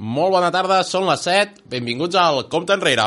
Molt 0.00 0.32
bona 0.32 0.48
tarda, 0.48 0.78
són 0.80 1.04
les 1.04 1.20
7. 1.26 1.58
Benvinguts 1.68 2.16
al 2.16 2.46
Compte 2.48 2.72
Enrere. 2.72 3.04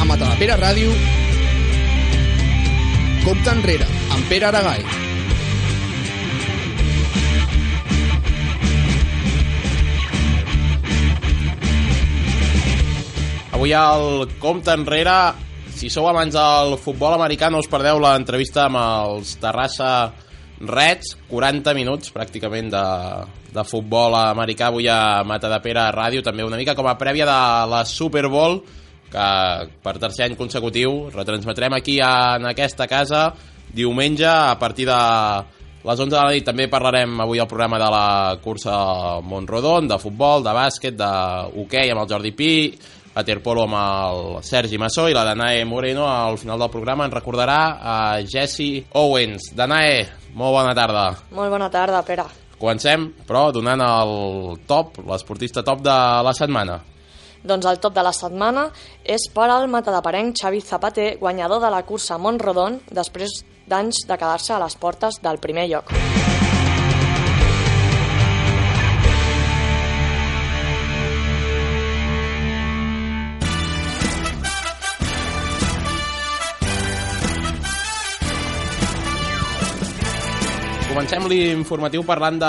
A 0.00 0.06
Matadepera 0.08 0.56
Ràdio, 0.62 0.94
Compte 3.26 3.52
Enrere, 3.52 3.90
amb 4.16 4.32
Pere 4.32 4.48
Aragai. 4.48 4.80
Avui 13.60 13.76
al 13.76 14.24
Compte 14.40 14.72
Enrere, 14.72 15.20
si 15.80 15.88
sou 15.88 16.04
amants 16.10 16.34
del 16.36 16.74
futbol 16.76 17.14
americà, 17.16 17.48
no 17.48 17.62
us 17.62 17.68
perdeu 17.70 17.96
l'entrevista 18.02 18.66
amb 18.66 18.76
els 18.76 19.30
Terrassa 19.40 20.10
Reds, 20.60 21.14
40 21.30 21.72
minuts 21.72 22.12
pràcticament 22.12 22.68
de, 22.74 22.82
de 23.54 23.64
futbol 23.64 24.12
americà 24.18 24.68
avui 24.68 24.90
a 24.92 25.22
Matadepera 25.24 25.86
Ràdio, 25.96 26.20
també 26.26 26.44
una 26.44 26.58
mica 26.60 26.74
com 26.76 26.90
a 26.90 26.98
prèvia 27.00 27.24
de 27.24 27.38
la 27.72 27.80
Super 27.88 28.26
Bowl, 28.28 28.60
que 29.08 29.30
per 29.80 29.96
tercer 30.02 30.26
any 30.26 30.36
consecutiu 30.36 31.08
retransmetrem 31.14 31.78
aquí 31.78 31.96
en 32.04 32.50
aquesta 32.52 32.84
casa. 32.84 33.30
Diumenge 33.72 34.28
a 34.28 34.58
partir 34.60 34.84
de 34.90 35.00
les 35.80 35.96
11 35.96 36.12
de 36.12 36.20
la 36.20 36.30
nit 36.36 36.44
també 36.44 36.68
parlarem 36.68 37.22
avui 37.24 37.40
al 37.40 37.48
programa 37.48 37.80
de 37.80 37.88
la 37.88 38.06
cursa 38.44 38.76
Montrodon, 39.24 39.88
de 39.88 39.96
futbol, 40.02 40.44
de 40.44 40.52
bàsquet, 40.52 41.00
de 41.00 41.12
hoquei 41.56 41.88
amb 41.88 42.04
el 42.04 42.10
Jordi 42.10 42.36
Pi, 42.36 42.52
waterpolo 43.20 43.64
amb 43.68 43.76
el 43.78 44.20
Sergi 44.46 44.78
Massó 44.80 45.06
i 45.08 45.14
la 45.16 45.24
Danae 45.28 45.64
Moreno 45.68 46.08
al 46.08 46.38
final 46.40 46.58
del 46.58 46.72
programa 46.72 47.06
ens 47.06 47.14
recordarà 47.14 47.60
a 47.80 47.96
Jesse 48.24 48.86
Owens. 48.96 49.52
Danae, 49.56 50.06
molt 50.34 50.56
bona 50.56 50.74
tarda. 50.74 51.10
Molt 51.36 51.52
bona 51.52 51.70
tarda, 51.70 52.02
Pere. 52.06 52.26
Comencem, 52.60 53.06
però, 53.24 53.48
donant 53.56 53.80
el 53.80 54.58
top, 54.68 55.00
l'esportista 55.08 55.64
top 55.64 55.84
de 55.84 55.96
la 56.26 56.34
setmana. 56.36 56.80
Doncs 57.40 57.70
el 57.70 57.80
top 57.80 57.94
de 57.96 58.04
la 58.04 58.12
setmana 58.12 58.66
és 59.00 59.30
per 59.32 59.48
al 59.48 59.64
matadeparenc 59.72 60.36
Xavi 60.42 60.60
Zapater, 60.60 61.14
guanyador 61.22 61.64
de 61.64 61.72
la 61.72 61.80
cursa 61.88 62.20
Montrodon, 62.20 62.82
després 62.92 63.40
d'anys 63.70 64.04
de 64.04 64.20
quedar-se 64.20 64.52
a 64.56 64.60
les 64.60 64.76
portes 64.76 65.22
del 65.24 65.40
primer 65.40 65.70
lloc. 65.72 65.96
Comencem 80.90 81.22
l'informatiu 81.30 82.02
parlant 82.02 82.34
de 82.42 82.48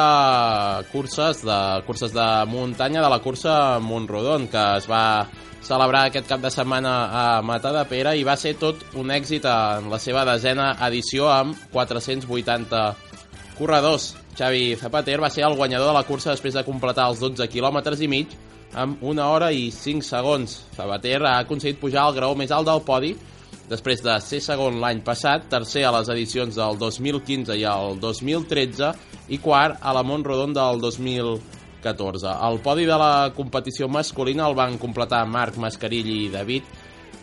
curses, 0.89 1.43
de 1.45 1.57
curses 1.85 2.09
de 2.09 2.25
muntanya, 2.49 3.03
de 3.03 3.09
la 3.13 3.19
cursa 3.21 3.77
Montrodon, 3.77 4.47
que 4.49 4.63
es 4.79 4.87
va 4.89 5.29
celebrar 5.61 6.07
aquest 6.07 6.25
cap 6.25 6.41
de 6.41 6.49
setmana 6.49 6.93
a 7.13 7.25
Matadepera 7.45 8.15
i 8.17 8.25
va 8.25 8.33
ser 8.41 8.55
tot 8.57 8.81
un 8.97 9.13
èxit 9.13 9.45
en 9.45 9.91
la 9.93 9.99
seva 10.01 10.25
desena 10.25 10.71
edició 10.87 11.29
amb 11.29 11.53
480 11.69 12.81
corredors. 13.59 14.15
Xavi 14.33 14.73
Zapater 14.81 15.19
va 15.21 15.29
ser 15.29 15.45
el 15.45 15.59
guanyador 15.59 15.91
de 15.93 15.99
la 15.99 16.07
cursa 16.09 16.33
després 16.33 16.57
de 16.57 16.65
completar 16.65 17.11
els 17.13 17.21
12 17.21 17.45
quilòmetres 17.45 18.01
i 18.01 18.09
mig 18.09 18.33
amb 18.73 19.05
una 19.05 19.29
hora 19.29 19.51
i 19.53 19.69
5 19.69 20.01
segons. 20.01 20.63
Zapater 20.73 21.19
ha 21.21 21.37
aconseguit 21.43 21.77
pujar 21.77 22.07
al 22.07 22.17
graó 22.17 22.33
més 22.33 22.49
alt 22.49 22.73
del 22.73 22.81
podi 22.89 23.13
després 23.71 24.03
de 24.03 24.17
ser 24.19 24.41
segon 24.43 24.81
l'any 24.81 24.99
passat, 25.05 25.47
tercer 25.51 25.85
a 25.87 25.93
les 25.95 26.11
edicions 26.11 26.57
del 26.59 26.77
2015 26.79 27.55
i 27.55 27.65
el 27.67 27.97
2013 28.01 28.91
i 29.31 29.39
quart 29.39 29.79
a 29.79 29.93
la 29.95 30.03
Montrodon 30.03 30.53
del 30.53 30.81
2014. 30.83 32.35
El 32.49 32.59
podi 32.63 32.85
de 32.85 32.97
la 32.99 33.31
competició 33.35 33.87
masculina 33.87 34.49
el 34.49 34.57
van 34.59 34.77
completar 34.81 35.23
Marc 35.25 35.57
Mascarill 35.57 36.09
i 36.11 36.31
David 36.33 36.67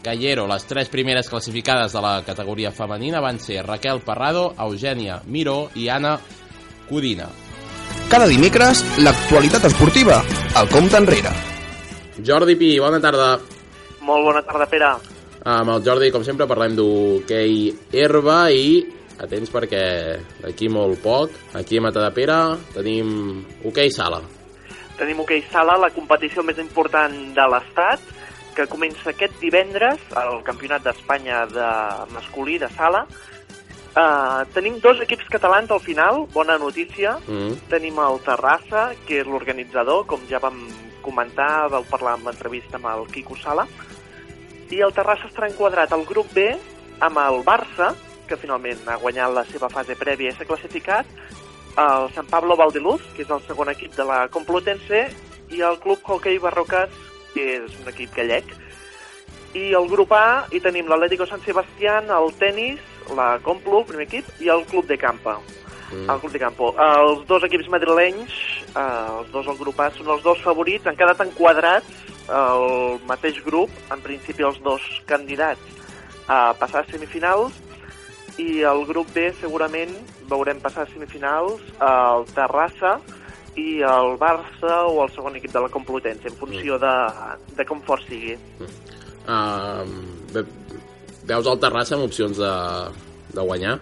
Callero. 0.03 0.47
Les 0.49 0.65
tres 0.65 0.89
primeres 0.89 1.29
classificades 1.29 1.93
de 1.93 2.03
la 2.03 2.23
categoria 2.25 2.73
femenina 2.73 3.21
van 3.21 3.41
ser 3.41 3.61
Raquel 3.67 4.01
Parrado, 4.07 4.55
Eugènia 4.57 5.21
Miró 5.27 5.69
i 5.77 5.89
Anna 5.93 6.17
Codina. 6.89 7.29
Cada 8.09 8.25
dimecres, 8.29 8.81
l'actualitat 9.05 9.69
esportiva, 9.69 10.23
al 10.57 10.73
Compte 10.73 10.97
Enrere. 10.97 11.35
Jordi 12.25 12.57
Pi, 12.57 12.73
bona 12.81 13.03
tarda. 13.05 13.37
Molt 14.01 14.25
bona 14.31 14.43
tarda, 14.49 14.67
Pere. 14.67 15.18
Amb 15.49 15.71
el 15.73 15.81
Jordi, 15.81 16.11
com 16.13 16.25
sempre, 16.27 16.45
parlem 16.45 16.75
d'hoquei 16.77 17.71
herba 17.97 18.51
i 18.53 18.83
atents 19.19 19.49
perquè 19.49 19.85
d'aquí 20.43 20.69
molt 20.69 21.01
poc, 21.01 21.33
aquí 21.57 21.79
a 21.79 21.85
Matadepera, 21.87 22.37
tenim 22.75 23.41
hoquei 23.65 23.89
sala. 23.95 24.21
Tenim 24.99 25.23
hoquei 25.23 25.41
sala, 25.49 25.79
la 25.81 25.89
competició 25.95 26.45
més 26.45 26.61
important 26.61 27.17
de 27.33 27.49
l'Estat, 27.55 28.05
que 28.55 28.69
comença 28.69 29.09
aquest 29.15 29.41
divendres, 29.41 30.05
al 30.19 30.43
Campionat 30.45 30.85
d'Espanya 30.85 31.47
de 31.49 31.73
masculí 32.13 32.59
de 32.61 32.69
sala. 32.77 33.07
Uh, 33.99 34.45
tenim 34.53 34.77
dos 34.85 35.01
equips 35.01 35.31
catalans 35.33 35.73
al 35.73 35.81
final, 35.81 36.27
bona 36.35 36.59
notícia. 36.61 37.17
Mm. 37.25 37.57
Tenim 37.73 37.99
el 38.05 38.21
Terrassa, 38.27 38.91
que 39.09 39.23
és 39.23 39.31
l'organitzador, 39.31 40.05
com 40.11 40.29
ja 40.29 40.43
vam 40.45 40.67
comentar, 41.03 41.71
vau 41.73 41.87
parlar 41.89 42.19
amb 42.19 42.29
l'entrevista 42.29 42.77
amb 42.77 42.93
el 42.93 43.09
Quico 43.15 43.39
Sala. 43.41 43.65
I 44.71 44.83
el 44.85 44.93
Terrassa 44.93 45.29
estarà 45.31 45.49
enquadrat 45.49 45.93
al 45.93 46.05
grup 46.05 46.29
B 46.37 46.51
amb 47.05 47.21
el 47.23 47.41
Barça, 47.47 47.95
que 48.29 48.37
finalment 48.37 48.83
ha 48.87 48.99
guanyat 49.01 49.33
la 49.33 49.45
seva 49.49 49.71
fase 49.73 49.97
prèvia 49.97 50.33
i 50.33 50.37
s'ha 50.37 50.47
classificat, 50.49 51.09
el 51.79 52.09
Sant 52.13 52.29
Pablo 52.29 52.57
Valdeluz, 52.59 53.05
que 53.15 53.25
és 53.25 53.31
el 53.33 53.41
segon 53.47 53.71
equip 53.73 53.95
de 53.97 54.05
la 54.05 54.27
Complutense, 54.35 55.07
i 55.55 55.63
el 55.65 55.79
Club 55.81 56.03
Hockey 56.05 56.41
Barrocas, 56.43 56.93
que 57.33 57.45
és 57.59 57.79
un 57.81 57.89
equip 57.89 58.13
gallec. 58.17 58.51
I 59.57 59.71
el 59.79 59.89
grup 59.89 60.13
A 60.13 60.45
hi 60.53 60.61
tenim 60.61 60.91
l'Atlético 60.91 61.25
San 61.27 61.41
Sebastián, 61.47 62.11
el 62.13 62.35
tennis, 62.37 62.83
la 63.17 63.39
Complu, 63.45 63.85
primer 63.89 64.05
equip, 64.05 64.29
i 64.45 64.53
el 64.53 64.67
Club 64.69 64.91
de 64.91 64.99
Campa. 65.01 65.39
Mm. 65.89 66.11
El 66.11 66.21
Club 66.21 66.35
de 66.35 66.43
Campo. 66.43 66.75
Els 66.77 67.25
dos 67.31 67.47
equips 67.49 67.71
madrilenys, 67.73 68.37
eh, 68.75 68.85
els 69.17 69.33
dos 69.33 69.49
al 69.49 69.57
grup 69.57 69.81
A, 69.81 69.89
són 69.97 70.13
els 70.13 70.27
dos 70.27 70.43
favorits, 70.45 70.87
han 70.87 70.99
quedat 70.99 71.25
enquadrats 71.25 72.18
al 72.29 73.01
mateix 73.09 73.41
grup, 73.45 73.73
en 73.93 74.03
principi 74.05 74.47
els 74.47 74.61
dos 74.65 74.85
candidats 75.09 75.63
a 76.29 76.53
passar 76.59 76.85
a 76.85 76.91
semifinals, 76.91 77.57
i 78.39 78.63
el 78.63 78.85
grup 78.87 79.11
B 79.15 79.31
segurament 79.41 79.95
veurem 80.31 80.61
passar 80.63 80.85
a 80.85 80.91
semifinals 80.93 81.63
el 81.83 82.27
Terrassa 82.37 82.99
i 83.59 83.81
el 83.83 84.15
Barça 84.21 84.85
o 84.87 85.01
el 85.03 85.11
segon 85.15 85.39
equip 85.41 85.53
de 85.55 85.65
la 85.65 85.71
Complutense, 85.73 86.31
en 86.31 86.37
funció 86.39 86.79
de, 86.79 86.95
de 87.59 87.67
com 87.67 87.81
fort 87.87 88.05
sigui. 88.07 88.37
Uh, 89.27 89.83
veus 91.27 91.51
el 91.51 91.59
Terrassa 91.65 91.97
amb 91.97 92.07
opcions 92.07 92.39
de, 92.39 92.53
de 93.35 93.49
guanyar? 93.51 93.79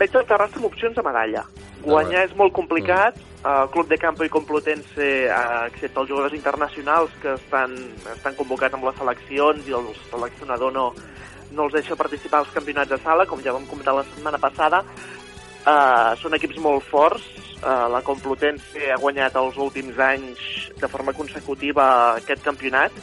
Veig 0.00 0.18
el 0.18 0.26
Terrassa 0.28 0.58
amb 0.58 0.68
opcions 0.72 0.98
de 0.98 1.06
medalla. 1.06 1.46
Guanyar 1.86 2.24
és 2.26 2.34
molt 2.36 2.52
complicat. 2.54 3.18
El 3.46 3.68
Club 3.70 3.86
de 3.86 3.98
Campo 4.02 4.24
i 4.26 4.30
Complutense, 4.32 5.06
eh, 5.26 5.34
excepte 5.70 6.00
els 6.02 6.08
jugadors 6.10 6.34
internacionals 6.34 7.12
que 7.22 7.34
estan, 7.38 7.76
estan 8.10 8.34
convocats 8.34 8.74
amb 8.74 8.88
les 8.88 8.96
seleccions 8.98 9.68
i 9.70 9.76
el 9.78 9.86
seleccionador 10.10 10.72
no, 10.74 10.88
no 11.52 11.66
els 11.68 11.76
deixa 11.78 11.98
participar 11.98 12.42
als 12.42 12.50
campionats 12.54 12.90
de 12.90 12.98
sala, 13.04 13.26
com 13.26 13.42
ja 13.44 13.54
vam 13.54 13.68
comentar 13.70 13.94
la 13.94 14.06
setmana 14.08 14.40
passada. 14.42 14.82
Uh, 15.66 16.14
són 16.18 16.34
equips 16.34 16.58
molt 16.62 16.84
forts. 16.90 17.26
Uh, 17.56 17.86
la 17.90 18.02
Complutense 18.06 18.90
ha 18.92 18.98
guanyat 19.02 19.38
els 19.38 19.56
últims 19.58 19.98
anys 19.98 20.42
de 20.78 20.90
forma 20.90 21.14
consecutiva 21.16 21.86
aquest 22.18 22.42
campionat 22.44 22.94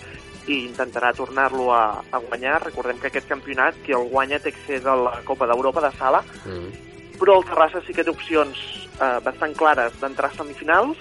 i 0.48 0.60
intentarà 0.68 1.14
tornar-lo 1.16 1.72
a, 1.72 2.04
a 2.12 2.20
guanyar. 2.24 2.62
Recordem 2.68 3.00
que 3.00 3.08
aquest 3.12 3.32
campionat, 3.32 3.80
qui 3.84 3.96
el 3.96 4.10
guanya, 4.12 4.40
té 4.44 4.52
accés 4.52 4.86
a 4.86 4.96
la 5.00 5.22
Copa 5.28 5.48
d'Europa 5.48 5.84
de 5.88 5.92
sala, 6.00 6.24
Mm. 6.44 6.93
Però 7.19 7.38
el 7.39 7.45
Terrassa 7.45 7.81
sí 7.86 7.94
que 7.94 8.04
té 8.04 8.10
opcions 8.12 8.57
eh, 9.01 9.19
bastant 9.24 9.54
clares 9.56 9.94
d'entrar 10.01 10.31
a 10.31 10.36
semifinals 10.38 10.98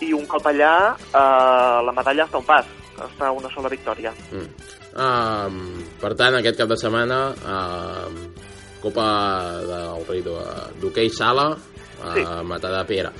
i 0.00 0.12
un 0.12 0.26
cop 0.26 0.46
allà 0.46 0.94
eh, 0.96 1.78
la 1.86 1.92
medalla 1.96 2.24
està 2.26 2.38
un 2.38 2.44
pas, 2.46 2.66
està 2.98 3.30
una 3.34 3.50
sola 3.54 3.68
victòria. 3.68 4.12
Mm. 4.32 4.48
Uh, 4.98 5.82
per 6.00 6.14
tant, 6.18 6.34
aquest 6.38 6.56
cap 6.58 6.68
de 6.72 6.76
setmana, 6.80 7.18
uh, 7.30 8.08
Copa 8.82 9.04
del 9.66 10.04
Rei 10.08 10.22
d'Ho- 10.22 10.72
d'Hockey 10.80 11.10
Sala 11.10 11.52
a 12.02 12.14
Sí. 12.14 12.24
Matadepera. 12.44 13.10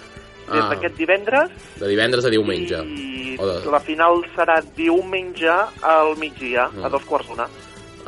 Des 0.49 0.63
Ah, 0.65 0.69
d'aquest 0.71 0.97
divendres 0.97 1.51
de 1.79 1.87
divendres 1.89 2.25
a 2.25 2.31
diumenge. 2.31 2.79
i 2.87 3.37
O 3.39 3.47
de- 3.47 3.71
la 3.71 3.81
final 3.81 4.23
serà 4.35 4.63
diumenge 4.75 5.47
al 5.83 6.17
migdia, 6.17 6.69
Mm. 6.73 6.85
a 6.85 6.89
dos 6.89 7.05
quarts 7.05 7.29
d'una. 7.29 7.47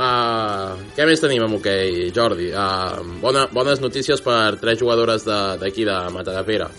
Uh, 0.00 0.78
què 0.96 1.04
més 1.04 1.20
tenim 1.20 1.42
amb 1.44 1.58
hoquei, 1.58 2.06
Jordi? 2.16 2.46
Uh, 2.56 3.02
bona, 3.20 3.42
bones 3.52 3.82
notícies 3.84 4.22
per 4.24 4.54
tres 4.62 4.78
jugadores 4.80 5.26
de- 5.28 5.58
d'aquí, 5.60 5.84
de, 5.84 5.92
de 5.92 6.14
Matadepera. 6.14 6.70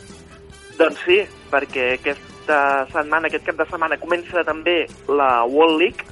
Doncs 0.80 1.04
sí, 1.06 1.20
perquè 1.52 1.92
aquesta 2.00 2.58
setmana, 2.90 3.30
aquest 3.30 3.46
cap 3.46 3.60
de 3.62 3.68
setmana, 3.70 4.00
comença 4.02 4.42
també 4.48 4.88
la 5.08 5.44
World 5.46 5.78
League, 5.84 6.08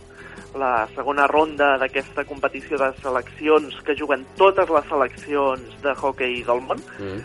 la 0.60 0.86
segona 0.94 1.26
ronda 1.30 1.78
d'aquesta 1.82 2.24
competició 2.30 2.78
de 2.78 2.92
seleccions 3.02 3.74
que 3.86 3.96
juguen 3.98 4.24
totes 4.38 4.70
les 4.70 4.86
seleccions 4.90 5.82
de 5.82 5.94
hockey 5.98 6.44
del 6.46 6.62
món. 6.62 6.82
Mm. 7.00 7.20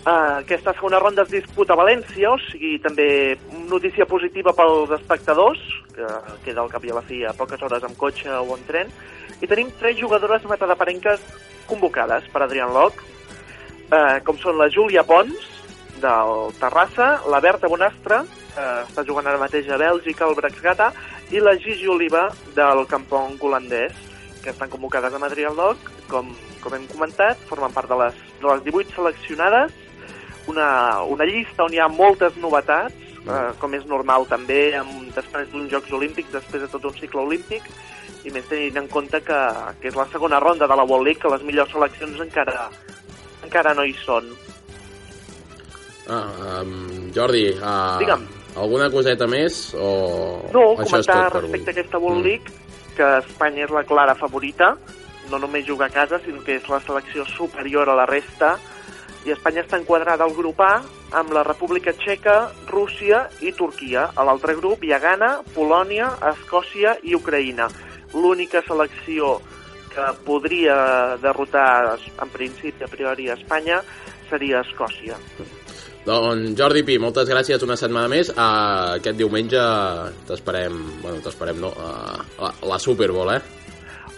Uh, 0.00 0.40
aquesta 0.40 0.72
segona 0.72 0.98
ronda 0.98 1.26
es 1.26 1.32
disputa 1.34 1.74
a 1.74 1.76
València, 1.76 2.30
o 2.32 2.38
sigui, 2.46 2.78
també 2.80 3.36
notícia 3.68 4.06
positiva 4.08 4.54
pels 4.56 4.94
espectadors, 4.96 5.60
que 5.92 6.06
queda 6.46 6.62
al 6.62 6.70
cap 6.72 6.86
i 6.88 6.92
a 6.92 6.96
la 6.96 7.04
fi 7.04 7.18
a 7.28 7.34
poques 7.36 7.60
hores 7.60 7.84
amb 7.84 7.98
cotxe 8.00 8.32
o 8.32 8.56
en 8.56 8.64
tren, 8.64 8.88
i 9.44 9.48
tenim 9.50 9.68
tres 9.76 9.98
jugadores 10.00 10.46
matadaparenques 10.48 11.20
convocades 11.68 12.24
per 12.32 12.46
Adrián 12.46 12.72
Loc, 12.72 13.02
uh, 13.92 14.16
com 14.24 14.40
són 14.40 14.56
la 14.56 14.70
Júlia 14.72 15.04
Pons, 15.04 15.36
del 16.00 16.56
Terrassa, 16.56 17.10
la 17.28 17.42
Berta 17.44 17.68
Bonastre, 17.68 18.22
que 18.54 18.64
està 18.86 19.04
jugant 19.04 19.28
ara 19.28 19.42
mateix 19.42 19.68
a 19.68 19.76
Bèlgica, 19.84 20.24
al 20.24 20.38
Brexgata, 20.38 20.94
i 21.28 21.44
la 21.44 21.52
Gigi 21.60 21.92
Oliva, 21.92 22.30
del 22.56 22.86
Campong 22.88 23.36
holandès, 23.36 23.92
que 24.40 24.48
estan 24.56 24.72
convocades 24.72 25.12
a 25.12 25.20
Madrid 25.20 25.50
al 25.50 25.60
Loc, 25.60 25.92
com, 26.08 26.32
com 26.64 26.74
hem 26.74 26.88
comentat, 26.88 27.36
formen 27.52 27.76
part 27.76 27.92
de 27.92 28.00
les, 28.00 28.26
de 28.40 28.48
les 28.48 28.64
18 28.64 28.96
seleccionades, 28.96 29.76
una, 30.50 30.68
una 31.06 31.26
llista 31.28 31.64
on 31.64 31.72
hi 31.74 31.80
ha 31.80 31.88
moltes 31.88 32.36
novetats, 32.42 32.94
eh, 33.24 33.40
com 33.60 33.74
és 33.78 33.86
normal 33.88 34.26
també, 34.30 34.74
amb, 34.78 35.08
després 35.16 35.48
d'uns 35.52 35.70
Jocs 35.72 35.92
Olímpics, 35.96 36.32
després 36.34 36.62
de 36.66 36.70
tot 36.72 36.84
un 36.90 36.98
cicle 36.98 37.22
olímpic, 37.24 37.66
i 38.24 38.30
més 38.34 38.44
tenint 38.50 38.76
en 38.82 38.88
compte 38.92 39.22
que, 39.24 39.40
que 39.80 39.88
és 39.88 39.96
la 39.96 40.06
segona 40.12 40.40
ronda 40.42 40.66
de 40.68 40.76
la 40.76 40.84
World 40.84 41.06
League, 41.08 41.22
que 41.22 41.32
les 41.32 41.44
millors 41.48 41.70
seleccions 41.72 42.20
encara, 42.20 42.68
encara 43.46 43.72
no 43.78 43.86
hi 43.88 43.94
són. 44.04 44.28
Ah, 46.10 46.60
um, 46.60 47.10
Jordi, 47.14 47.46
uh, 47.54 47.98
Digue'm. 48.00 48.24
alguna 48.58 48.88
coseta 48.90 49.28
més 49.30 49.70
o 49.78 49.90
No, 50.50 50.72
això 50.74 50.98
comentar 50.98 51.20
respecte 51.36 51.70
a 51.70 51.74
aquesta 51.76 52.00
World 52.02 52.18
Mm. 52.18 52.26
League 52.26 52.96
que 52.96 53.10
Espanya 53.20 53.64
és 53.64 53.70
la 53.70 53.84
clara 53.86 54.16
favorita, 54.18 54.74
no 55.30 55.38
només 55.38 55.64
juga 55.64 55.86
a 55.86 55.94
casa, 55.94 56.18
sinó 56.24 56.42
que 56.42 56.56
és 56.58 56.68
la 56.68 56.80
selecció 56.80 57.24
superior 57.24 57.88
a 57.88 57.94
la 57.94 58.06
resta, 58.06 58.58
i 59.26 59.34
Espanya 59.34 59.64
està 59.64 59.78
enquadrada 59.80 60.24
al 60.24 60.34
grup 60.36 60.60
A 60.64 60.80
amb 61.20 61.32
la 61.34 61.42
República 61.44 61.92
Txeca, 61.92 62.36
Rússia 62.70 63.26
i 63.44 63.52
Turquia. 63.56 64.08
A 64.16 64.24
l'altre 64.24 64.56
grup 64.58 64.84
hi 64.84 64.94
ha 64.94 65.00
Ghana, 65.02 65.30
Polònia, 65.54 66.12
Escòcia 66.32 66.96
i 67.04 67.16
Ucraïna. 67.18 67.68
L'única 68.14 68.62
selecció 68.66 69.38
que 69.90 70.06
podria 70.24 71.16
derrotar, 71.22 71.98
en 71.98 72.30
principi, 72.30 72.84
a 72.86 72.90
priori, 72.90 73.28
a 73.28 73.36
Espanya, 73.38 73.82
seria 74.30 74.62
Escòcia. 74.64 75.18
Doncs 76.06 76.54
Jordi 76.56 76.80
Pi, 76.86 76.96
moltes 77.02 77.28
gràcies 77.28 77.60
una 77.66 77.76
setmana 77.76 78.08
més. 78.08 78.30
Uh, 78.32 78.96
aquest 78.96 79.18
diumenge 79.18 79.60
t'esperem, 80.30 80.78
bueno, 81.02 81.20
t'esperem 81.24 81.60
no, 81.60 81.74
uh, 81.76 82.22
la, 82.40 82.54
la 82.72 82.78
Super 82.80 83.10
Bowl, 83.12 83.34
eh? 83.34 83.59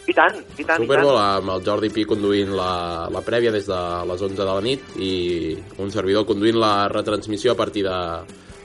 I 0.02 0.14
tant, 0.16 0.34
i 0.58 0.64
tant, 0.66 0.82
Super 0.82 0.98
i 0.98 1.04
tant. 1.04 1.18
amb 1.22 1.50
el 1.54 1.62
Jordi 1.62 1.90
Pi 1.94 2.04
conduint 2.10 2.50
la, 2.58 3.08
la 3.12 3.22
prèvia 3.22 3.52
des 3.54 3.68
de 3.70 3.80
les 4.10 4.24
11 4.28 4.38
de 4.38 4.46
la 4.48 4.60
nit 4.64 4.96
i 4.98 5.12
un 5.78 5.92
servidor 5.94 6.26
conduint 6.26 6.58
la 6.58 6.88
retransmissió 6.90 7.54
a 7.54 7.58
partir 7.58 7.84
de, 7.86 7.98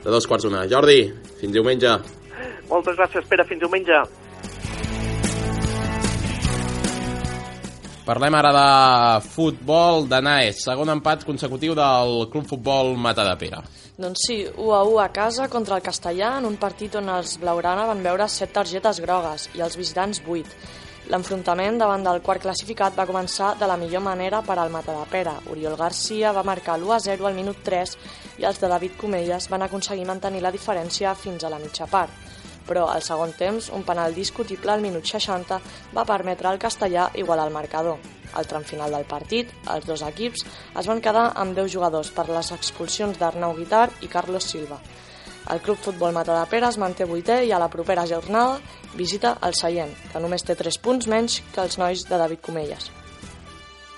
de 0.04 0.10
dos 0.10 0.26
quarts 0.26 0.48
d'una. 0.48 0.66
Jordi, 0.72 1.04
fins 1.38 1.54
diumenge. 1.54 1.94
Moltes 2.72 2.98
gràcies, 2.98 3.28
Pere. 3.30 3.46
Fins 3.46 3.62
diumenge. 3.62 4.02
Parlem 8.08 8.38
ara 8.40 8.54
de 8.56 8.68
futbol 9.28 10.06
de 10.08 10.22
Naes, 10.24 10.62
segon 10.64 10.88
empat 10.94 11.26
consecutiu 11.28 11.74
del 11.76 12.30
Club 12.32 12.48
Futbol 12.48 12.94
Matadepera. 12.96 13.60
Doncs 14.00 14.24
sí, 14.30 14.38
1 14.48 14.74
a 14.78 14.84
1 14.88 15.02
a 15.04 15.10
casa 15.12 15.50
contra 15.52 15.76
el 15.76 15.84
Castellà 15.84 16.38
en 16.40 16.48
un 16.48 16.56
partit 16.56 16.96
on 16.96 17.10
els 17.12 17.36
Blaugrana 17.42 17.84
van 17.90 18.04
veure 18.06 18.30
7 18.32 18.54
targetes 18.56 19.02
grogues 19.04 19.50
i 19.60 19.64
els 19.66 19.76
visitants 19.76 20.22
8. 20.24 20.56
L'enfrontament 21.08 21.78
davant 21.80 22.02
del 22.04 22.18
quart 22.20 22.44
classificat 22.44 22.96
va 22.98 23.06
començar 23.08 23.54
de 23.56 23.68
la 23.70 23.78
millor 23.80 24.02
manera 24.04 24.42
per 24.44 24.58
al 24.60 24.74
Matadepera. 24.74 25.38
Oriol 25.54 25.78
Garcia 25.80 26.34
va 26.36 26.44
marcar 26.44 26.76
l'1 26.76 26.96
a 26.96 26.98
0 27.06 27.30
al 27.30 27.38
minut 27.38 27.62
3 27.64 27.94
i 28.42 28.48
els 28.50 28.60
de 28.60 28.68
David 28.68 28.98
Comelles 29.00 29.48
van 29.48 29.64
aconseguir 29.64 30.04
mantenir 30.10 30.44
la 30.44 30.52
diferència 30.52 31.16
fins 31.16 31.48
a 31.48 31.54
la 31.54 31.62
mitja 31.64 31.88
part. 31.88 32.12
Però 32.68 32.90
al 32.92 33.08
segon 33.08 33.32
temps, 33.40 33.72
un 33.72 33.88
penal 33.88 34.12
discutible 34.20 34.74
al 34.74 34.84
minut 34.84 35.08
60 35.08 35.62
va 35.96 36.08
permetre 36.12 36.52
al 36.52 36.60
castellà 36.60 37.08
igualar 37.16 37.48
el 37.48 37.56
marcador. 37.56 38.04
Al 38.36 38.52
tram 38.52 38.68
final 38.68 38.92
del 38.92 39.08
partit, 39.08 39.56
els 39.72 39.88
dos 39.88 40.04
equips 40.04 40.44
es 40.76 40.92
van 40.92 41.00
quedar 41.00 41.30
amb 41.40 41.56
10 41.56 41.72
jugadors 41.72 42.12
per 42.12 42.28
les 42.28 42.52
expulsions 42.52 43.16
d'Arnau 43.16 43.56
Guitar 43.56 43.88
i 44.04 44.12
Carlos 44.12 44.52
Silva. 44.52 44.84
El 45.50 45.62
Club 45.64 45.78
Futbol 45.80 46.12
Matadepera 46.12 46.68
es 46.74 46.78
manté 46.82 47.06
vuitè 47.08 47.40
i 47.48 47.54
a 47.56 47.60
la 47.62 47.70
propera 47.72 48.04
jornada 48.10 48.58
visita 49.00 49.38
el 49.48 49.56
Seient, 49.56 49.94
que 50.12 50.20
només 50.20 50.44
té 50.44 50.58
3 50.60 50.78
punts 50.84 51.08
menys 51.08 51.40
que 51.54 51.64
els 51.64 51.78
nois 51.80 52.04
de 52.10 52.20
David 52.20 52.44
Comelles. 52.44 52.90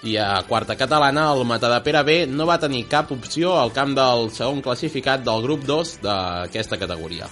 I 0.06 0.16
a 0.22 0.30
quarta 0.48 0.78
catalana, 0.80 1.26
el 1.34 1.44
Matadepera 1.44 2.06
B 2.08 2.22
no 2.30 2.46
va 2.48 2.60
tenir 2.62 2.86
cap 2.88 3.12
opció 3.12 3.58
al 3.60 3.74
camp 3.76 3.98
del 3.98 4.30
segon 4.32 4.62
classificat 4.64 5.26
del 5.26 5.44
grup 5.44 5.66
2 5.68 6.00
d'aquesta 6.06 6.80
categoria. 6.80 7.28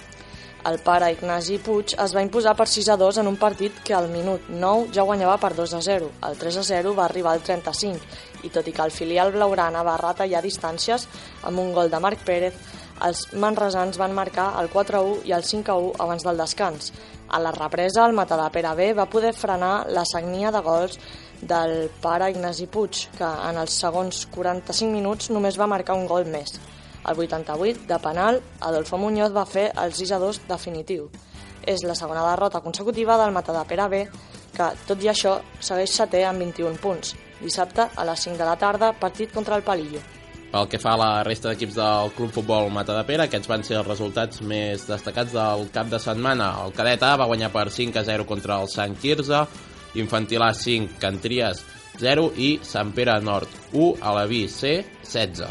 El 0.68 0.80
pare 0.84 1.12
Ignasi 1.14 1.60
Puig 1.64 1.94
es 2.02 2.12
va 2.12 2.22
imposar 2.24 2.52
per 2.58 2.66
6 2.68 2.90
a 2.92 2.96
2 3.00 3.20
en 3.22 3.28
un 3.30 3.36
partit 3.40 3.76
que 3.86 3.94
al 3.94 4.10
minut 4.10 4.50
9 4.50 4.90
ja 4.92 5.06
guanyava 5.06 5.38
per 5.40 5.54
2 5.56 5.74
a 5.78 5.80
0. 5.86 6.10
El 6.28 6.36
3 6.36 6.58
a 6.58 6.64
0 6.66 6.92
va 6.98 7.06
arribar 7.06 7.32
al 7.32 7.44
35 7.46 8.44
i 8.44 8.50
tot 8.52 8.66
i 8.68 8.74
que 8.74 8.82
el 8.84 8.92
filial 8.92 9.32
blaugrana 9.32 9.84
va 9.86 9.96
retallar 10.02 10.42
distàncies 10.44 11.06
amb 11.48 11.62
un 11.62 11.72
gol 11.72 11.88
de 11.88 12.02
Marc 12.02 12.20
Pérez, 12.26 12.58
els 13.06 13.20
manresans 13.32 13.98
van 14.00 14.14
marcar 14.16 14.48
el 14.60 14.68
4 14.72 14.98
a 14.98 15.02
1 15.06 15.22
i 15.28 15.32
el 15.36 15.44
5 15.44 15.72
a 15.72 15.76
1 15.78 15.94
abans 16.04 16.24
del 16.26 16.40
descans. 16.40 16.92
A 17.28 17.38
la 17.38 17.52
represa, 17.52 18.06
el 18.06 18.16
Matadepera 18.16 18.74
B 18.74 18.92
va 18.96 19.06
poder 19.06 19.34
frenar 19.36 19.86
la 19.92 20.04
sagnia 20.08 20.50
de 20.50 20.62
gols 20.64 20.98
del 21.40 21.90
pare 22.02 22.30
Ignasi 22.32 22.66
Puig, 22.66 23.04
que 23.18 23.28
en 23.28 23.60
els 23.60 23.76
segons 23.84 24.24
45 24.34 24.90
minuts 24.90 25.30
només 25.30 25.60
va 25.60 25.70
marcar 25.70 25.98
un 25.98 26.08
gol 26.08 26.26
més. 26.26 26.58
Al 27.04 27.18
88, 27.18 27.86
de 27.86 27.98
penal, 28.02 28.42
Adolfo 28.60 28.98
Muñoz 28.98 29.32
va 29.36 29.46
fer 29.46 29.70
el 29.84 29.94
6 29.94 30.12
a 30.12 30.18
2 30.24 30.42
definitiu. 30.48 31.08
És 31.68 31.84
la 31.84 31.94
segona 31.94 32.24
derrota 32.30 32.60
consecutiva 32.64 33.18
del 33.20 33.32
Matadepera 33.36 33.88
B, 33.88 34.04
que, 34.56 34.70
tot 34.88 35.02
i 35.04 35.12
això, 35.12 35.38
segueix 35.60 35.94
setè 35.94 36.24
amb 36.26 36.42
21 36.42 36.80
punts. 36.82 37.14
Dissabte, 37.40 37.90
a 37.94 38.04
les 38.08 38.24
5 38.26 38.40
de 38.40 38.48
la 38.48 38.56
tarda, 38.58 38.94
partit 38.98 39.32
contra 39.32 39.56
el 39.56 39.62
Palillo. 39.62 40.00
Pel 40.48 40.68
que 40.72 40.78
fa 40.80 40.94
a 40.96 41.00
la 41.00 41.10
resta 41.26 41.50
d'equips 41.50 41.74
del 41.76 42.12
Club 42.16 42.30
Futbol 42.32 42.70
Matadepera, 42.72 43.26
aquests 43.28 43.50
van 43.50 43.64
ser 43.66 43.76
els 43.82 43.88
resultats 43.88 44.40
més 44.40 44.86
destacats 44.88 45.34
del 45.36 45.66
cap 45.74 45.90
de 45.92 46.00
setmana. 46.00 46.54
El 46.64 46.72
cadet 46.76 47.04
A 47.04 47.16
va 47.20 47.26
guanyar 47.28 47.50
per 47.52 47.66
5 47.68 48.00
a 48.00 48.04
0 48.06 48.24
contra 48.28 48.56
el 48.62 48.70
Sant 48.72 48.96
Quirze, 48.96 49.42
Infantil 50.00 50.46
A 50.46 50.54
5, 50.56 50.96
Cantries 51.02 51.60
0 52.00 52.30
i 52.40 52.50
Sant 52.64 52.94
Pere 52.96 53.18
Nord 53.20 53.52
1, 53.74 53.98
a 54.00 54.14
la 54.16 54.24
B 54.30 54.46
C 54.48 54.78
16. 55.04 55.44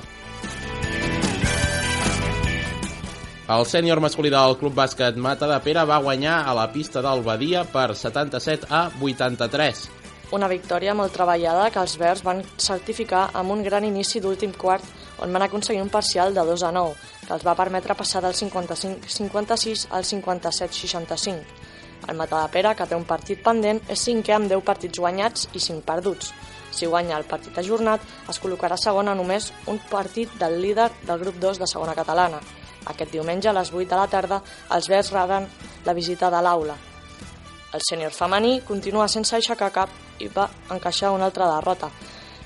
El 3.48 3.64
sènior 3.64 4.02
masculí 4.04 4.28
del 4.34 4.58
Club 4.60 4.74
Bàsquet 4.76 5.16
Mata 5.16 5.48
de 5.48 5.62
Pere 5.64 5.86
va 5.88 6.02
guanyar 6.04 6.42
a 6.44 6.58
la 6.58 6.66
pista 6.74 7.06
del 7.06 7.22
Badia 7.24 7.64
per 7.70 7.94
77 7.96 8.68
a 8.68 8.90
83. 9.00 9.86
Una 10.28 10.50
victòria 10.52 10.92
molt 10.92 11.14
treballada 11.16 11.70
que 11.72 11.80
els 11.80 11.94
verds 11.96 12.22
van 12.26 12.42
certificar 12.60 13.30
amb 13.40 13.54
un 13.54 13.62
gran 13.64 13.86
inici 13.88 14.20
d'últim 14.20 14.52
quart 14.52 14.84
on 15.24 15.32
van 15.32 15.46
aconseguir 15.46 15.80
un 15.80 15.92
parcial 15.94 16.34
de 16.36 16.44
2 16.44 16.66
a 16.68 16.72
9, 16.76 16.98
que 17.28 17.32
els 17.34 17.46
va 17.48 17.56
permetre 17.56 17.96
passar 17.96 18.20
del 18.26 18.36
55-56 18.36 19.86
al 19.96 20.04
57-65. 20.04 21.64
El 22.12 22.20
Matadepera, 22.20 22.74
que 22.76 22.86
té 22.86 23.00
un 23.00 23.08
partit 23.08 23.40
pendent, 23.44 23.80
és 23.88 24.04
cinquè 24.04 24.36
amb 24.36 24.52
10 24.52 24.66
partits 24.68 25.00
guanyats 25.00 25.48
i 25.54 25.64
5 25.64 25.88
perduts. 25.88 26.34
Si 26.76 26.92
guanya 26.92 27.16
el 27.16 27.26
partit 27.32 27.56
ajornat, 27.64 28.04
es 28.28 28.42
col·locarà 28.44 28.76
segon 28.76 29.08
només 29.16 29.54
un 29.72 29.80
partit 29.90 30.36
del 30.44 30.60
líder 30.62 30.90
del 31.08 31.24
grup 31.24 31.40
2 31.40 31.64
de 31.64 31.72
segona 31.72 31.96
catalana. 31.96 32.44
Aquest 32.86 33.16
diumenge, 33.16 33.48
a 33.48 33.56
les 33.56 33.72
8 33.72 33.88
de 33.88 33.96
la 33.96 34.12
tarda, 34.12 34.44
els 34.76 34.92
verds 34.92 35.16
reben 35.16 35.48
la 35.88 35.96
visita 35.96 36.30
de 36.30 36.44
l'aula. 36.44 36.76
El 37.78 37.84
sènior 37.86 38.14
femení 38.16 38.56
continua 38.66 39.06
sense 39.12 39.36
aixecar 39.38 39.68
cap 39.76 39.92
i 40.26 40.28
va 40.34 40.48
encaixar 40.74 41.12
una 41.14 41.28
altra 41.30 41.50
derrota, 41.52 41.92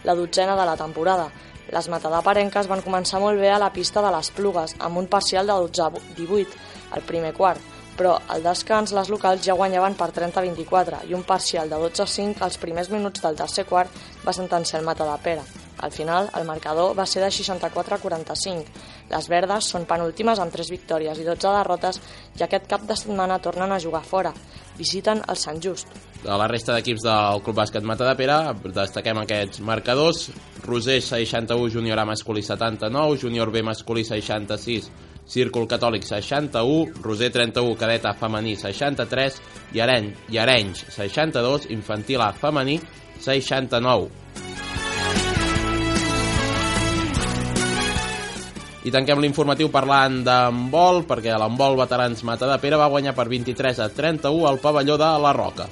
la 0.03 0.15
dotzena 0.17 0.57
de 0.59 0.65
la 0.67 0.75
temporada. 0.75 1.29
Les 1.71 1.87
matadaparenques 1.93 2.67
van 2.67 2.83
començar 2.83 3.21
molt 3.23 3.39
bé 3.39 3.47
a 3.53 3.61
la 3.61 3.69
pista 3.71 4.03
de 4.03 4.11
les 4.11 4.31
Plugues, 4.35 4.75
amb 4.79 4.99
un 4.99 5.07
parcial 5.07 5.47
de 5.47 5.55
12-18 5.55 6.59
al 6.97 7.07
primer 7.07 7.31
quart, 7.37 7.63
però 7.95 8.17
al 8.27 8.43
descans 8.43 8.91
les 8.97 9.13
locals 9.13 9.47
ja 9.47 9.55
guanyaven 9.55 9.95
per 9.95 10.11
30-24 10.19 11.05
i 11.07 11.15
un 11.15 11.23
parcial 11.23 11.71
de 11.71 11.79
12-5 11.79 12.43
als 12.43 12.59
primers 12.59 12.91
minuts 12.91 13.23
del 13.23 13.39
tercer 13.39 13.69
quart 13.71 14.03
va 14.27 14.35
sentenciar 14.35 14.81
el 14.81 14.89
Matadepera. 14.91 15.47
Al 15.81 15.91
final, 15.91 16.29
el 16.37 16.45
marcador 16.45 16.95
va 16.97 17.07
ser 17.09 17.23
de 17.23 17.31
64-45. 17.33 18.65
Les 19.09 19.27
verdes 19.31 19.69
són 19.73 19.87
penúltimes 19.89 20.39
amb 20.39 20.53
3 20.53 20.69
victòries 20.75 21.17
i 21.17 21.25
12 21.25 21.53
derrotes 21.55 22.01
i 22.37 22.43
aquest 22.45 22.67
cap 22.69 22.83
de 22.85 22.99
setmana 22.99 23.39
tornen 23.41 23.71
a 23.71 23.79
jugar 23.79 24.03
fora. 24.05 24.33
Visiten 24.81 25.21
el 25.29 25.37
Sant 25.37 25.61
Just. 25.61 25.91
De 26.21 26.33
la 26.37 26.47
resta 26.49 26.73
d'equips 26.73 27.03
del 27.05 27.41
Club 27.45 27.57
Bàsquet 27.59 27.85
Mata 27.85 28.07
de 28.07 28.15
Pere, 28.17 28.37
destaquem 28.73 29.19
aquests 29.21 29.61
marcadors. 29.65 30.27
Rosell 30.65 31.03
61, 31.05 31.69
júnior 31.73 32.01
A 32.01 32.05
masculí 32.09 32.41
79, 32.45 33.19
júnior 33.21 33.51
B 33.53 33.61
masculí 33.65 34.03
66, 34.05 34.89
Círcul 35.31 35.67
Catòlic 35.69 36.05
61, 36.05 37.01
Roser 37.01 37.29
31, 37.31 37.77
Cadeta 37.77 38.15
Femení 38.17 38.55
63 38.57 39.41
i 39.77 39.85
Areny, 39.85 40.11
i 40.33 40.41
Arenys 40.41 40.85
62, 40.97 41.69
Infantil 41.77 42.25
A 42.25 42.33
Femení 42.33 42.79
69. 43.21 44.70
I 48.81 48.89
tanquem 48.89 49.19
l'informatiu 49.21 49.69
parlant 49.69 50.23
d'handbol, 50.25 51.03
perquè 51.05 51.35
l'handbol 51.37 51.77
veterans 51.77 52.23
Mata 52.25 52.47
de 52.49 52.57
Pere 52.57 52.79
va 52.81 52.89
guanyar 52.89 53.13
per 53.13 53.27
23 53.29 53.77
a 53.85 53.89
31 53.93 54.47
al 54.49 54.57
pavelló 54.63 54.97
de 54.97 55.09
la 55.21 55.33
Roca. 55.37 55.69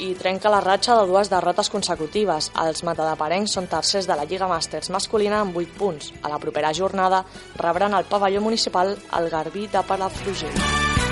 i 0.00 0.14
trenca 0.16 0.48
la 0.48 0.62
ratxa 0.64 0.94
de 0.96 1.06
dues 1.10 1.28
derrotes 1.28 1.68
consecutives. 1.68 2.48
Els 2.62 2.80
matadaparencs 2.88 3.52
són 3.52 3.68
tercers 3.68 4.08
de 4.08 4.16
la 4.16 4.24
Lliga 4.24 4.48
Màsters 4.48 4.88
masculina 4.88 5.42
amb 5.44 5.56
8 5.60 5.76
punts. 5.76 6.12
A 6.22 6.32
la 6.32 6.40
propera 6.40 6.72
jornada 6.72 7.24
rebran 7.60 7.92
al 7.92 8.08
pavelló 8.08 8.40
municipal 8.40 8.96
el 8.96 9.28
Garbí 9.28 9.66
de 9.66 9.84
Palafrugell. 9.84 11.09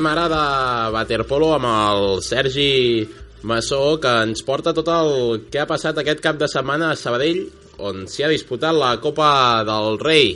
Parlem 0.00 0.16
ara 0.16 0.28
de 0.32 0.92
waterpolo 0.94 1.48
amb 1.52 1.66
el 1.68 2.22
Sergi 2.24 3.04
Massó, 3.44 3.98
que 4.00 4.08
ens 4.24 4.40
porta 4.48 4.72
tot 4.72 4.86
el 4.88 5.10
que 5.52 5.58
ha 5.60 5.66
passat 5.68 5.98
aquest 6.00 6.22
cap 6.24 6.38
de 6.40 6.46
setmana 6.48 6.86
a 6.88 6.96
Sabadell, 6.96 7.42
on 7.76 8.06
s'hi 8.08 8.24
ha 8.24 8.30
disputat 8.32 8.72
la 8.72 8.94
Copa 9.04 9.26
del 9.68 9.98
Rei. 10.00 10.30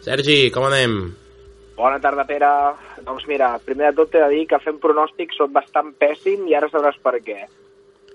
Sergi, 0.00 0.38
com 0.54 0.64
anem? 0.64 0.94
Bona 1.76 1.98
tarda, 2.00 2.24
Pere. 2.24 2.48
Doncs 3.04 3.26
mira, 3.28 3.50
primer 3.66 3.90
de 3.90 3.98
tot 3.98 4.14
t'he 4.14 4.22
de 4.22 4.30
dir 4.32 4.46
que 4.48 4.60
fent 4.64 4.78
pronòstics 4.80 5.36
sóc 5.42 5.52
bastant 5.52 5.90
pèssim 6.00 6.46
i 6.48 6.56
ara 6.56 6.70
sabràs 6.72 6.96
per 7.04 7.18
què. 7.26 7.36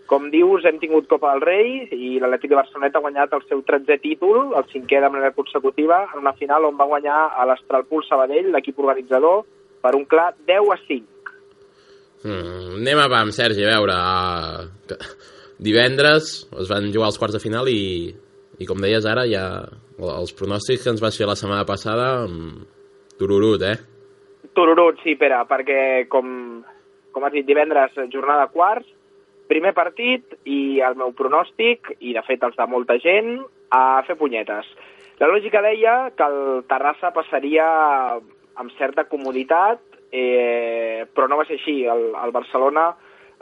Com 0.09 0.31
dius, 0.33 0.65
hem 0.65 0.81
tingut 0.81 1.05
Copa 1.11 1.35
del 1.35 1.45
Rei 1.45 1.75
i 1.91 2.15
l'Atlètic 2.17 2.55
de 2.55 2.57
Barcelona 2.57 2.89
ha 2.89 3.03
guanyat 3.05 3.37
el 3.37 3.45
seu 3.51 3.61
13è 3.69 3.99
títol, 4.01 4.57
el 4.57 4.65
cinquè 4.73 5.03
de 5.05 5.13
manera 5.13 5.37
consecutiva, 5.37 6.07
en 6.09 6.25
una 6.25 6.33
final 6.41 6.65
on 6.65 6.81
va 6.81 6.89
guanyar 6.89 7.19
a 7.37 7.45
l'Astralpool 7.45 8.07
Sabadell, 8.09 8.49
l'equip 8.55 8.81
organitzador, 8.81 9.45
per 9.81 9.95
un 9.97 10.05
clar 10.09 10.31
10 10.49 10.71
a 10.73 10.77
5. 10.87 11.33
Mm, 12.23 12.77
anem 12.81 13.01
a 13.03 13.09
pam, 13.11 13.31
Sergi, 13.35 13.63
a 13.63 13.75
veure. 13.77 13.97
Uh, 13.97 14.97
divendres 15.57 16.47
es 16.61 16.69
van 16.69 16.89
jugar 16.93 17.11
els 17.11 17.19
quarts 17.19 17.37
de 17.37 17.41
final 17.43 17.69
i, 17.71 18.13
i 18.57 18.67
com 18.69 18.81
deies 18.81 19.05
ara, 19.09 19.25
ja 19.29 19.45
els 19.97 20.33
pronòstics 20.37 20.83
que 20.83 20.93
ens 20.93 21.01
vas 21.01 21.17
fer 21.17 21.29
la 21.29 21.37
setmana 21.39 21.65
passada, 21.65 22.27
mm, 22.27 22.65
tururut, 23.17 23.63
eh? 23.65 23.77
Tururut, 24.57 25.01
sí, 25.03 25.15
Pere, 25.17 25.39
perquè 25.49 25.79
com, 26.09 26.61
com 27.13 27.25
has 27.25 27.33
dit, 27.33 27.45
divendres 27.45 27.97
jornada 28.13 28.49
quarts, 28.53 28.89
primer 29.49 29.73
partit 29.73 30.37
i 30.45 30.79
el 30.83 30.97
meu 30.99 31.13
pronòstic, 31.17 31.93
i 32.01 32.13
de 32.13 32.23
fet 32.27 32.43
els 32.43 32.57
de 32.57 32.67
molta 32.69 32.97
gent, 33.01 33.39
a 33.73 34.03
fer 34.07 34.17
punyetes. 34.19 34.69
La 35.17 35.29
lògica 35.31 35.63
deia 35.65 36.11
que 36.13 36.25
el 36.27 36.63
Terrassa 36.69 37.09
passaria 37.15 37.65
amb 38.61 38.73
certa 38.77 39.05
comoditat, 39.09 39.81
eh, 40.11 41.05
però 41.13 41.27
no 41.27 41.37
va 41.39 41.45
ser 41.47 41.57
així. 41.59 41.83
El, 41.85 42.09
el 42.15 42.33
Barcelona 42.35 42.89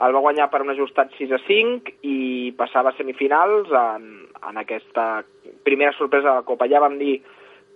el 0.04 0.12
va 0.12 0.20
guanyar 0.20 0.50
per 0.52 0.60
un 0.60 0.74
ajustat 0.74 1.14
6 1.16 1.32
a 1.32 1.40
5 1.46 1.94
i 2.04 2.18
passava 2.58 2.92
a 2.92 2.98
semifinals 2.98 3.70
en, 3.72 4.10
en 4.50 4.60
aquesta 4.60 5.24
primera 5.64 5.94
sorpresa 5.96 6.28
de 6.28 6.42
la 6.42 6.48
Copa. 6.48 6.68
Ja 6.68 6.82
vam 6.84 6.98
dir 7.00 7.22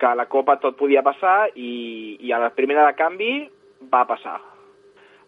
que 0.00 0.08
a 0.08 0.16
la 0.16 0.28
Copa 0.28 0.58
tot 0.60 0.76
podia 0.76 1.04
passar 1.06 1.48
i, 1.54 2.18
i 2.20 2.32
a 2.32 2.40
la 2.42 2.52
primera 2.56 2.86
de 2.86 2.96
canvi 2.98 3.32
va 3.92 4.04
passar. 4.08 4.38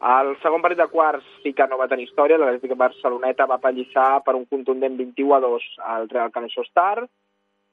El 0.02 0.32
segon 0.42 0.64
partit 0.64 0.80
de 0.80 0.88
quarts 0.90 1.26
sí 1.44 1.52
que 1.54 1.64
no 1.70 1.78
va 1.78 1.86
tenir 1.88 2.08
història, 2.08 2.36
l'Atlètic 2.40 2.74
Barceloneta 2.76 3.46
va 3.46 3.60
pallissar 3.62 4.24
per 4.26 4.34
un 4.34 4.48
contundent 4.50 4.96
21 4.98 5.36
a 5.36 5.40
2 5.44 5.66
al 5.94 6.08
Real 6.10 6.32
Caneixó 6.34 6.64
Star. 6.66 7.06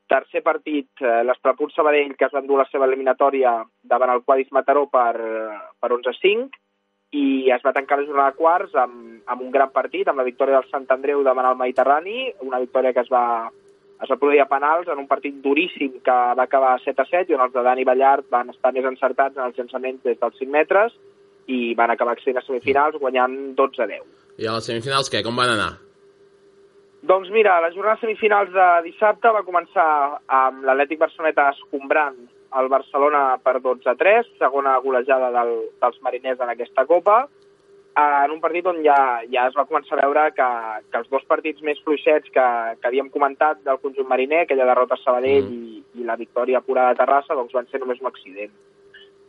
Tercer 0.10 0.42
partit, 0.42 0.90
eh, 1.04 1.22
l'Estrapur 1.24 1.70
Sabadell, 1.72 2.16
que 2.18 2.26
es 2.26 2.34
va 2.34 2.42
endur 2.42 2.58
la 2.58 2.68
seva 2.72 2.88
eliminatòria 2.90 3.60
davant 3.84 4.16
el 4.16 4.24
Quadis 4.26 4.50
Mataró 4.56 4.88
per, 4.90 5.14
per 5.80 5.92
11 5.94 6.10
a 6.10 6.18
5, 6.18 6.62
i 7.12 7.50
es 7.54 7.64
va 7.66 7.74
tancar 7.74 7.98
la 8.00 8.06
jornada 8.06 8.34
de 8.34 8.38
quarts 8.38 8.76
amb, 8.78 9.22
amb 9.26 9.42
un 9.42 9.52
gran 9.54 9.72
partit, 9.74 10.08
amb 10.08 10.22
la 10.22 10.28
victòria 10.28 10.60
del 10.60 10.70
Sant 10.70 10.86
Andreu 10.94 11.24
davant 11.26 11.48
el 11.50 11.58
Mediterrani, 11.58 12.30
una 12.46 12.62
victòria 12.62 12.94
que 12.94 13.02
es 13.06 13.10
va, 13.10 13.50
es 14.02 14.12
va 14.12 14.18
produir 14.18 14.44
a 14.44 14.50
penals 14.52 14.88
en 14.88 15.02
un 15.02 15.10
partit 15.10 15.42
duríssim 15.44 16.00
que 16.06 16.18
va 16.38 16.46
acabar 16.46 16.78
7 16.84 17.02
a 17.02 17.08
7 17.10 17.34
i 17.34 17.38
on 17.38 17.46
els 17.48 17.54
de 17.56 17.66
Dani 17.66 17.86
Ballart 17.86 18.30
van 18.30 18.54
estar 18.54 18.74
més 18.76 18.86
encertats 18.86 19.38
en 19.38 19.46
els 19.48 19.58
llançaments 19.58 20.06
des 20.06 20.22
dels 20.22 20.42
5 20.42 20.54
metres 20.54 20.96
i 21.50 21.74
van 21.76 21.90
acabar 21.90 22.14
accedint 22.14 22.38
a 22.38 22.46
semifinals 22.46 23.02
guanyant 23.02 23.38
12 23.58 23.86
a 23.86 23.90
10. 23.90 24.10
I 24.40 24.48
a 24.48 24.58
les 24.58 24.70
semifinals, 24.70 25.10
què? 25.10 25.26
Com 25.26 25.38
van 25.38 25.58
anar? 25.58 25.72
Doncs 27.02 27.30
mira, 27.32 27.62
la 27.62 27.72
jornada 27.72 27.96
de 27.96 28.02
semifinals 28.08 28.52
de 28.52 28.68
dissabte 28.90 29.32
va 29.32 29.46
començar 29.48 30.20
amb 30.28 30.66
l'Atlètic 30.68 31.00
Barceloneta 31.00 31.48
escombrant 31.54 32.18
el 32.60 32.68
Barcelona 32.68 33.38
per 33.44 33.60
12 33.62 33.88
a 33.88 33.96
3, 33.96 34.34
segona 34.40 34.78
golejada 34.84 35.30
del, 35.32 35.54
dels 35.80 36.02
mariners 36.04 36.42
en 36.44 36.52
aquesta 36.52 36.86
Copa, 36.90 37.22
en 38.00 38.32
un 38.32 38.40
partit 38.42 38.68
on 38.70 38.82
ja, 38.84 38.98
ja 39.32 39.46
es 39.50 39.56
va 39.58 39.66
començar 39.70 39.98
a 39.98 40.02
veure 40.02 40.26
que, 40.36 40.48
que 40.92 41.00
els 41.02 41.10
dos 41.12 41.24
partits 41.28 41.64
més 41.66 41.80
fluixets 41.86 42.30
que, 42.36 42.48
que 42.80 42.88
havíem 42.88 43.10
comentat 43.14 43.64
del 43.66 43.80
conjunt 43.84 44.08
mariner, 44.08 44.44
aquella 44.44 44.68
derrota 44.70 44.96
a 44.96 45.04
Sabadell 45.04 45.48
Mm. 45.50 45.56
i, 45.56 46.02
i 46.02 46.08
la 46.08 46.18
victòria 46.20 46.62
pura 46.62 46.90
de 46.90 47.00
Terrassa, 47.00 47.36
doncs 47.36 47.56
van 47.56 47.68
ser 47.72 47.80
només 47.80 48.02
un 48.02 48.08
accident. 48.12 48.52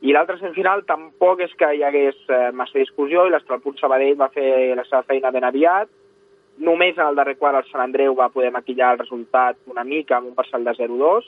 I 0.00 0.14
l'altre 0.16 0.38
semifinal 0.40 0.82
tampoc 0.88 1.42
és 1.44 1.52
que 1.60 1.68
hi 1.76 1.82
hagués 1.84 2.16
eh, 2.28 2.50
massa 2.56 2.78
discussió 2.78 3.26
i 3.26 3.32
l'Estralpunt 3.34 3.76
Sabadell 3.78 4.16
va 4.20 4.30
fer 4.32 4.74
la 4.76 4.84
seva 4.88 5.02
feina 5.08 5.32
ben 5.34 5.44
aviat, 5.44 5.90
Només 6.60 6.98
en 6.98 7.06
el 7.08 7.16
darrer 7.16 7.38
quart 7.40 7.56
el 7.62 7.68
Sant 7.70 7.82
Andreu 7.86 8.14
va 8.18 8.28
poder 8.32 8.50
maquillar 8.52 8.92
el 8.94 8.98
resultat 9.00 9.56
una 9.72 9.84
mica 9.84 10.18
amb 10.18 10.28
un 10.28 10.34
parcial 10.36 10.64
de 10.66 10.74
0-2 10.76 11.24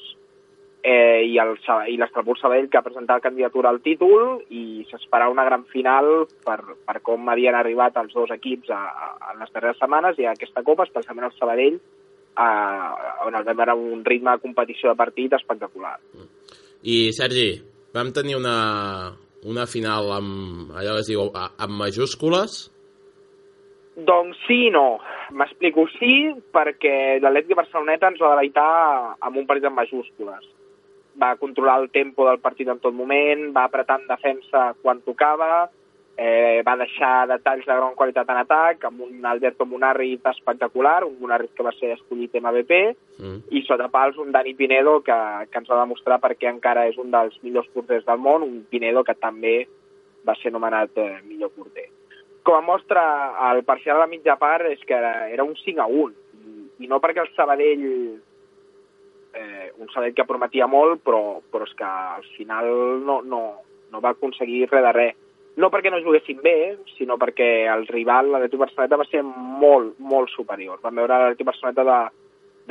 eh, 0.85 1.23
i 1.25 1.39
el 1.41 1.55
Sa- 1.65 1.87
i 1.89 1.95
l'Estrapur 1.97 2.35
Sabadell 2.41 2.69
que 2.69 2.77
ha 2.81 2.85
presentat 2.85 3.23
candidatura 3.25 3.71
al 3.71 3.81
títol 3.81 4.43
i 4.51 4.85
s'esperava 4.91 5.33
una 5.33 5.45
gran 5.47 5.65
final 5.73 6.27
per, 6.45 6.59
per 6.85 6.99
com 7.07 7.29
havien 7.33 7.55
arribat 7.57 7.97
els 8.03 8.12
dos 8.12 8.31
equips 8.35 8.69
a, 8.75 8.83
a, 8.83 9.09
en 9.33 9.41
les 9.41 9.53
darreres 9.55 9.79
setmanes 9.81 10.19
i 10.21 10.27
a 10.29 10.35
aquesta 10.37 10.65
Copa, 10.67 10.85
especialment 10.89 11.31
el 11.31 11.37
Sabadell, 11.39 11.79
eh, 11.79 13.25
on 13.29 13.39
el 13.41 13.45
vam 13.49 13.57
veure 13.62 13.79
un 13.79 14.05
ritme 14.05 14.35
de 14.37 14.43
competició 14.45 14.91
de 14.93 14.99
partit 15.01 15.33
espectacular. 15.39 15.97
I, 16.83 17.12
Sergi, 17.15 17.49
vam 17.95 18.11
tenir 18.12 18.37
una, 18.37 18.59
una 19.49 19.65
final 19.71 20.11
amb, 20.19 20.73
allò 20.77 20.99
que 20.99 21.05
es 21.07 21.11
diu, 21.15 21.29
a- 21.33 21.53
amb 21.62 21.79
majúscules, 21.79 22.67
Doncs 23.96 24.38
sí 24.46 24.68
i 24.68 24.70
no. 24.72 25.00
M'explico. 25.37 25.84
Sí, 25.99 26.32
perquè 26.54 27.18
l'Atlètic 27.20 27.58
Barceloneta 27.58 28.08
ens 28.12 28.22
va 28.22 28.32
deleitar 28.34 28.70
amb 29.20 29.37
un 29.37 29.46
partit 29.49 29.68
en 29.68 29.76
majúscules. 29.76 30.49
Va 31.20 31.37
controlar 31.37 31.82
el 31.82 31.90
tempo 31.92 32.25
del 32.28 32.40
partit 32.40 32.70
en 32.72 32.80
tot 32.80 32.94
moment, 32.96 33.50
va 33.52 33.66
apretar 33.68 34.00
en 34.00 34.08
defensa 34.08 34.70
quan 34.80 35.02
tocava, 35.04 35.68
eh, 36.16 36.62
va 36.64 36.76
deixar 36.80 37.26
detalls 37.28 37.66
de 37.66 37.76
gran 37.76 37.94
qualitat 37.94 38.28
en 38.32 38.40
atac, 38.40 38.84
amb 38.88 39.04
un 39.04 39.26
Alberto 39.28 39.66
Munarri 39.68 40.14
espectacular, 40.30 41.02
un 41.04 41.18
Munarri 41.20 41.49
que 41.52 41.68
va 41.68 41.72
ser 41.76 41.92
escollit 41.99 42.37
MVP, 42.40 42.80
mm. 43.18 43.38
i 43.52 43.64
sota 43.68 43.88
pals 43.92 44.16
un 44.16 44.32
Dani 44.32 44.54
Pinedo 44.54 45.00
que, 45.04 45.18
que 45.50 45.61
ens 45.61 45.68
va 45.68 45.82
demostrar 45.84 46.20
perquè 46.20 46.49
encara 46.49 46.87
és 46.88 46.96
un 46.96 47.12
dels 47.12 47.37
millors 47.42 47.68
porters 47.76 48.08
del 48.08 48.20
món, 48.20 48.49
un 48.49 48.62
Pinedo 48.70 49.04
que 49.04 49.16
també 49.20 49.66
va 50.25 50.37
ser 50.40 50.52
nomenat 50.52 50.96
eh, 50.96 51.18
millor 51.28 51.52
porter. 51.52 51.90
Com 52.42 52.58
a 52.58 52.61
mostra, 52.66 53.02
el 53.52 53.62
parcial 53.64 54.00
a 54.00 54.04
la 54.04 54.11
mitja 54.11 54.34
part 54.40 54.66
és 54.66 54.80
que 54.87 54.96
era, 54.99 55.44
un 55.44 55.54
5 55.54 55.82
a 55.82 55.87
1, 55.87 56.14
i, 56.82 56.88
no 56.90 56.99
perquè 57.02 57.22
el 57.22 57.30
Sabadell, 57.37 57.84
eh, 59.38 59.68
un 59.78 59.90
Sabadell 59.92 60.16
que 60.16 60.26
prometia 60.26 60.66
molt, 60.66 61.04
però, 61.06 61.38
però 61.52 61.68
és 61.68 61.76
que 61.78 61.87
al 61.87 62.26
final 62.37 62.72
no, 63.06 63.20
no, 63.22 63.42
no 63.92 64.02
va 64.02 64.16
aconseguir 64.16 64.66
res 64.72 64.82
de 64.88 64.94
res. 64.96 65.20
No 65.62 65.68
perquè 65.68 65.92
no 65.92 66.00
juguessin 66.00 66.40
bé, 66.42 66.56
sinó 66.96 67.18
perquè 67.20 67.68
el 67.68 67.87
rival, 67.87 68.32
l'Atlètic 68.32 68.62
Barceloneta, 68.64 68.99
va 68.99 69.06
ser 69.11 69.22
molt, 69.22 69.99
molt 70.00 70.32
superior. 70.32 70.80
Vam 70.82 70.99
veure 70.99 71.12
l'Atlètic 71.12 71.46
Barceloneta 71.46 71.84
de, 71.87 71.99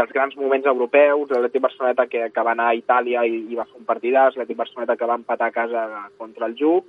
dels 0.01 0.15
grans 0.15 0.35
moments 0.39 0.65
europeus, 0.67 1.29
l'Atlètic 1.29 1.63
Barceloneta 1.63 2.07
que, 2.11 2.29
que 2.33 2.45
va 2.47 2.55
anar 2.55 2.71
a 2.71 2.79
Itàlia 2.79 3.23
i, 3.27 3.43
i 3.51 3.59
va 3.59 3.67
fer 3.69 3.79
un 3.79 3.87
partidàs, 3.87 4.35
l'Atlètic 4.35 4.59
Barceloneta 4.63 4.97
que 4.97 5.09
va 5.09 5.19
empatar 5.19 5.51
a 5.51 5.55
casa 5.55 5.85
contra 6.17 6.49
el 6.49 6.57
Juc, 6.59 6.87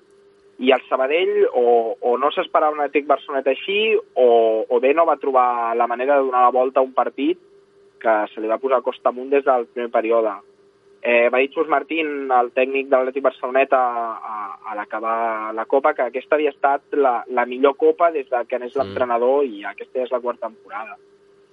i 0.62 0.70
el 0.70 0.82
Sabadell 0.86 1.48
o, 1.58 1.96
o 1.98 2.12
no 2.22 2.30
s'esperava 2.30 2.76
un 2.76 2.84
Atlètic 2.84 3.08
Barceloneta 3.08 3.50
així 3.50 3.96
o, 3.98 4.28
o 4.62 4.78
bé 4.82 4.92
no 4.94 5.06
va 5.08 5.18
trobar 5.18 5.74
la 5.74 5.88
manera 5.90 6.16
de 6.16 6.28
donar 6.28 6.44
la 6.44 6.54
volta 6.54 6.78
a 6.78 6.86
un 6.86 6.92
partit 6.94 7.40
que 8.02 8.14
se 8.30 8.40
li 8.40 8.50
va 8.50 8.60
posar 8.62 8.78
a 8.78 8.86
costa 8.86 9.10
amunt 9.10 9.30
des 9.30 9.44
del 9.46 9.66
primer 9.74 9.90
període. 9.90 10.36
Eh, 11.02 11.28
va 11.34 11.40
dir 11.42 11.50
Xus 11.50 11.66
Martín, 11.66 12.30
el 12.30 12.52
tècnic 12.54 12.86
de 12.86 12.94
l'Atlètic 12.94 13.24
Barceloneta, 13.26 13.78
a, 13.78 14.42
a 14.70 14.76
l'acabar 14.78 15.50
la 15.54 15.66
Copa, 15.66 15.96
que 15.98 16.06
aquesta 16.06 16.38
havia 16.38 16.54
estat 16.54 16.94
la, 16.94 17.16
la 17.26 17.46
millor 17.46 17.74
Copa 17.74 18.12
des 18.14 18.30
de 18.30 18.44
que 18.46 18.62
n'és 18.62 18.78
l'entrenador 18.78 19.42
i 19.42 19.64
aquesta 19.66 20.06
és 20.06 20.14
la 20.14 20.22
quarta 20.22 20.46
temporada. 20.46 20.94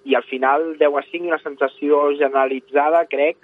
I 0.06 0.16
al 0.16 0.26
final 0.30 0.76
10 0.78 1.02
a 1.02 1.06
5 1.10 1.26
i 1.26 1.34
una 1.34 1.42
sensació 1.42 2.06
generalitzada, 2.14 3.08
crec, 3.10 3.42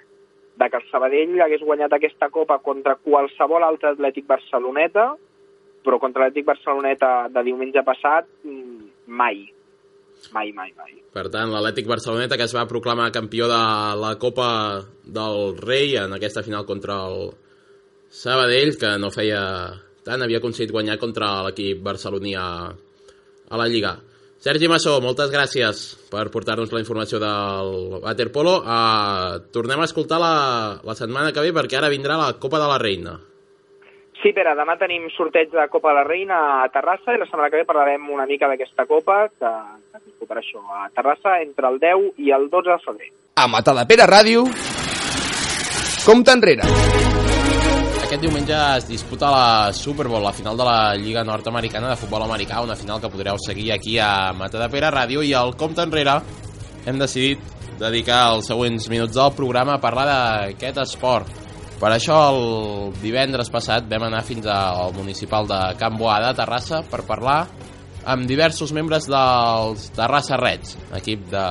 de 0.56 0.70
que 0.70 0.78
el 0.78 0.86
Sabadell 0.92 1.40
hagués 1.42 1.66
guanyat 1.66 1.98
aquesta 1.98 2.30
Copa 2.30 2.62
contra 2.62 3.00
qualsevol 3.02 3.66
altre 3.66 3.96
Atlètic 3.96 4.30
Barceloneta, 4.30 5.16
però 5.86 6.00
contra 6.02 6.24
l'Atlètic 6.26 6.48
Barceloneta 6.48 7.12
de 7.30 7.44
diumenge 7.46 7.84
passat, 7.86 8.28
mm, 8.42 8.90
mai. 9.06 9.46
Mai, 10.32 10.50
mai, 10.52 10.72
mai. 10.74 10.96
Per 11.14 11.28
tant, 11.30 11.52
l'Atlètic 11.52 11.86
Barceloneta, 11.86 12.36
que 12.36 12.48
es 12.48 12.54
va 12.56 12.66
proclamar 12.66 13.12
campió 13.14 13.46
de 13.46 13.62
la 14.02 14.16
Copa 14.18 14.82
del 15.04 15.56
Rei 15.60 15.94
en 16.02 16.12
aquesta 16.16 16.42
final 16.42 16.66
contra 16.66 16.98
el 17.06 17.30
Sabadell, 18.10 18.76
que 18.80 18.96
no 18.98 19.12
feia 19.14 19.40
tant, 20.06 20.22
havia 20.22 20.38
aconseguit 20.42 20.72
guanyar 20.74 20.98
contra 21.02 21.42
l'equip 21.46 21.82
barceloní 21.84 22.34
a, 22.38 22.48
a 23.48 23.60
la 23.60 23.68
Lliga. 23.70 23.96
Sergi 24.46 24.68
Massó, 24.68 24.98
moltes 25.02 25.32
gràcies 25.32 25.80
per 26.10 26.28
portar-nos 26.30 26.70
la 26.70 26.82
informació 26.82 27.18
del 27.18 28.02
Waterpolo. 28.04 28.58
Uh, 28.62 29.40
tornem 29.54 29.80
a 29.80 29.88
escoltar 29.88 30.20
la, 30.22 30.34
la 30.86 30.94
setmana 30.98 31.32
que 31.32 31.42
ve 31.42 31.54
perquè 31.56 31.80
ara 31.80 31.90
vindrà 31.90 32.18
la 32.20 32.34
Copa 32.38 32.60
de 32.62 32.68
la 32.70 32.78
Reina. 32.82 33.16
Sí, 34.26 34.32
Pere, 34.34 34.56
demà 34.58 34.74
tenim 34.74 35.04
sorteig 35.14 35.52
de 35.52 35.68
Copa 35.70 35.92
de 35.92 36.00
la 36.00 36.02
Reina 36.02 36.36
a 36.58 36.62
Terrassa 36.74 37.12
i 37.14 37.18
la 37.20 37.28
setmana 37.28 37.46
que 37.46 37.60
ve 37.60 37.66
parlarem 37.68 38.08
una 38.10 38.24
mica 38.26 38.48
d'aquesta 38.50 38.82
Copa 38.90 39.28
que, 39.30 39.52
que 39.92 40.00
disputarà 40.00 40.42
això 40.42 40.58
a 40.66 40.88
Terrassa 40.90 41.36
entre 41.44 41.70
el 41.70 41.78
10 41.84 42.18
i 42.24 42.32
el 42.34 42.48
12 42.50 42.72
de 42.72 42.78
febrer. 42.82 43.12
A 43.38 43.44
Matadepera 43.46 44.08
Ràdio, 44.10 44.42
compte 46.02 46.34
enrere. 46.34 46.66
Aquest 48.02 48.26
diumenge 48.26 48.58
es 48.80 48.90
disputa 48.90 49.30
la 49.30 49.70
Super 49.70 50.08
Bowl, 50.10 50.26
la 50.26 50.34
final 50.34 50.58
de 50.58 50.66
la 50.72 50.98
Lliga 50.98 51.22
Nord-Americana 51.22 51.94
de 51.94 52.02
Futbol 52.02 52.26
Americà, 52.26 52.66
una 52.66 52.74
final 52.74 52.98
que 52.98 53.14
podreu 53.14 53.38
seguir 53.38 53.70
aquí 53.78 53.94
a 54.02 54.32
Matadepera 54.34 54.90
Ràdio 54.90 55.22
i 55.22 55.36
al 55.38 55.54
Compte 55.54 55.86
Enrere 55.86 56.18
hem 56.82 56.98
decidit 56.98 57.78
dedicar 57.78 58.24
els 58.34 58.50
següents 58.50 58.90
minuts 58.90 59.14
del 59.14 59.34
programa 59.38 59.78
a 59.78 59.84
parlar 59.86 60.10
d'aquest 60.10 60.82
esport. 60.82 61.45
Per 61.76 61.90
això 61.92 62.16
el 62.30 62.92
divendres 63.02 63.50
passat 63.52 63.84
vam 63.90 64.06
anar 64.08 64.22
fins 64.24 64.46
al 64.48 64.94
municipal 64.96 65.44
de 65.48 65.58
Can 65.76 65.98
Boada, 66.00 66.32
Terrassa, 66.36 66.80
per 66.88 67.02
parlar 67.04 67.42
amb 68.06 68.24
diversos 68.30 68.72
membres 68.72 69.08
dels 69.10 69.90
Terrassa 69.92 70.38
Reds, 70.40 70.76
equip 70.96 71.26
de, 71.32 71.46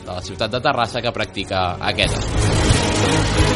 de 0.00 0.08
la 0.10 0.22
ciutat 0.26 0.50
de 0.56 0.60
Terrassa 0.64 1.02
que 1.04 1.12
practica 1.14 1.76
aquest 1.92 2.18
esport. 2.18 3.50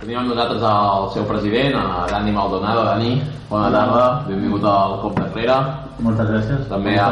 Tenim 0.00 0.18
amb 0.20 0.30
nosaltres 0.30 0.64
el 0.70 1.06
seu 1.14 1.24
president, 1.28 1.76
a 1.78 2.06
Dani 2.10 2.34
Maldonado. 2.34 2.84
Dani, 2.86 3.14
bona 3.50 3.70
tarda, 3.74 4.02
benvingut 4.28 4.66
al 4.70 4.98
Cop 5.02 5.14
d'Enrere. 5.18 5.56
Moltes 6.04 6.30
gràcies. 6.30 6.66
També 6.70 6.94
a, 7.00 7.08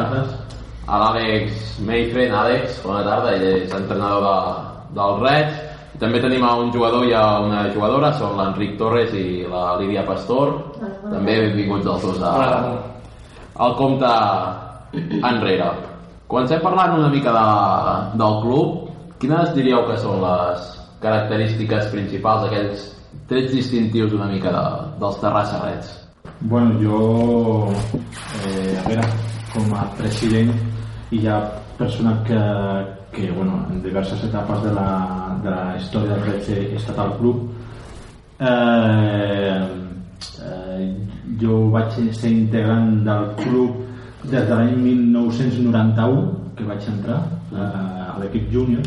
a 0.86 1.00
l'Àlex 1.02 1.78
Meifren. 1.86 2.34
Àlex, 2.38 2.78
bona 2.86 3.02
tarda, 3.06 3.34
ell 3.34 3.46
és 3.50 3.74
entrenador 3.74 4.26
de, 4.26 4.36
del 4.98 5.16
Reds. 5.24 5.73
També 6.04 6.20
tenim 6.20 6.42
a 6.44 6.52
un 6.60 6.68
jugador 6.68 7.06
i 7.08 7.14
a 7.16 7.40
una 7.40 7.62
jugadora, 7.72 8.10
són 8.18 8.34
l'Enric 8.36 8.74
Torres 8.76 9.14
i 9.16 9.46
la 9.48 9.78
Lídia 9.80 10.02
Pastor. 10.04 10.50
També 11.08 11.38
benvinguts 11.46 11.88
els 11.88 12.04
dos 12.04 12.18
a, 12.20 12.34
al 13.64 13.76
compte 13.78 14.10
enrere. 15.30 15.70
Comencem 16.28 16.60
parlant 16.60 16.98
una 16.98 17.08
mica 17.08 17.32
de, 17.32 17.46
del 18.20 18.36
club. 18.42 18.90
Quines 19.22 19.54
diríeu 19.56 19.86
que 19.88 19.96
són 20.02 20.20
les 20.20 20.66
característiques 21.00 21.88
principals, 21.94 22.50
aquells 22.50 22.84
trets 23.30 23.54
distintius 23.54 24.12
una 24.12 24.28
mica 24.28 24.52
de, 24.52 24.64
dels 25.00 25.20
Terrassa 25.24 25.62
Reds? 25.64 25.94
Bueno, 26.52 26.76
jo, 26.84 27.00
eh, 28.44 28.76
a 28.76 28.84
veure, 28.90 29.08
com 29.54 29.72
a 29.72 29.86
president 29.96 30.52
i 31.16 31.24
ja 31.24 31.40
persona 31.78 32.18
que, 32.28 32.44
que 33.14 33.30
bueno, 33.30 33.66
en 33.70 33.82
diverses 33.82 34.22
etapes 34.24 34.62
de 34.64 34.72
la, 34.74 35.38
de 35.42 35.50
la 35.50 35.76
història 35.78 36.16
del 36.16 36.24
Reds 36.26 36.48
he, 36.50 36.60
he 36.72 36.76
estat 36.80 36.98
al 36.98 37.14
club, 37.20 37.46
eh, 38.40 39.62
eh, 40.42 40.88
jo 41.40 41.60
vaig 41.72 41.94
ser 42.18 42.32
integrant 42.32 43.04
del 43.06 43.30
club 43.38 43.80
des 44.24 44.42
de 44.48 44.54
l'any 44.54 44.74
1991 44.82 46.56
que 46.58 46.66
vaig 46.66 46.90
entrar 46.90 47.22
eh, 47.52 48.10
a 48.10 48.18
l'equip 48.20 48.50
júnior. 48.52 48.82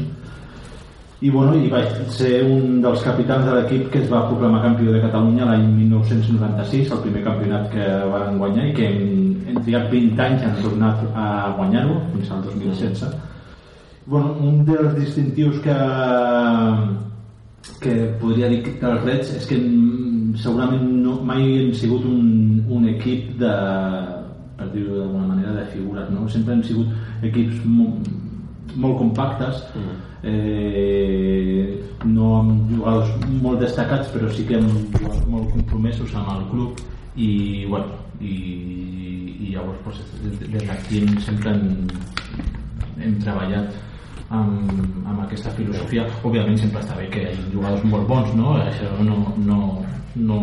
I, 1.18 1.32
bueno, 1.34 1.56
i 1.58 1.70
vaig 1.72 1.96
ser 2.14 2.44
un 2.46 2.82
dels 2.84 3.02
capitans 3.02 3.48
de 3.48 3.56
l'equip 3.56 3.88
que 3.94 4.04
es 4.04 4.12
va 4.12 4.28
proclamar 4.28 4.62
campió 4.68 4.92
de 4.94 5.02
Catalunya 5.02 5.48
l'any 5.50 5.66
1996, 5.80 6.92
el 6.94 7.02
primer 7.08 7.24
campionat 7.26 7.72
que 7.72 7.88
van 8.12 8.38
guanyar 8.38 8.68
i 8.68 8.76
que 8.78 8.92
hem, 8.92 9.08
hem 9.48 9.58
trigat 9.64 9.90
20 9.96 10.22
anys 10.28 10.46
han 10.46 10.62
tornat 10.62 11.02
a 11.16 11.26
guanyar-ho 11.58 11.98
fins 12.12 12.30
al 12.36 12.46
2016 12.52 13.08
bueno, 14.08 14.38
un 14.40 14.64
dels 14.66 14.96
distintius 14.96 15.60
que 15.66 15.78
que 17.82 17.94
podria 18.22 18.48
dir 18.50 18.62
dels 18.64 19.04
Reds 19.04 19.34
és 19.38 19.48
que 19.50 19.58
segurament 20.42 20.86
no, 21.04 21.18
mai 21.26 21.44
hem 21.60 21.74
sigut 21.76 22.06
un, 22.08 22.62
un 22.72 22.88
equip 22.94 23.34
de 23.42 23.54
per 24.58 24.68
dir-ho 24.74 24.96
d'alguna 24.98 25.28
manera 25.34 25.54
de 25.60 25.66
figures 25.74 26.10
no? 26.14 26.26
sempre 26.32 26.56
hem 26.56 26.64
sigut 26.66 27.26
equips 27.28 27.64
molt, 27.66 28.08
molt 28.76 28.98
compactes. 29.04 29.64
Mm. 29.76 30.04
Eh, 30.28 31.76
no 32.10 32.32
amb 32.40 32.72
jugadors 32.72 33.12
molt 33.44 33.62
destacats 33.62 34.10
però 34.14 34.30
sí 34.34 34.46
que 34.48 34.58
amb 34.58 34.96
jugadors 34.98 35.28
molt 35.30 35.52
compromesos 35.54 36.16
amb 36.16 36.34
el 36.38 36.46
club. 36.54 36.86
I, 37.18 37.66
bueno, 37.66 37.98
i, 38.22 38.34
i 39.42 39.54
llavors 39.56 39.80
pues, 39.86 40.02
des 40.22 40.66
d'aquí 40.68 41.02
sempre 41.26 41.54
hem, 41.54 41.88
hem 43.02 43.16
treballat 43.24 43.74
amb, 44.30 44.72
amb 45.08 45.22
aquesta 45.24 45.52
filosofia 45.56 46.06
òbviament 46.28 46.58
sempre 46.60 46.82
està 46.84 46.98
bé 46.98 47.08
que 47.12 47.22
hi 47.22 47.30
hagi 47.30 47.46
jugadors 47.54 47.86
molt 47.88 48.08
bons 48.10 48.34
no? 48.36 48.56
això 48.60 48.90
no, 49.08 49.20
no, 49.40 49.60
no, 50.16 50.40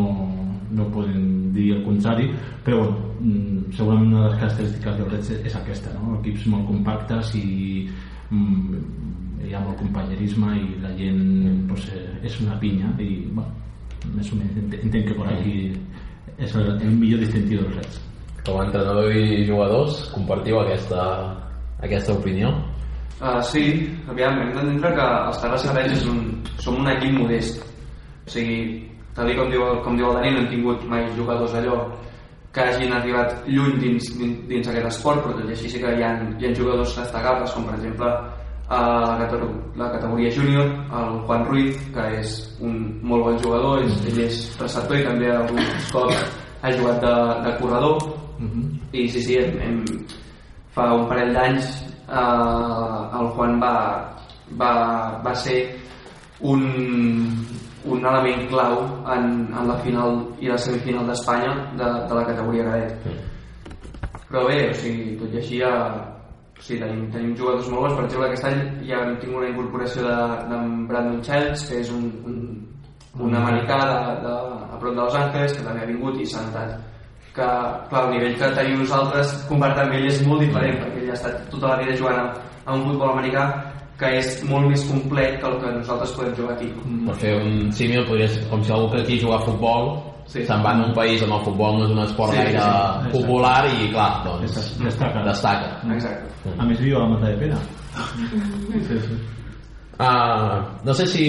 no 0.73 0.87
poden 0.95 1.51
dir 1.57 1.71
el 1.77 1.83
contrari 1.85 2.31
però 2.65 2.81
bueno, 2.81 3.13
mm, 3.21 3.75
segurament 3.77 4.13
una 4.13 4.23
de 4.23 4.31
les 4.31 4.41
característiques 4.41 4.97
del 5.01 5.11
Reds 5.13 5.35
és 5.37 5.59
aquesta 5.61 5.93
no? 5.99 6.15
equips 6.21 6.47
molt 6.55 6.67
compactes 6.71 7.35
i 7.41 7.45
mm, 8.31 8.81
hi 9.45 9.53
ha 9.53 9.61
molt 9.61 9.79
companyerisme 9.83 10.57
i 10.57 10.81
la 10.81 10.95
gent 10.97 11.69
pues, 11.69 11.91
és 12.25 12.41
una 12.41 12.57
pinya 12.63 12.95
i 12.99 13.27
bueno, 13.29 13.53
més 14.15 14.33
o 14.33 14.41
menys 14.41 14.81
entenc 14.81 15.11
que 15.11 15.19
per 15.19 15.29
aquí 15.33 15.57
és 16.41 16.57
el, 16.57 16.73
el 16.81 16.97
millor 16.97 17.21
distintiu 17.21 17.61
dels 17.61 17.81
Reds 17.83 18.03
com 18.45 18.61
a 18.61 18.65
entrenador 18.67 19.13
i 19.13 19.45
jugadors 19.49 20.03
compartiu 20.13 20.59
aquesta, 20.61 21.05
aquesta 21.81 22.13
opinió? 22.13 22.51
Uh, 23.21 23.39
sí, 23.47 23.63
aviam, 24.11 24.41
hem 24.43 24.51
d'entendre 24.57 24.91
que 24.97 25.05
els 25.29 25.39
Terrassa 25.39 25.75
Reds 25.77 26.01
és 26.01 26.07
un, 26.11 26.25
som 26.59 26.81
un 26.81 26.89
equip 26.91 27.13
modest 27.15 27.61
o 27.63 28.33
sigui, 28.33 28.57
tal 29.15 29.31
com 29.39 29.53
diu, 29.53 29.63
com 29.85 29.95
diu 29.95 30.09
el 30.09 30.17
Dani 30.19 30.33
no 30.35 30.41
hem 30.43 30.49
tingut 30.51 30.83
mai 30.91 31.07
jugadors 31.15 31.55
allò 31.55 31.77
que 32.55 32.65
hagin 32.65 32.93
arribat 32.97 33.47
lluny 33.47 33.79
dins, 33.79 34.09
dins, 34.19 34.41
dins 34.51 34.71
aquest 34.71 34.91
esport 34.91 35.23
però 35.23 35.37
tot 35.37 35.47
i 35.47 35.55
així 35.55 35.71
sí 35.71 35.83
que 35.83 35.95
hi 35.95 36.03
ha, 36.03 36.11
hi 36.41 36.49
ha 36.49 36.57
jugadors 36.59 36.97
destacables 36.99 37.55
com 37.55 37.69
per 37.69 37.77
exemple 37.79 38.11
a 38.69 38.81
la, 39.21 39.29
la 39.77 39.91
categoria 39.93 40.31
júnior, 40.33 40.67
el 40.91 41.19
Juan 41.27 41.45
Ruiz, 41.47 41.79
que 41.95 42.05
és 42.19 42.37
un 42.65 42.99
molt 43.05 43.29
bon 43.29 43.41
jugador, 43.43 43.83
ell, 43.85 43.97
ell 44.09 44.23
és 44.25 44.43
receptor 44.59 44.99
i 44.99 45.05
també 45.05 45.31
alguns 45.31 45.91
cops 45.93 46.23
ha 46.65 46.73
jugat 46.73 47.03
de, 47.05 47.17
de 47.45 47.57
corredor, 47.61 47.99
uh 48.41 48.47
-huh. 48.47 48.69
i 48.93 49.09
sí, 49.09 49.23
sí, 49.23 49.37
hem, 49.37 49.59
hem, 49.61 49.85
fa 50.73 50.95
un 50.95 51.07
parell 51.09 51.35
d'anys 51.35 51.94
eh, 52.23 53.19
el 53.21 53.29
Juan 53.35 53.59
va, 53.63 53.75
va, 54.61 54.73
va 55.25 55.35
ser 55.35 55.59
un, 56.41 56.65
un 57.85 58.07
element 58.07 58.49
clau 58.49 58.81
en, 59.17 59.31
en 59.53 59.69
la 59.69 59.79
final 59.85 60.23
i 60.41 60.51
la 60.53 60.59
semifinal 60.59 61.07
d'Espanya 61.11 61.53
de, 61.79 61.93
de 62.09 62.19
la 62.19 62.27
categoria 62.31 62.67
cadet. 62.71 63.07
Però 64.29 64.47
bé, 64.49 64.59
o 64.71 64.75
sigui, 64.81 65.15
tot 65.21 65.35
i 65.35 65.41
així 65.43 65.63
ja 65.63 65.77
Sí, 66.65 66.79
tenim, 66.81 67.11
tenim 67.13 67.35
jugadors 67.37 67.67
molt 67.69 67.83
bons. 67.83 67.95
Per 67.99 68.05
exemple, 68.07 68.29
aquest 68.31 68.47
any 68.49 68.61
ja 68.89 69.01
hem 69.03 69.17
tingut 69.21 69.43
una 69.43 69.51
incorporació 69.51 70.05
de, 70.07 70.15
de 70.49 70.61
Brandon 70.89 71.19
Childs, 71.27 71.65
que 71.69 71.81
és 71.83 71.91
un, 71.93 72.07
un, 72.31 72.39
un 73.27 73.37
americà 73.37 73.77
de, 73.91 73.99
de, 74.23 74.37
a 74.73 74.79
prop 74.81 74.95
de 74.95 75.03
Los 75.03 75.19
Angeles, 75.19 75.53
que 75.59 75.67
també 75.67 75.83
ha 75.83 75.91
vingut 75.91 76.17
i 76.23 76.29
s'ha 76.31 76.47
notat 76.47 76.94
que, 77.35 77.47
clar, 77.91 78.07
el 78.07 78.11
nivell 78.15 78.35
que 78.39 78.49
tenim 78.57 78.83
nosaltres 78.85 79.37
comparat 79.51 79.85
amb 79.85 79.97
ell 79.99 80.09
és 80.09 80.23
molt 80.29 80.45
diferent, 80.45 80.81
perquè 80.83 81.03
ell 81.03 81.13
ha 81.13 81.19
estat 81.19 81.47
tota 81.51 81.73
la 81.73 81.79
vida 81.83 81.97
jugant 81.99 82.21
a, 82.23 82.27
a 82.65 82.77
un 82.77 82.85
futbol 82.87 83.15
americà 83.17 83.49
que 83.99 84.11
és 84.19 84.31
molt 84.47 84.67
més 84.71 84.83
complet 84.89 85.37
que 85.41 85.51
el 85.51 85.61
que 85.63 85.73
nosaltres 85.77 86.15
podem 86.17 86.35
jugar 86.39 86.57
aquí. 86.57 86.71
Per 87.09 87.15
fer 87.21 87.37
un 87.39 87.71
símil, 87.75 88.07
podria 88.09 88.31
ser 88.31 88.43
com 88.51 88.63
si 88.63 88.75
algú 88.75 88.91
que 88.95 89.03
aquí 89.03 89.21
juga 89.23 89.39
a 89.39 89.47
futbol 89.47 89.93
sí. 90.27 90.45
se'n 90.47 90.65
va 90.65 90.73
en 90.75 90.87
un 90.89 90.95
país 90.97 91.23
on 91.27 91.35
el 91.37 91.45
futbol 91.47 91.79
no 91.79 91.87
és 91.87 91.93
un 91.95 92.03
esport 92.05 92.35
sí, 92.35 92.41
gaire 92.41 92.63
sí, 92.63 93.05
sí, 93.05 93.13
popular 93.19 93.61
i 93.71 93.91
clar, 93.93 94.11
doncs 94.25 94.57
destaca. 94.81 95.23
destaca. 95.27 95.71
Exacte. 95.95 96.55
A 96.59 96.67
més 96.69 96.81
viu 96.83 96.99
a 96.99 97.07
Mata 97.09 97.31
de 97.31 97.37
Pere. 97.43 97.61
Sí, 98.89 98.99
sí. 99.07 99.21
Uh, 99.95 100.59
no 100.83 100.95
sé 100.99 101.07
si, 101.07 101.27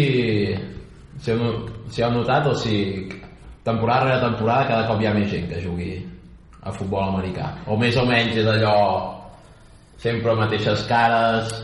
si, 1.22 1.32
heu, 1.32 1.52
si 1.94 2.02
heu 2.02 2.16
notat 2.16 2.50
o 2.50 2.56
si 2.58 2.80
temporada 3.66 4.06
rere 4.06 4.22
temporada 4.22 4.68
cada 4.70 4.88
cop 4.88 5.02
hi 5.02 5.10
ha 5.10 5.14
més 5.16 5.32
gent 5.32 5.48
que 5.50 5.62
jugui 5.64 5.94
a 6.66 6.74
futbol 6.74 7.08
americà. 7.10 7.52
O 7.70 7.78
més 7.78 7.98
o 7.98 8.06
menys 8.06 8.38
és 8.42 8.50
allò 8.50 8.76
sempre 10.02 10.36
mateixes 10.38 10.86
cares... 10.90 11.56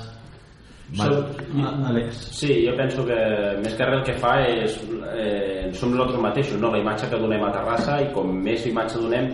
Àlex. 0.91 2.17
Sí, 2.35 2.65
jo 2.65 2.73
penso 2.75 3.05
que 3.07 3.17
més 3.63 3.77
que 3.77 3.85
res 3.87 4.01
el 4.01 4.07
que 4.09 4.15
fa 4.19 4.33
és 4.43 4.73
eh, 5.15 5.69
som 5.77 5.93
nosaltres 5.93 6.19
mateixos, 6.19 6.59
no? 6.59 6.73
la 6.73 6.81
imatge 6.81 7.07
que 7.07 7.19
donem 7.21 7.45
a 7.47 7.51
Terrassa 7.55 8.01
i 8.03 8.09
com 8.11 8.33
més 8.43 8.65
imatge 8.67 8.99
donem 8.99 9.29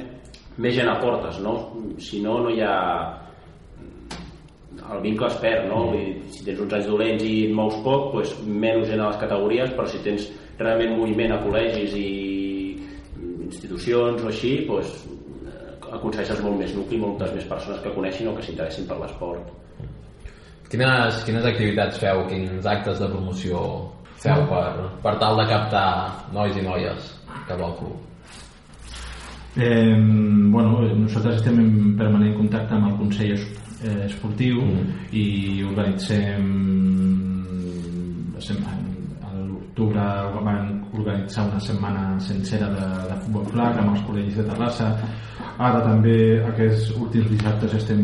més 0.62 0.76
gent 0.78 0.92
aportes, 0.92 1.40
no? 1.42 1.56
Si 1.98 2.22
no, 2.22 2.38
no 2.44 2.54
hi 2.54 2.62
ha 2.62 2.76
el 4.94 5.02
vincle 5.02 5.32
es 5.32 5.40
perd, 5.42 5.66
no? 5.72 5.88
Vull 5.90 5.98
dir, 5.98 6.14
si 6.36 6.46
tens 6.46 6.62
uns 6.62 6.78
anys 6.78 6.92
dolents 6.92 7.26
i 7.26 7.34
et 7.48 7.58
mous 7.58 7.82
poc, 7.86 8.12
doncs 8.14 8.38
menys 8.46 8.92
gent 8.92 9.02
a 9.02 9.10
les 9.10 9.20
categories, 9.24 9.74
però 9.74 9.90
si 9.90 10.04
tens 10.06 10.30
realment 10.62 10.94
moviment 11.00 11.34
a 11.34 11.42
col·legis 11.42 11.98
i 11.98 12.08
institucions 13.48 14.24
o 14.24 14.32
així, 14.32 14.54
doncs 14.68 14.94
eh, 15.48 15.78
aconsegueixes 15.98 16.44
molt 16.46 16.60
més 16.62 16.74
nucli, 16.78 17.00
moltes 17.02 17.34
més 17.36 17.48
persones 17.50 17.82
que 17.84 17.94
coneixin 17.96 18.32
o 18.32 18.36
que 18.38 18.46
s'interessin 18.46 18.88
per 18.90 19.00
l'esport. 19.02 19.54
Quines, 20.68 21.22
quines 21.24 21.46
activitats 21.48 22.02
feu, 22.02 22.26
quins 22.28 22.66
actes 22.68 23.00
de 23.00 23.08
promoció 23.08 23.62
feu 24.20 24.44
per, 24.50 24.90
per 25.04 25.16
tal 25.22 25.40
de 25.40 25.46
captar 25.48 25.88
nois 26.36 26.58
i 26.58 26.66
noies 26.66 27.14
cap 27.48 27.62
al 27.62 27.78
club? 27.80 27.96
Eh, 29.58 29.96
bueno, 30.52 30.84
nosaltres 31.00 31.40
estem 31.40 31.58
en 31.64 31.72
permanent 31.98 32.36
contacte 32.38 32.76
amb 32.76 32.92
el 32.92 32.98
Consell 33.00 33.40
eh, 33.40 34.06
Esportiu 34.06 34.62
mm. 34.62 35.08
i 35.18 35.26
organitzem 35.66 36.52
l'octubre 39.78 40.42
van 40.44 40.82
organitzar 40.94 41.46
una 41.48 41.60
setmana 41.60 42.20
sencera 42.20 42.68
de, 42.68 42.86
de 43.14 43.18
futbol 43.22 43.46
flag 43.52 43.78
amb 43.78 43.92
els 43.94 44.02
col·legis 44.08 44.38
de 44.40 44.46
Terrassa. 44.50 44.88
Ara 45.62 45.82
també 45.86 46.16
aquests 46.50 46.96
últims 46.98 47.30
dissabtes 47.30 47.74
estem 47.78 48.02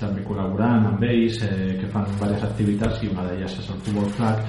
també 0.00 0.24
col·laborant 0.26 0.88
amb 0.88 1.02
ells 1.06 1.38
eh, 1.46 1.76
que 1.78 1.86
fan 1.92 2.08
diverses 2.10 2.42
activitats 2.48 3.02
i 3.04 3.10
una 3.12 3.28
d'elles 3.28 3.54
és 3.60 3.68
el 3.70 3.78
futbol 3.86 4.08
flag 4.16 4.40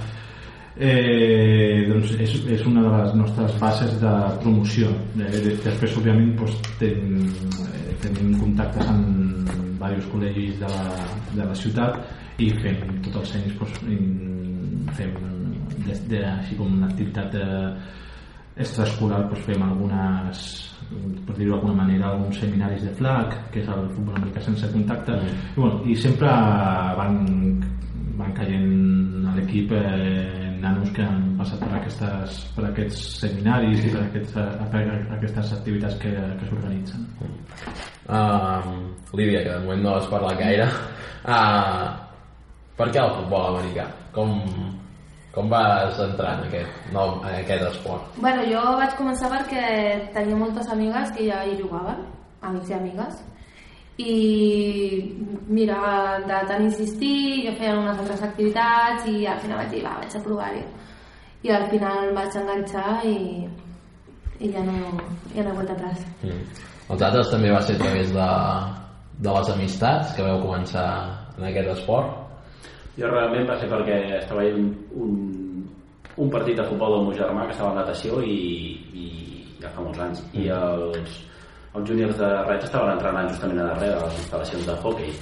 eh, 0.81 1.85
doncs 1.91 2.15
és, 2.17 2.33
és 2.55 2.65
una 2.65 2.81
de 2.87 2.93
les 2.95 3.13
nostres 3.19 3.59
bases 3.61 3.93
de 4.01 4.13
promoció. 4.41 4.89
Eh, 5.19 5.29
de- 5.45 5.59
després 5.61 5.93
òbviament 5.99 6.33
doncs, 6.39 6.57
ten, 6.79 7.29
eh, 7.69 7.93
tenim 8.01 8.33
contactes 8.41 8.89
amb 8.89 9.45
diversos 9.77 10.09
col·legis 10.09 10.57
de 10.57 10.73
la, 10.73 11.05
de 11.37 11.45
la 11.45 11.53
ciutat 11.61 12.01
i 12.41 12.49
fem 12.63 12.81
tots 13.05 13.21
els 13.21 13.35
anys 13.43 13.59
doncs, 13.61 13.77
fem 14.97 15.13
de, 15.71 15.97
de, 16.11 16.21
així 16.27 16.57
com 16.59 16.71
una 16.77 16.89
activitat 16.91 17.35
eh, 17.39 17.71
extraescolar 18.63 19.23
doncs 19.29 19.47
fem 19.47 19.63
algunes 19.65 20.43
per 21.25 21.35
dir-ho 21.37 21.55
d'alguna 21.55 21.77
manera 21.79 22.11
alguns 22.11 22.37
seminaris 22.37 22.83
de 22.85 22.91
flag 22.99 23.33
que 23.53 23.63
és 23.63 23.69
el 23.71 23.87
futbol 23.95 24.19
americà 24.19 24.43
sense 24.45 24.69
contacte 24.73 25.15
i, 25.25 25.33
bueno, 25.55 25.79
i 25.89 25.95
sempre 25.97 26.29
van, 26.99 27.17
van 28.19 28.35
caient 28.37 29.29
a 29.31 29.35
l'equip 29.39 29.73
eh, 29.79 30.51
nanos 30.63 30.91
que 30.95 31.03
han 31.03 31.33
passat 31.39 31.63
per, 31.63 31.73
aquestes, 31.79 32.37
per 32.55 32.67
aquests 32.69 33.01
seminaris 33.23 33.87
i 33.87 33.95
per, 33.95 34.05
aquests, 34.05 34.37
per 34.71 34.83
aquestes 35.17 35.57
activitats 35.57 35.97
que, 36.03 36.13
que 36.13 36.51
s'organitzen 36.51 37.07
Uh, 38.03 38.91
Lídia, 39.15 39.43
que 39.43 39.49
de 39.49 39.59
moment 39.63 39.83
no 39.83 39.95
has 39.95 40.07
parlat 40.11 40.35
gaire. 40.35 40.65
Uh, 41.23 41.87
per 42.75 42.89
què 42.91 42.99
el 42.99 43.13
futbol 43.15 43.53
americà? 43.53 43.85
Com, 44.11 44.33
com 45.33 45.49
vas 45.49 45.99
entrar 45.99 46.37
en 46.37 46.47
aquest, 46.47 46.81
no, 46.93 47.05
en 47.23 47.35
aquest 47.39 47.63
esport? 47.71 48.17
Bueno, 48.21 48.43
jo 48.45 48.61
vaig 48.77 48.93
començar 48.99 49.31
perquè 49.33 49.63
tenia 50.13 50.37
moltes 50.37 50.69
amigues 50.69 51.13
que 51.15 51.25
ja 51.25 51.41
hi 51.47 51.55
jugaven, 51.57 52.03
amics 52.45 52.69
i 52.69 52.75
amigues, 52.77 53.21
i 53.97 54.13
mira, 55.47 56.19
de 56.25 56.39
tant 56.49 56.63
insistir, 56.65 57.47
jo 57.47 57.53
feia 57.57 57.75
unes 57.77 57.97
altres 57.97 58.23
activitats 58.25 59.09
i 59.09 59.25
al 59.29 59.41
final 59.41 59.61
vaig 59.61 59.73
dir, 59.73 59.83
va, 59.85 59.97
vaig 60.01 60.17
a 60.17 60.23
provar-hi. 60.27 60.63
I 61.43 61.51
al 61.53 61.67
final 61.69 62.13
vaig 62.15 62.37
enganxar 62.39 63.03
i, 63.05 63.17
i 64.39 64.51
ja 64.53 64.63
no, 64.65 64.77
ja 65.35 65.43
no 65.43 65.49
he 65.51 65.57
vuelta 65.59 65.75
atrás. 65.77 66.05
Mm. 66.23 66.45
Els 66.93 67.05
altres 67.09 67.29
també 67.33 67.51
va 67.53 67.61
ser 67.61 67.75
a 67.77 67.83
través 67.83 68.13
de, 68.13 68.29
de 69.25 69.35
les 69.37 69.53
amistats 69.53 70.13
que 70.17 70.25
vau 70.25 70.41
començar 70.45 70.87
en 71.37 71.49
aquest 71.49 71.73
esport? 71.77 72.22
Jo 72.97 73.09
realment 73.09 73.47
va 73.49 73.57
ser 73.59 73.69
perquè 73.71 73.99
estava 74.19 74.43
veient 74.43 74.67
un, 75.01 75.13
un 76.17 76.33
partit 76.33 76.59
de 76.59 76.65
futbol 76.69 76.97
del 76.97 77.05
meu 77.07 77.15
germà 77.17 77.47
que 77.47 77.55
estava 77.55 77.71
en 77.73 77.79
natació 77.81 78.21
i, 78.21 78.39
i 78.93 79.05
ja 79.61 79.71
fa 79.73 79.85
molts 79.85 80.01
anys. 80.05 80.23
I 80.37 80.49
els, 80.53 81.21
els 81.73 81.87
júniors 81.89 82.19
de 82.19 82.33
Reig 82.49 82.67
estaven 82.67 82.93
entrenant 82.93 83.31
justament 83.31 83.63
a 83.63 83.69
darrere 83.71 83.97
de 83.97 84.09
les 84.09 84.19
instal·lacions 84.25 84.67
de 84.69 84.81
hockey 84.83 85.15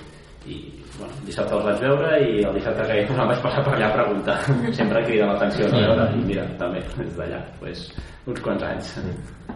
i 0.49 0.57
bueno, 0.97 1.13
dissabte 1.25 1.53
els 1.57 1.65
vaig 1.67 1.81
veure 1.83 2.15
i 2.25 2.41
el 2.47 2.55
dissabte 2.57 2.85
que 2.89 2.97
em 3.13 3.29
vaig 3.31 3.43
passar 3.43 3.61
per 3.65 3.75
allà 3.75 3.89
a 3.91 3.97
preguntar. 3.97 4.37
Sempre 4.79 5.03
crida 5.05 5.29
l'atenció 5.29 5.67
no? 5.69 5.83
Veure 5.83 6.07
i 6.17 6.23
mira, 6.31 6.47
també 6.61 6.81
des 6.97 7.13
d'allà 7.19 7.41
pues, 7.59 7.83
uns 8.25 8.41
quants 8.45 8.65
anys. 8.65 8.95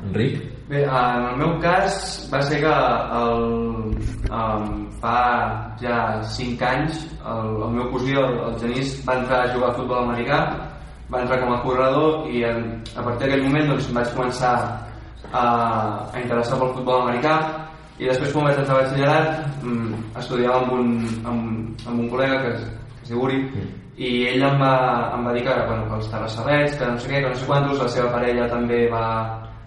Enric? 0.01 0.39
Bé, 0.69 0.83
en 0.83 1.27
el 1.31 1.41
meu 1.41 1.55
cas 1.63 1.97
va 2.31 2.41
ser 2.45 2.61
que 2.63 2.75
el, 3.21 3.43
um, 4.29 4.71
fa 5.01 5.17
ja 5.81 5.99
5 6.35 6.69
anys 6.69 7.03
el, 7.25 7.51
el 7.65 7.75
meu 7.79 7.89
cosí, 7.93 8.13
el, 8.13 8.39
el 8.47 8.57
Genís, 8.61 8.95
va 9.07 9.19
entrar 9.21 9.43
a 9.43 9.51
jugar 9.53 9.71
a 9.71 9.77
futbol 9.79 10.03
americà, 10.05 10.39
va 11.11 11.21
entrar 11.21 11.41
com 11.41 11.53
a 11.53 11.61
corredor 11.65 12.25
i 12.29 12.43
en, 12.45 12.65
a 12.95 13.05
partir 13.05 13.25
d'aquell 13.27 13.45
moment 13.47 13.73
doncs, 13.73 13.91
vaig 13.93 14.13
començar 14.17 14.55
a, 15.31 15.45
a 16.13 16.21
interessar 16.21 16.59
pel 16.61 16.73
futbol 16.77 17.05
americà 17.05 17.39
i 17.99 18.09
després 18.09 18.33
quan 18.33 18.49
vaig 18.49 18.57
entrar 18.59 18.75
a 18.75 18.81
batxillerat 18.83 19.61
mm, 19.63 20.01
estudiava 20.19 20.63
amb 20.63 20.73
un, 20.75 20.89
amb, 21.23 21.85
amb 21.87 21.99
un 21.99 22.09
col·lega 22.11 22.41
que 22.43 22.55
que 22.55 23.03
es 23.03 23.09
diu 23.11 23.21
Uri 23.21 23.39
i 23.95 24.11
ell 24.27 24.43
em 24.43 24.59
va, 24.59 24.75
em 25.15 25.23
va 25.23 25.33
dir 25.35 25.45
que, 25.45 25.55
bueno, 25.69 25.85
que 25.87 25.97
els 25.99 26.07
terrassabets, 26.11 26.77
que 26.79 26.87
no 26.89 26.99
sé 26.99 27.11
què, 27.11 27.21
que 27.23 27.29
no 27.31 27.39
sé 27.39 27.45
quantos, 27.47 27.79
la 27.79 27.87
seva 27.93 28.11
parella 28.11 28.47
també 28.51 28.79
va, 28.91 29.07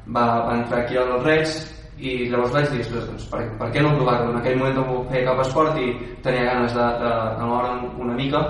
va, 0.04 0.24
va 0.44 0.56
entrar 0.58 0.82
aquí 0.82 0.98
als 1.00 1.22
Reig 1.24 1.54
i 1.98 2.10
llavors 2.30 2.52
vaig 2.54 2.68
dir, 2.74 2.84
doncs, 2.92 3.24
per, 3.30 3.40
per 3.58 3.70
què 3.74 3.82
no 3.82 3.94
provar-ho? 3.96 4.28
En 4.30 4.40
aquell 4.42 4.58
moment 4.60 4.76
no 4.76 4.98
feia 5.08 5.24
cap 5.30 5.40
esport 5.46 5.78
i 5.80 5.88
tenia 6.26 6.44
ganes 6.50 6.76
de, 6.76 6.88
de, 7.00 7.14
de 7.38 7.48
moure'm 7.48 8.02
una 8.04 8.18
mica 8.18 8.42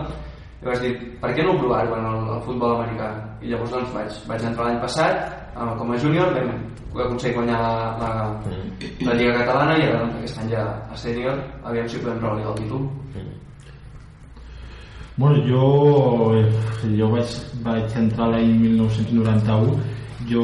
i 0.58 0.66
vaig 0.66 0.82
dir, 0.82 0.92
per 1.22 1.30
què 1.36 1.46
no 1.46 1.54
provar-ho 1.60 1.94
en 2.00 2.10
el, 2.10 2.20
el 2.34 2.42
futbol 2.48 2.74
americà? 2.80 3.12
I 3.40 3.52
llavors 3.52 3.76
doncs 3.76 3.94
vaig, 3.94 4.18
vaig 4.32 4.50
entrar 4.50 4.66
l'any 4.66 4.82
passat 4.82 5.47
com 5.78 5.92
a 5.92 5.98
júnior, 5.98 6.32
vam 6.94 7.06
aconseguir 7.06 7.36
guanyar 7.36 7.58
la, 7.60 7.72
la, 8.00 8.10
la 9.06 9.14
Lliga 9.14 9.34
Catalana 9.42 9.76
i 9.78 9.88
ara 9.88 10.06
aquest 10.06 10.40
any 10.42 10.54
ja 10.54 10.64
a 10.92 10.96
sènior 10.96 11.42
aviam 11.64 11.88
si 11.88 12.00
podem 12.02 12.22
revalidar 12.22 12.54
el 12.54 12.58
títol. 12.62 12.88
Bueno, 15.18 15.42
jo, 15.42 15.62
eh, 16.38 16.96
jo 16.96 17.08
vaig, 17.10 17.38
vaig 17.66 17.96
entrar 17.98 18.28
l'any 18.30 18.52
1991 18.62 19.78
jo 20.28 20.42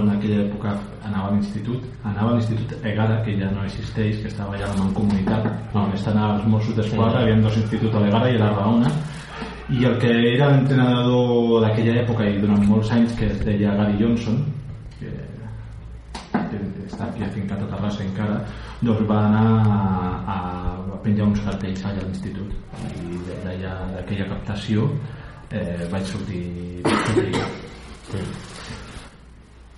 en 0.00 0.10
aquella 0.12 0.42
època 0.44 0.74
anava 1.06 1.28
a 1.28 1.32
l'institut. 1.32 1.86
Anava 2.04 2.32
a 2.32 2.34
l'institut 2.34 2.74
Egara, 2.84 3.22
que 3.24 3.36
ja 3.38 3.50
no 3.54 3.64
existeix 3.64 4.20
que 4.22 4.28
estava 4.28 4.56
allà 4.56 4.68
a 4.68 4.74
la 4.74 4.84
Mancomunitat 4.84 5.74
on 5.74 5.94
estan 5.94 6.18
els 6.18 6.44
Mossos 6.46 6.76
d'Esquadra, 6.76 7.22
hi 7.22 7.30
havia 7.30 7.42
dos 7.46 7.56
instituts 7.56 7.96
a 7.96 8.04
l'Egara 8.04 8.30
i 8.30 8.36
a 8.36 8.44
la 8.44 8.52
Raona 8.58 8.92
i 9.70 9.84
el 9.86 9.96
que 10.02 10.10
era 10.34 10.48
l'entrenador 10.50 11.60
d'aquella 11.64 12.00
època 12.02 12.26
i 12.26 12.38
durant 12.42 12.64
molts 12.68 12.90
anys 12.96 13.12
que 13.18 13.28
es 13.30 13.38
deia 13.46 13.74
Gary 13.78 13.96
Johnson 14.00 14.40
que, 14.98 15.10
que 16.32 16.58
està 16.88 17.06
aquí 17.08 17.22
afincat 17.26 17.62
a 17.62 17.68
Terrassa 17.70 18.02
encara 18.04 18.40
doncs 18.82 19.04
va 19.08 19.20
anar 19.28 19.46
a, 20.34 20.38
a 20.96 21.00
penjar 21.04 21.26
uns 21.30 21.40
cartells 21.44 21.84
allà 21.84 22.00
a 22.02 22.06
l'institut. 22.08 22.50
I 22.80 23.20
de- 23.28 23.38
d'allà 23.44 23.74
d'aquella 23.94 24.26
captació 24.34 24.88
eh, 25.52 25.86
vaig 25.92 26.04
sortir, 26.08 26.44
vaig 26.84 27.06
sortir 27.06 28.26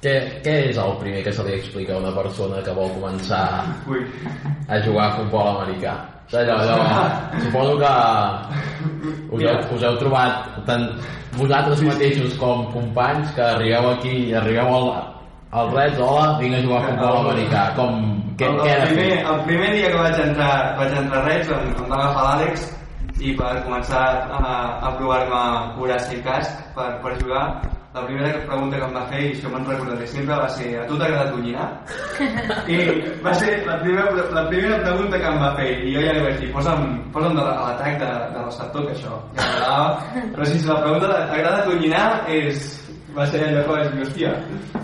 Què, 0.03 0.13
què 0.43 0.55
és 0.73 0.79
el 0.83 0.97
primer 0.99 1.21
que 1.23 1.31
se 1.35 1.45
li 1.47 1.53
explica 1.55 1.95
a 1.95 2.01
una 2.03 2.11
persona 2.17 2.59
que 2.67 2.73
vol 2.75 2.89
començar 2.97 3.43
a 4.67 4.81
jugar 4.83 5.05
a 5.13 5.17
futbol 5.21 5.51
americà? 5.53 5.93
Allò, 6.33 6.57
allò, 6.57 6.77
suposo 7.41 7.77
que 7.77 7.93
us 9.37 9.43
heu, 9.43 9.57
us 9.77 9.83
heu 9.85 9.97
trobat 10.01 10.47
tant 10.65 10.87
vosaltres 11.37 11.83
mateixos 11.85 12.39
com 12.41 12.65
companys 12.73 13.35
que 13.37 13.43
arribeu 13.45 13.91
aquí 13.91 14.15
i 14.31 14.35
arribeu 14.41 14.71
al, 14.79 14.89
al 15.53 15.69
Reds, 15.75 16.01
hola, 16.01 16.39
vinc 16.41 16.57
a 16.57 16.63
jugar 16.65 16.79
a 16.81 16.87
futbol 16.87 17.19
americà. 17.27 17.67
Com, 17.77 18.01
què, 18.41 18.49
el, 18.49 18.57
què 18.65 18.73
el, 18.79 18.87
primer, 18.95 19.19
el 19.35 19.45
primer 19.51 19.69
dia 19.77 19.93
que 19.93 20.01
vaig 20.01 20.23
entrar, 20.25 20.55
vaig 20.81 20.97
entrar 21.03 21.21
a 21.21 21.27
Reig 21.29 21.53
em, 21.59 21.69
em 21.69 21.93
va 21.93 22.01
agafar 22.01 22.25
l'Àlex 22.31 22.67
i 23.21 23.37
per 23.37 23.53
començar 23.67 24.07
a, 24.41 24.57
a 24.89 24.97
provar-me 24.97 25.45
coratge 25.77 26.17
i 26.17 26.25
casc 26.25 26.65
per, 26.79 26.89
per 27.05 27.13
jugar 27.21 27.45
la 27.95 28.07
primera 28.07 28.33
pregunta 28.47 28.77
que 28.79 28.85
em 28.89 28.95
va 28.97 29.03
fer, 29.11 29.21
i 29.21 29.33
això 29.35 29.51
me'n 29.53 29.67
recordaré 29.69 30.07
sempre, 30.09 30.37
va 30.41 30.49
ser 30.49 30.69
a 30.81 30.85
tu 30.89 30.97
t'agrada 30.97 31.33
tonyinar? 31.33 31.67
I 32.73 32.77
va 33.25 33.33
ser 33.37 33.59
la 33.67 33.75
primera, 33.83 34.29
la 34.33 34.45
primera 34.49 34.79
pregunta 34.81 35.19
que 35.21 35.33
em 35.33 35.41
va 35.43 35.51
fer, 35.59 35.67
i 35.85 35.93
jo 35.93 36.05
ja 36.07 36.15
li 36.17 36.23
vaig 36.25 36.39
dir, 36.41 36.53
posa'm, 36.55 36.87
posa'm 37.13 37.37
de, 37.37 37.43
a 37.45 37.67
l'atac 37.67 37.99
de, 38.01 38.13
de 38.33 38.45
receptor, 38.47 38.87
que 38.87 38.95
això 38.97 39.19
ja 39.37 39.49
m'agradava. 39.49 40.23
Però 40.37 40.47
si 40.49 40.63
la 40.69 40.79
pregunta 40.87 41.11
de 41.11 41.19
t'agrada 41.33 41.67
tonyinar 41.67 42.07
és 42.39 42.71
va 43.13 43.27
ser 43.29 43.43
allò 43.45 43.67
que 43.67 43.75
vaig 43.75 43.91
dir, 43.93 44.07
hòstia... 44.07 44.33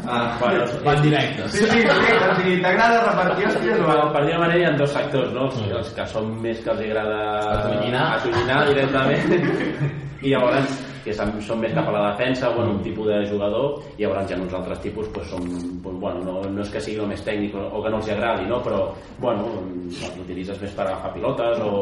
Uh, 0.08 0.28
bueno, 0.40 0.66
van 0.84 1.00
directes. 1.04 1.52
Sí, 1.52 1.64
sí, 1.68 1.80
sí, 1.80 2.12
o 2.12 2.34
sigui, 2.36 2.58
t'agrada 2.64 3.00
repartir 3.06 3.48
hòsties 3.48 3.80
o... 3.80 3.86
Bueno, 3.88 4.10
per 4.12 4.22
dir 4.26 4.36
manera 4.40 4.60
hi 4.60 4.68
ha 4.68 4.74
dos 4.76 4.92
sectors, 4.92 5.32
no? 5.32 5.48
Els, 5.48 5.64
els 5.80 5.90
que 5.96 6.06
són 6.12 6.30
més 6.44 6.60
que 6.64 6.72
els 6.76 6.84
agrada 6.90 7.24
Atonyinar. 7.56 8.04
atonyinar 8.18 8.60
directament 8.68 9.34
i 10.24 10.34
llavors 10.34 10.76
que 11.04 11.14
són, 11.16 11.32
són 11.44 11.60
més 11.62 11.74
cap 11.76 11.88
a 11.90 11.94
la 11.94 12.04
defensa, 12.10 12.50
bueno, 12.54 12.76
un 12.76 12.82
tipus 12.84 13.08
de 13.10 13.18
jugador 13.30 13.78
i 13.96 14.04
llavors 14.04 14.28
ja 14.30 14.38
uns 14.40 14.54
altres 14.58 14.80
tipus 14.84 15.08
pues, 15.14 15.26
són, 15.30 15.48
pues, 15.84 15.96
bueno, 16.02 16.22
no, 16.26 16.42
no 16.50 16.62
és 16.64 16.70
que 16.72 16.82
sigui 16.84 17.00
el 17.02 17.10
més 17.10 17.24
tècnic 17.26 17.56
o, 17.58 17.64
o 17.78 17.82
que 17.84 17.92
no 17.92 18.00
els 18.00 18.10
agradi, 18.14 18.46
no? 18.50 18.60
però 18.64 18.84
bueno, 19.22 19.48
els 19.88 20.22
utilitzes 20.24 20.60
més 20.62 20.74
per 20.76 20.86
agafar 20.86 21.12
pilotes 21.16 21.62
o 21.64 21.74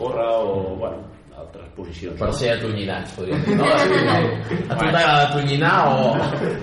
córrer 0.00 0.28
o 0.40 0.76
bueno, 0.80 0.98
altres 1.36 1.68
posicions. 1.76 2.18
Per 2.20 2.32
ser 2.34 2.52
atonyinats, 2.56 3.16
podríem 3.16 3.42
dir. 3.46 3.56
No? 3.60 3.64
A 3.66 4.76
tu 4.76 4.84
t'agrada 4.84 5.26
atonyinar 5.28 5.76
o... 5.88 6.14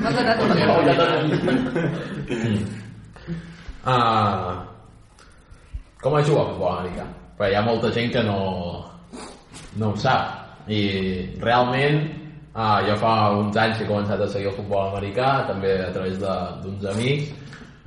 No 0.04 0.14
tot 0.14 0.30
a 0.30 0.38
o 0.38 0.80
que 0.84 0.96
t'atonyin? 1.02 2.64
Ah, 3.84 4.64
com 6.00 6.16
es 6.20 6.28
juga 6.28 6.46
a 6.46 6.50
futbol 6.54 6.78
americà? 6.78 7.06
Perquè 7.36 7.52
hi 7.52 7.58
ha 7.60 7.66
molta 7.66 7.90
gent 7.92 8.14
que 8.14 8.24
no, 8.24 8.40
no 9.82 9.90
ho 9.92 9.98
sap 10.00 10.43
i 10.67 10.82
realment 11.41 12.04
ah, 12.56 12.80
jo 12.88 12.95
fa 13.02 13.32
uns 13.38 13.58
anys 13.58 13.78
que 13.78 13.84
he 13.86 13.89
començat 13.89 14.21
a 14.21 14.28
seguir 14.30 14.47
el 14.52 14.56
futbol 14.58 14.91
americà 14.91 15.45
també 15.47 15.73
a 15.84 15.91
través 15.91 16.19
de- 16.19 16.62
d'uns 16.63 16.86
amics. 16.93 17.32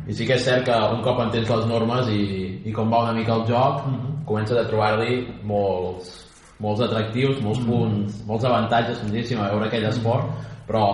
I 0.07 0.13
sí 0.15 0.27
que 0.27 0.35
és 0.35 0.45
cert 0.45 0.65
que 0.65 0.75
un 0.95 1.03
cop 1.03 1.19
entens 1.21 1.49
les 1.51 1.67
normes 1.67 2.09
i, 2.09 2.61
i 2.65 2.73
com 2.73 2.91
va 2.93 3.03
una 3.05 3.13
mica 3.17 3.35
el 3.35 3.47
joc 3.49 3.83
comences 4.27 4.59
a 4.59 4.67
trobar-li 4.69 5.27
molts, 5.43 6.13
molts 6.61 6.81
atractius, 6.83 7.41
molts 7.43 7.61
punts 7.67 8.21
molts 8.27 8.45
avantatges, 8.45 8.99
senzillíssim, 9.01 9.41
a 9.41 9.49
veure 9.51 9.67
aquell 9.67 9.87
esport. 9.89 10.27
Però 10.67 10.85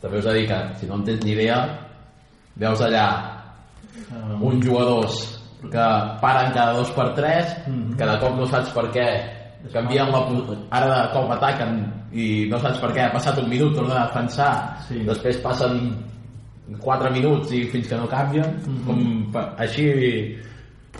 també 0.00 0.18
us 0.18 0.26
he 0.26 0.32
dir 0.40 0.46
que 0.48 0.58
si 0.80 0.86
no 0.86 0.94
en 0.98 1.04
tens 1.04 1.22
ni 1.24 1.32
idea 1.36 1.60
veus 2.56 2.80
allà 2.80 3.06
uns 4.40 4.64
jugadors 4.64 5.14
que 5.70 5.86
paren 6.20 6.52
cada 6.52 6.72
dos 6.74 6.90
per 6.90 7.12
tres 7.14 7.52
que 7.98 8.04
de 8.06 8.18
cop 8.18 8.34
no 8.36 8.46
saps 8.50 8.72
per 8.74 8.88
què 8.94 9.06
canvien 9.72 10.10
la 10.10 10.20
ara 10.70 10.88
de 10.94 11.12
cop 11.12 11.30
ataquen 11.30 11.76
i 12.12 12.46
no 12.50 12.58
saps 12.58 12.80
per 12.82 12.90
què 12.92 13.04
ha 13.06 13.12
passat 13.12 13.38
un 13.42 13.48
minut 13.48 13.74
tornen 13.76 13.96
a 13.96 14.06
defensar. 14.08 14.76
Sí. 14.88 15.04
després 15.06 15.38
passen 15.44 15.92
4 16.80 17.10
minuts 17.12 17.52
i 17.52 17.64
fins 17.70 17.88
que 17.88 17.96
no 17.96 18.08
canvien. 18.08 18.56
Com, 18.86 18.98
pa- 19.32 19.52
així 19.58 19.86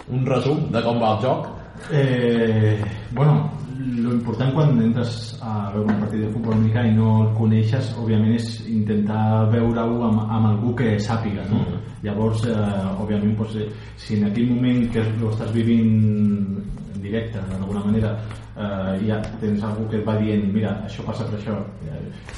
un 0.08 0.24
resum 0.26 0.70
de 0.72 0.82
com 0.82 0.98
va 1.00 1.14
el 1.16 1.22
joc. 1.24 1.48
Eh, 1.92 2.78
bueno, 3.12 3.50
lo 3.98 4.12
important 4.14 4.52
quan 4.54 4.76
entres 4.80 5.38
a 5.42 5.70
veure 5.74 5.90
un 5.90 6.00
partit 6.00 6.20
de 6.22 6.28
futbol 6.32 6.54
americà 6.54 6.84
i 6.86 6.92
no 6.94 7.08
el 7.24 7.32
coneixes, 7.34 7.88
òbviament, 7.98 8.34
és 8.36 8.60
intentar 8.70 9.48
veure-ho 9.50 10.04
amb, 10.06 10.20
amb 10.30 10.46
algú 10.52 10.74
que 10.78 10.98
sàpiga, 11.02 11.42
no? 11.50 11.64
Llavors, 12.04 12.44
eh, 12.46 13.02
òbviament, 13.02 13.34
doncs, 13.38 13.56
eh, 13.56 13.68
si 13.96 14.16
en 14.20 14.28
aquell 14.30 14.48
moment 14.52 14.86
que 14.92 15.00
ho 15.00 15.30
estàs 15.32 15.50
vivint 15.52 16.62
en 17.02 17.08
directe, 17.08 17.42
d'alguna 17.50 17.82
manera, 17.84 18.14
eh, 18.54 18.94
ja 19.08 19.18
tens 19.42 19.62
algú 19.66 19.88
que 19.90 19.98
et 19.98 20.06
va 20.06 20.14
dient 20.22 20.46
mira, 20.54 20.70
això 20.86 21.02
passa 21.04 21.26
per 21.26 21.40
això 21.40 21.58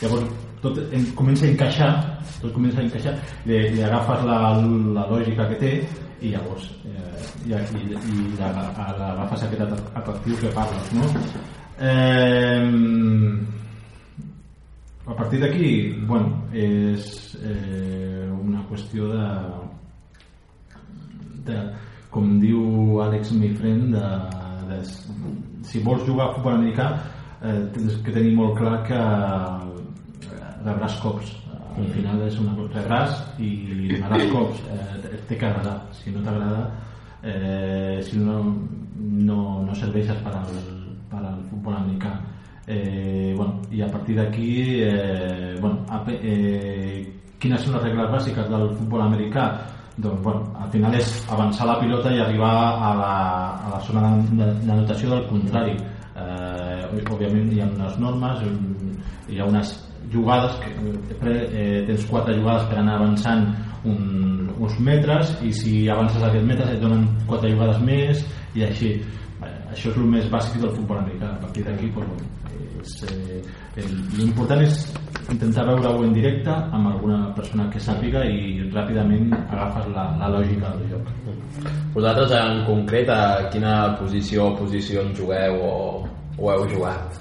llavors 0.00 0.24
tot 0.64 0.78
en, 0.96 1.04
comença 1.18 1.44
a 1.44 1.50
encaixar 1.52 1.90
tot 2.40 2.52
comença 2.56 2.80
a 2.80 2.84
encaixar 2.86 3.12
li, 3.44 3.58
li 3.74 3.82
agafes 3.84 4.24
la, 4.24 4.38
la 4.96 5.04
lògica 5.10 5.44
que 5.50 5.58
té 5.60 5.72
i 6.24 6.30
llavors 6.32 6.70
eh, 6.88 7.26
i, 7.44 7.52
i, 7.52 7.82
i 7.92 8.38
l'agafes 8.40 9.42
aquest 9.44 9.66
at- 9.66 9.90
atractiu 10.00 10.38
que 10.40 10.48
parles 10.56 10.92
no? 10.96 11.04
eh, 11.84 12.64
a 15.06 15.14
partir 15.14 15.40
d'aquí 15.42 15.92
bueno, 16.08 16.46
és 16.56 17.36
eh, 17.44 18.30
una 18.32 18.64
qüestió 18.70 19.10
de, 19.12 19.26
de 21.44 21.58
com 22.14 22.38
diu 22.40 23.00
Àlex 23.04 23.32
Mifren 23.36 23.90
de, 23.92 24.06
de, 24.68 24.80
si 25.68 25.82
vols 25.84 26.04
jugar 26.06 26.30
a 26.30 26.34
futbol 26.36 26.58
americà 26.58 26.88
eh, 27.42 27.60
tens 27.74 27.98
que 28.04 28.14
tenir 28.14 28.34
molt 28.36 28.56
clar 28.58 28.78
que 28.88 29.00
eh, 29.00 30.52
rebràs 30.64 31.00
cops. 31.02 31.34
Al 31.74 31.88
final 31.90 32.20
és 32.22 32.36
una 32.38 32.54
cosa 32.54 32.78
rebràs 32.78 33.20
i 33.42 33.50
donaràs 33.90 34.26
cops. 34.32 34.64
Eh, 34.70 35.20
té 35.28 35.38
que 35.38 35.46
agradar. 35.48 35.78
Si 35.96 36.12
no 36.14 36.22
t'agrada 36.22 36.68
eh, 37.24 38.00
si 38.02 38.18
no, 38.18 38.38
no, 39.00 39.62
no 39.64 39.74
serveixes 39.74 40.20
per 40.22 40.34
al, 40.36 40.56
per 41.10 41.22
al 41.24 41.42
futbol 41.48 41.76
americà. 41.78 42.14
Eh, 42.66 43.34
bueno, 43.36 43.60
i 43.70 43.82
a 43.84 43.88
partir 43.92 44.16
d'aquí 44.16 44.80
eh, 44.84 45.56
bueno, 45.60 45.84
eh, 46.08 47.04
quines 47.40 47.60
són 47.60 47.76
les 47.76 47.82
regles 47.90 48.12
bàsiques 48.12 48.48
del 48.48 48.70
futbol 48.78 49.02
americà 49.04 49.50
doncs 49.96 50.22
bueno, 50.22 50.42
al 50.58 50.70
final 50.70 50.94
és 50.98 51.10
avançar 51.30 51.66
la 51.66 51.78
pilota 51.80 52.10
i 52.12 52.20
arribar 52.20 52.52
a 52.82 52.94
la, 52.98 53.12
a 53.66 53.68
la 53.76 53.80
zona 53.86 54.10
de- 54.16 54.36
de- 54.40 54.66
d'anotació 54.66 55.10
del 55.10 55.26
contrari. 55.28 55.76
Eh, 56.14 57.02
òbviament 57.10 57.50
hi 57.52 57.60
ha 57.60 57.66
unes 57.66 57.96
normes 57.98 58.38
hi 59.28 59.40
ha 59.40 59.44
unes 59.46 59.72
jugades 60.12 60.52
que 60.62 60.70
eh, 60.70 61.48
eh, 61.52 61.84
tens 61.86 62.04
quatre 62.06 62.34
jugades 62.38 62.62
per 62.70 62.78
anar 62.78 62.96
avançant 63.00 63.48
un, 63.84 64.50
uns 64.58 64.78
metres 64.80 65.34
i 65.42 65.50
si 65.52 65.88
avances 65.90 66.22
aquests 66.22 66.46
metres 66.46 66.70
et 66.70 66.80
donen 66.80 67.08
quatre 67.26 67.50
jugades 67.50 67.80
més 67.82 68.24
i 68.54 68.62
així. 68.64 68.94
Això 69.74 69.90
és 69.90 69.96
el 69.98 70.06
més 70.06 70.28
bàsic 70.30 70.60
del 70.62 70.70
futbol 70.70 70.98
americà. 71.00 71.32
A 71.34 71.40
partir 71.42 71.64
d'aquí 71.66 71.88
bueno, 71.90 72.14
és, 72.84 72.92
eh, 73.08 73.40
el- 73.80 74.04
l'important 74.18 74.60
és 74.62 74.76
intentar 75.32 75.64
veure-ho 75.66 76.04
en 76.04 76.12
directe 76.12 76.50
amb 76.52 76.86
alguna 76.92 77.32
persona 77.34 77.68
que 77.72 77.80
sàpiga 77.80 78.20
i 78.28 78.60
ràpidament 78.74 79.32
agafes 79.50 79.86
la, 79.94 80.04
la 80.20 80.28
lògica 80.28 80.70
del 80.76 80.90
joc. 80.92 81.08
Vosaltres 81.94 82.32
en 82.36 82.64
concret 82.66 83.08
a 83.08 83.48
quina 83.50 83.96
posició 83.98 84.50
o 84.50 84.56
posicions 84.58 85.16
jugueu 85.18 85.56
o, 85.64 85.74
o 86.38 86.50
heu 86.52 86.68
jugat? 86.68 87.20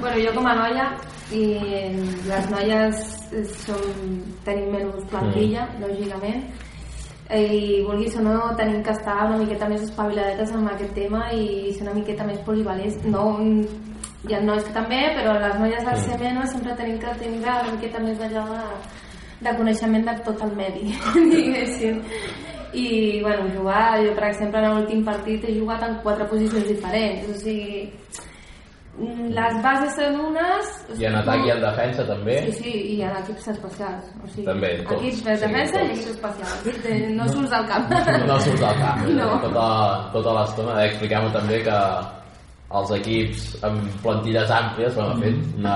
Bueno, 0.00 0.16
jo 0.22 0.32
com 0.34 0.46
a 0.46 0.54
noia 0.58 0.86
i 1.32 1.42
les 2.28 2.48
noies 2.50 3.02
eh, 3.32 3.44
som, 3.64 3.82
tenim 4.44 4.72
menys 4.74 5.04
plantilla, 5.10 5.66
lògicament, 5.80 6.42
i 7.38 7.82
vulguis 7.86 8.16
o 8.16 8.22
no 8.24 8.34
tenim 8.58 8.82
que 8.84 8.92
estar 8.92 9.24
una 9.26 9.38
miqueta 9.40 9.68
més 9.70 9.84
espaviladetes 9.86 10.52
amb 10.52 10.70
aquest 10.72 10.92
tema 10.96 11.30
i 11.32 11.72
ser 11.72 11.86
una 11.86 11.94
miqueta 11.96 12.26
més 12.28 12.40
polivalents. 12.46 12.98
No, 13.08 13.24
hi 14.28 14.36
ha 14.36 14.40
nois 14.44 14.64
que 14.66 14.74
també, 14.74 15.00
però 15.16 15.34
les 15.40 15.56
noies 15.60 15.88
al 15.88 16.02
CMN 16.04 16.46
sempre 16.50 16.76
tenim 16.78 16.98
que 17.02 17.14
tenir 17.22 17.40
una 17.42 17.56
miqueta 17.70 18.02
més 18.04 18.18
d'allò 18.20 18.44
de, 18.50 18.66
de 19.46 19.56
coneixement 19.58 20.06
de 20.08 20.16
tot 20.28 20.44
el 20.46 20.56
medi, 20.58 20.92
diguéssim. 21.34 22.02
I, 22.72 22.86
bueno, 23.20 23.48
jugar, 23.52 24.00
jo 24.00 24.12
per 24.16 24.28
exemple 24.30 24.62
en 24.64 24.78
l'últim 24.78 25.02
partit 25.04 25.42
he 25.44 25.58
jugat 25.58 25.82
en 25.84 25.98
quatre 26.04 26.28
posicions 26.30 26.68
diferents, 26.70 27.26
o 27.28 27.40
sigui, 27.40 27.82
mm, 27.88 28.31
les 29.00 29.54
bases 29.64 29.94
són 29.96 30.16
unes... 30.20 30.72
i 31.00 31.06
en 31.08 31.14
atac 31.16 31.46
i 31.46 31.50
en 31.54 31.60
defensa 31.64 32.04
també 32.04 32.34
Sí, 32.50 32.52
sí, 32.60 32.72
i 32.92 33.02
en 33.02 33.14
equips 33.22 33.46
especials. 33.54 34.10
O 34.22 34.28
sigui, 34.28 34.44
També, 34.46 34.72
tots. 34.82 34.98
equips 35.00 35.22
de 35.24 35.36
Sí, 35.36 35.44
defensa 35.46 35.80
i 35.80 35.86
tots. 35.88 35.92
equips 35.92 36.10
especials. 36.10 36.82
De- 36.84 37.08
No 37.16 37.28
surts 37.32 37.50
del 37.54 37.66
camp. 37.70 37.94
no 38.28 38.36
surts 38.44 38.60
del 38.60 38.76
camp 38.82 39.06
No. 39.20 39.30
tota, 39.46 39.66
tota 40.12 40.34
l'estona 40.38 40.76
Eh, 40.82 40.88
expliquem 40.90 41.30
també 41.32 41.62
que 41.64 41.78
els 42.72 42.90
equips 42.98 43.48
amb 43.64 43.88
plantilles 44.04 44.50
àmplies 44.50 44.94
bueno, 44.94 45.14
de 45.16 45.20
fet, 45.24 45.56
una, 45.58 45.74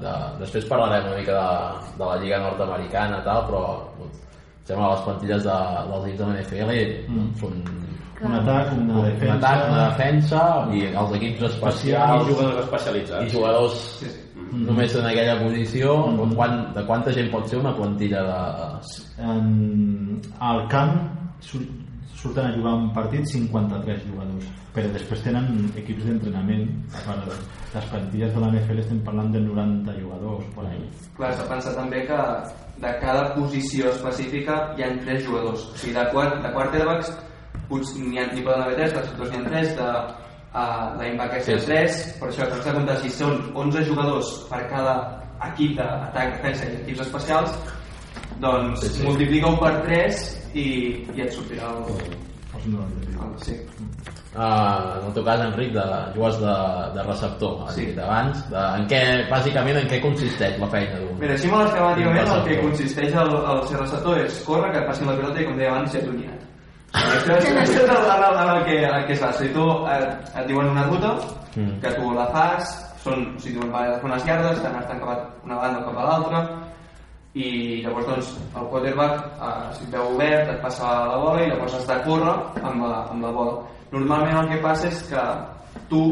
de, 0.00 0.14
després 0.40 0.64
parlarem 0.68 1.06
una 1.08 1.16
mica 1.20 1.32
de, 1.40 1.94
de 1.98 2.04
la 2.04 2.16
lliga 2.20 2.38
nord-americana 2.48 3.20
i 3.20 3.24
tal, 3.24 3.44
però 3.48 3.62
sembla 4.64 4.90
les 4.94 5.00
plantilles 5.06 5.42
de, 5.44 5.56
dels 5.92 6.04
equips 6.04 6.18
de 6.20 6.26
la 6.26 6.34
NFL 6.40 7.40
són 7.40 7.64
un 8.28 8.34
atac, 8.40 8.72
una 8.78 8.98
un 8.98 9.04
defensa 9.10 9.34
atac, 9.36 9.64
una 9.70 9.84
defensa 9.90 10.42
i 10.72 10.82
els 10.90 11.14
equips 11.20 11.40
I 11.42 11.46
especials 11.50 12.28
jugadors 12.30 12.64
especialitzats. 12.64 13.26
i 13.26 13.36
jugadors 13.36 13.78
només 14.54 14.94
en 14.96 15.06
aquella 15.10 15.38
posició 15.42 15.94
quan, 16.36 16.58
de 16.74 16.84
quanta 16.86 17.12
gent 17.12 17.30
pot 17.32 17.48
ser 17.50 17.58
una 17.58 17.74
plantilla 17.74 18.20
de... 18.28 19.22
en, 19.22 20.20
al 20.40 20.66
camp 20.68 20.98
sur- 21.40 21.64
surten 22.14 22.46
a 22.46 22.52
jugar 22.56 22.74
un 22.74 22.92
partit 22.94 23.26
53 23.26 24.04
jugadors 24.08 24.46
però 24.74 24.88
després 24.90 25.20
tenen 25.22 25.68
equips 25.78 26.02
d'entrenament 26.06 26.64
per 27.04 27.14
les 27.74 27.84
plantilles 27.90 28.32
de 28.34 28.40
la 28.42 28.48
NFL 28.50 28.80
estem 28.82 29.00
parlant 29.06 29.30
de 29.34 29.40
90 29.44 29.92
jugadors 30.00 30.44
per 30.54 30.64
ahí. 30.66 30.80
Clar, 31.16 31.28
has 31.30 31.38
de 31.38 31.46
pensar 31.50 31.74
també 31.76 32.00
que 32.08 32.18
de 32.82 32.90
cada 33.02 33.28
posició 33.36 33.90
específica 33.92 34.56
hi 34.76 34.82
ha 34.82 34.88
tres 35.04 35.22
jugadors. 35.26 35.62
O 35.70 35.76
sigui, 35.78 35.94
de, 35.94 36.04
quart, 36.10 36.40
de 36.42 36.50
quarterbacks 36.56 37.12
potser 37.68 38.00
n'hi 38.04 38.44
poden 38.44 38.62
haver 38.64 38.76
tres, 38.78 38.92
de 38.94 39.00
receptors 39.02 39.30
n'hi 39.32 39.40
ha 39.40 39.48
tres, 39.48 39.74
de 39.78 39.88
uh, 40.54 41.02
linebacker 41.02 41.40
Sí, 41.42 41.52
sí, 41.52 41.58
sí. 41.60 41.66
3, 41.72 42.00
per 42.20 42.28
això 42.30 42.48
t'has 42.50 42.64
de 42.64 42.74
comptar 42.78 42.96
si 43.02 43.10
són 43.10 43.40
11 43.54 43.84
jugadors 43.90 44.32
per 44.50 44.62
cada 44.72 44.96
equip 45.50 45.76
d'atac, 45.78 46.36
defensa 46.38 46.68
i 46.70 46.76
equips 46.82 47.00
especials, 47.06 47.56
doncs 48.40 48.80
Sí, 48.80 48.88
sí, 48.88 49.00
sí. 49.00 49.06
multiplica-ho 49.08 49.56
per 49.60 49.74
3 49.88 50.22
i, 50.54 50.68
i 51.14 51.20
et 51.26 51.32
sortirà 51.34 51.70
el... 51.74 52.22
El 52.54 53.38
sí. 53.42 53.56
Uh, 54.34 54.98
en 54.98 55.04
el 55.06 55.12
teu 55.14 55.22
cas, 55.26 55.40
Enric, 55.44 55.70
de, 55.76 55.82
jugues 56.16 56.38
de, 56.42 56.54
de 56.94 57.02
receptor, 57.06 57.60
has 57.68 57.74
Sí. 57.76 57.84
dit 57.86 57.98
abans. 58.02 58.40
De, 58.50 58.62
en 58.78 58.86
què, 58.90 59.00
bàsicament, 59.30 59.76
en 59.78 59.86
què 59.90 60.00
consisteix 60.02 60.56
la 60.58 60.66
feina 60.72 60.98
d'un... 60.98 61.12
Mira, 61.20 61.36
així 61.36 61.50
molt 61.52 61.68
esquemàticament 61.68 62.32
el 62.32 62.42
que 62.48 62.56
consisteix 62.62 63.14
el, 63.14 63.30
el 63.52 63.62
ser 63.68 63.78
receptor 63.78 64.18
és 64.24 64.40
córrer, 64.46 64.72
que 64.72 64.80
et 64.82 64.88
passin 64.90 65.06
la 65.10 65.14
pilota 65.20 65.38
i 65.42 65.46
com 65.46 65.60
deia 65.60 65.70
abans 65.70 65.94
t'ho 65.94 66.16
guiat. 66.16 66.42
Això 66.94 67.38
és, 67.38 67.48
el, 67.50 67.90
el, 67.90 67.90
el, 67.90 68.38
el, 68.44 68.64
que, 68.66 68.76
el 68.86 69.06
que 69.08 69.16
es 69.16 69.22
fa. 69.22 69.32
Si 69.38 69.48
tu 69.54 69.64
et, 69.90 70.28
et 70.34 70.46
diuen 70.50 70.70
una 70.72 70.86
ruta, 70.90 71.16
Mm. 71.54 71.78
que 71.78 71.90
tu 71.94 72.08
la 72.10 72.26
fas, 72.34 72.70
són, 72.98 73.20
o 73.36 73.38
sigui, 73.38 73.60
diuen, 73.60 73.68
vale, 73.70 73.92
fer 74.00 74.08
unes 74.08 74.24
llardes, 74.26 74.62
t'anar 74.62 74.80
cap 74.88 75.02
a 75.06 75.12
una 75.46 75.58
banda 75.60 75.84
cap 75.86 75.98
a 76.00 76.06
l'altra, 76.08 76.40
i 77.34 77.82
llavors 77.82 78.06
doncs 78.06 78.28
el 78.54 78.66
quarterback 78.70 79.24
eh, 79.42 79.62
si 79.74 79.84
et 79.86 79.90
veu 79.90 80.12
obert 80.14 80.50
et 80.52 80.60
passa 80.62 80.90
la 81.10 81.16
bola 81.18 81.42
i 81.42 81.48
llavors 81.50 81.74
has 81.74 81.86
de 81.88 81.96
córrer 82.06 82.34
amb 82.62 82.84
la, 82.86 83.00
amb 83.10 83.26
la 83.26 83.32
bola 83.34 83.56
normalment 83.90 84.38
el 84.38 84.50
que 84.52 84.60
passa 84.62 84.86
és 84.86 85.00
que 85.10 85.24
tu 85.90 86.02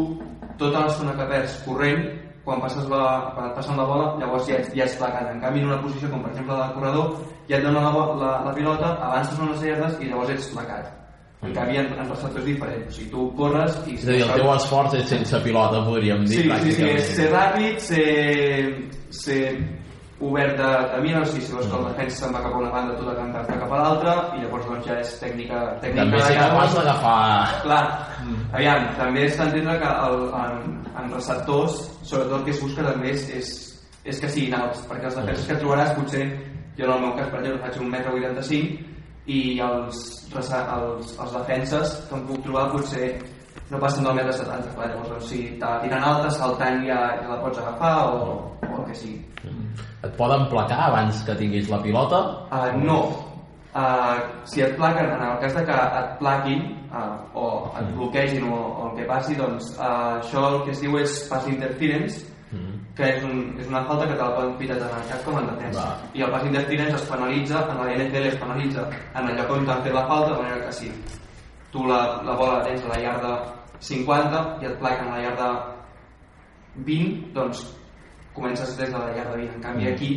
tota 0.58 0.82
l'estona 0.82 1.14
que 1.18 1.28
perds 1.30 1.54
corrent 1.66 2.02
quan 2.44 2.62
passes 2.62 2.88
la, 2.90 3.02
quan 3.34 3.50
et 3.50 3.54
passen 3.58 3.78
la 3.78 3.86
bola 3.86 4.08
llavors 4.20 4.48
ja 4.48 4.58
ets, 4.58 4.72
ja 4.74 4.86
ets 4.88 4.96
placat 4.98 5.30
en 5.30 5.42
canvi 5.42 5.62
en 5.62 5.70
una 5.70 5.82
posició 5.82 6.10
com 6.10 6.24
per 6.24 6.32
exemple 6.32 6.56
la 6.58 6.66
de 6.70 6.78
corredor 6.78 7.12
ja 7.50 7.60
et 7.60 7.68
dona 7.68 7.84
la, 7.86 7.92
la, 8.24 8.32
la 8.48 8.56
pilota 8.56 8.96
avances 9.10 9.38
unes 9.38 9.62
llardes 9.62 10.00
i 10.00 10.10
llavors 10.10 10.34
ets 10.34 10.50
placat 10.56 10.90
en 11.42 11.54
canvi 11.54 11.76
en, 11.76 11.88
en 11.98 12.06
receptor 12.06 12.38
és 12.38 12.44
diferent. 12.46 12.82
O 12.86 12.92
sigui, 12.94 13.08
tu 13.10 13.24
corres 13.38 13.78
i 13.90 13.96
És 13.96 14.04
a 14.06 14.12
dir, 14.12 14.20
el 14.22 14.34
teu 14.38 14.50
esforç 14.52 14.92
és 15.00 15.08
sense 15.10 15.40
pilota, 15.42 15.80
podríem 15.88 16.22
dir, 16.28 16.44
Sí, 16.44 16.50
sí, 16.62 16.74
sí, 16.76 16.90
ser 17.16 17.30
ràpid, 17.32 17.80
ser, 17.82 18.04
ser 19.10 19.40
obert 20.22 20.54
de, 20.56 21.00
mira, 21.02 21.20
o 21.20 21.26
sigui, 21.26 21.42
si 21.46 21.54
veus 21.56 21.66
que 21.66 21.78
el 21.78 21.88
defensa 21.88 22.20
se'n 22.20 22.34
va 22.36 22.42
cap 22.44 22.54
a 22.54 22.60
una 22.60 22.70
banda, 22.70 22.94
tu 22.98 23.08
de 23.08 23.14
cantar-te 23.16 23.56
cap 23.58 23.72
a 23.74 23.80
l'altra, 23.80 24.14
i 24.36 24.44
llavors 24.44 24.68
doncs 24.68 24.86
ja 24.86 24.98
és 25.02 25.10
tècnica... 25.18 25.62
tècnica 25.82 26.04
També 26.04 26.20
cada 26.22 26.46
capaç 26.52 26.76
d'agafar... 26.78 27.16
Clar, 27.64 27.82
aviam, 28.54 28.86
també 29.00 29.26
és 29.26 29.36
d'entendre 29.40 29.76
que 29.82 29.90
el, 30.06 30.24
en, 30.44 30.78
en 31.02 31.12
receptors, 31.16 31.82
sobretot 32.06 32.38
el 32.38 32.46
que 32.46 32.54
es 32.54 32.62
busca 32.62 32.86
també 32.86 33.10
és, 33.16 33.26
és, 33.40 33.52
és 34.14 34.22
que 34.22 34.30
siguin 34.30 34.56
alts, 34.60 34.86
perquè 34.86 35.10
els 35.10 35.18
defenses 35.18 35.50
que 35.50 35.58
trobaràs 35.64 35.92
potser, 35.98 36.24
jo 36.78 36.86
en 36.86 36.94
el 36.94 37.04
meu 37.06 37.12
cas, 37.18 37.28
per 37.34 37.42
exemple, 37.42 37.66
faig 37.66 37.82
un 37.82 37.92
metre 37.96 38.14
85 38.14 38.90
i 39.32 39.42
els, 39.62 40.00
els, 40.38 41.12
els 41.18 41.36
defenses 41.38 41.98
que 42.08 42.18
em 42.18 42.26
puc 42.30 42.46
trobar 42.46 42.70
potser 42.72 43.10
no 43.72 43.78
passen 43.80 44.04
del 44.04 44.14
metre 44.18 44.32
70, 44.36 44.74
clar, 44.76 44.88
llavors 44.90 45.12
doncs, 45.14 45.28
si 45.30 45.44
t'ha 45.60 45.78
tirant 45.82 46.04
alta, 46.04 46.30
saltant 46.36 46.82
ja, 46.86 47.00
ja 47.18 47.30
la 47.30 47.38
pots 47.42 47.60
agafar 47.62 47.94
o, 48.12 48.34
o 48.68 48.74
el 48.78 48.84
que 48.90 48.98
sigui. 49.02 49.20
Et 50.02 50.16
poden 50.18 50.48
placar 50.50 50.88
abans 50.88 51.22
que 51.26 51.36
tinguis 51.38 51.70
la 51.70 51.78
pilota? 51.82 52.22
Uh, 52.50 52.72
no. 52.82 52.98
Uh, 53.72 54.18
si 54.44 54.60
et 54.60 54.74
plaquen, 54.76 55.08
en 55.14 55.22
el 55.28 55.38
cas 55.40 55.54
de 55.56 55.62
que 55.64 55.76
et 56.00 56.10
plaquin 56.18 56.66
uh, 56.90 57.14
o 57.32 57.46
et 57.80 57.94
bloquegin 57.96 58.50
o, 58.50 58.58
o 58.58 58.90
el 58.90 58.98
que 58.98 59.08
passi, 59.08 59.38
doncs 59.38 59.72
uh, 59.78 60.18
això 60.18 60.44
el 60.50 60.60
que 60.66 60.74
es 60.74 60.82
diu 60.82 60.98
és 61.00 61.16
pass 61.30 61.48
interference, 61.48 62.26
que 62.96 63.08
és, 63.08 63.24
un, 63.24 63.54
és 63.60 63.68
una 63.70 63.82
falta 63.88 64.06
que 64.06 64.16
te 64.16 64.20
la 64.20 64.34
poden 64.36 64.52
pitar 64.60 64.76
tant 64.76 64.92
en 64.98 65.06
cap 65.08 65.22
com 65.24 65.38
en 65.40 65.48
defensa. 65.48 65.84
Va. 65.86 66.10
I 66.18 66.24
el 66.26 66.32
pass 66.34 66.48
interference 66.48 66.98
es 66.98 67.06
penalitza, 67.08 67.62
en 67.72 67.80
la 67.80 67.94
NFL 67.96 68.28
es 68.28 68.38
penalitza 68.40 68.86
en 69.16 69.28
el 69.30 69.38
lloc 69.38 69.52
on 69.54 69.68
t'han 69.68 69.84
fet 69.86 69.96
la 69.96 70.06
falta, 70.10 70.34
de 70.34 70.42
manera 70.42 70.66
que 70.66 70.72
si 70.76 70.90
tu 71.72 71.86
la, 71.88 72.00
la 72.26 72.36
bola 72.36 72.58
la 72.58 72.66
tens 72.66 72.84
a 72.84 72.92
la 72.92 72.98
yarda 73.00 73.32
50 73.80 74.42
i 74.60 74.68
et 74.68 74.76
plaquen 74.82 75.08
a 75.08 75.16
la 75.16 75.22
yarda 75.24 75.48
20, 76.90 77.32
doncs 77.38 77.64
comences 78.34 78.76
des 78.78 78.88
de 78.92 78.98
la 78.98 79.10
yarda 79.16 79.36
20. 79.36 79.54
En 79.56 79.60
canvi 79.62 79.88
aquí 79.88 80.12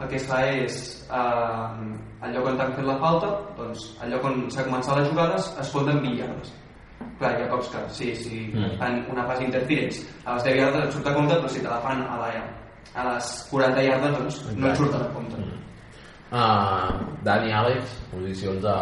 el 0.00 0.08
que 0.10 0.16
es 0.16 0.26
fa 0.26 0.40
és 0.50 1.06
eh, 1.10 2.26
el 2.26 2.32
lloc 2.34 2.46
on 2.50 2.56
t'han 2.58 2.72
fet 2.74 2.84
la 2.88 2.96
falta, 2.98 3.28
doncs 3.56 3.84
el 4.02 4.10
lloc 4.10 4.24
on 4.24 4.44
s'ha 4.50 4.64
començat 4.66 4.98
les 4.98 5.08
jugades 5.10 5.50
es 5.60 5.70
compten 5.72 6.00
20 6.02 6.18
yardes. 6.18 6.52
Clar, 7.18 7.30
hi 7.38 7.42
ha 7.44 7.48
cops 7.48 7.68
que 7.70 7.78
sí, 7.94 8.14
sí, 8.16 8.38
Mm. 8.54 8.64
et 8.64 8.78
fan 8.78 9.04
una 9.12 9.24
fase 9.28 9.44
interferents 9.44 10.00
a 10.24 10.34
les 10.34 10.44
10 10.44 10.56
yardes 10.58 10.84
et 10.88 10.92
surt 10.92 11.06
a 11.06 11.14
compte, 11.14 11.34
però 11.34 11.48
si 11.48 11.60
te 11.62 11.68
la 11.68 11.80
fan 11.80 12.02
a, 12.02 12.16
la, 12.18 12.30
a 12.94 13.14
les 13.14 13.28
40 13.50 13.82
yardes 13.86 14.18
doncs 14.18 14.56
no 14.56 14.66
et 14.68 14.76
surt 14.76 14.94
a 14.94 15.04
compte. 15.14 15.36
Uh, 16.34 16.90
Dani, 17.22 17.52
Àlex, 17.52 17.84
posicions 18.10 18.64
a, 18.66 18.78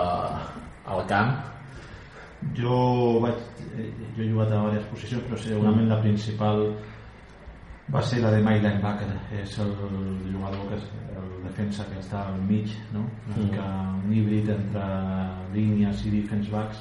al 0.88 1.02
camp. 1.06 1.34
Jo 2.56 3.20
vaig, 3.20 3.36
eh, 3.76 3.90
jo 4.16 4.22
he 4.22 4.28
jugat 4.30 4.48
a 4.50 4.56
diverses 4.62 4.88
posicions, 4.90 5.22
però 5.28 5.36
segurament 5.38 5.88
la 5.92 6.00
principal 6.00 6.64
va 7.94 8.00
ser 8.02 8.20
la 8.22 8.30
de 8.30 8.42
my 8.42 8.58
linebacker. 8.60 9.08
És 9.42 9.58
el 9.58 9.72
jugador 10.32 10.68
que 10.68 10.76
és 10.76 10.84
el 11.16 11.44
defensa 11.48 11.84
que 11.90 11.98
està 12.00 12.26
al 12.28 12.40
mig, 12.48 12.68
no? 12.92 13.00
Una 13.28 13.36
Mm. 13.36 13.44
mica 13.44 13.64
un 14.04 14.12
híbrid 14.14 14.48
entre 14.50 14.82
línies 15.54 16.04
i 16.06 16.10
defense 16.10 16.50
backs. 16.50 16.78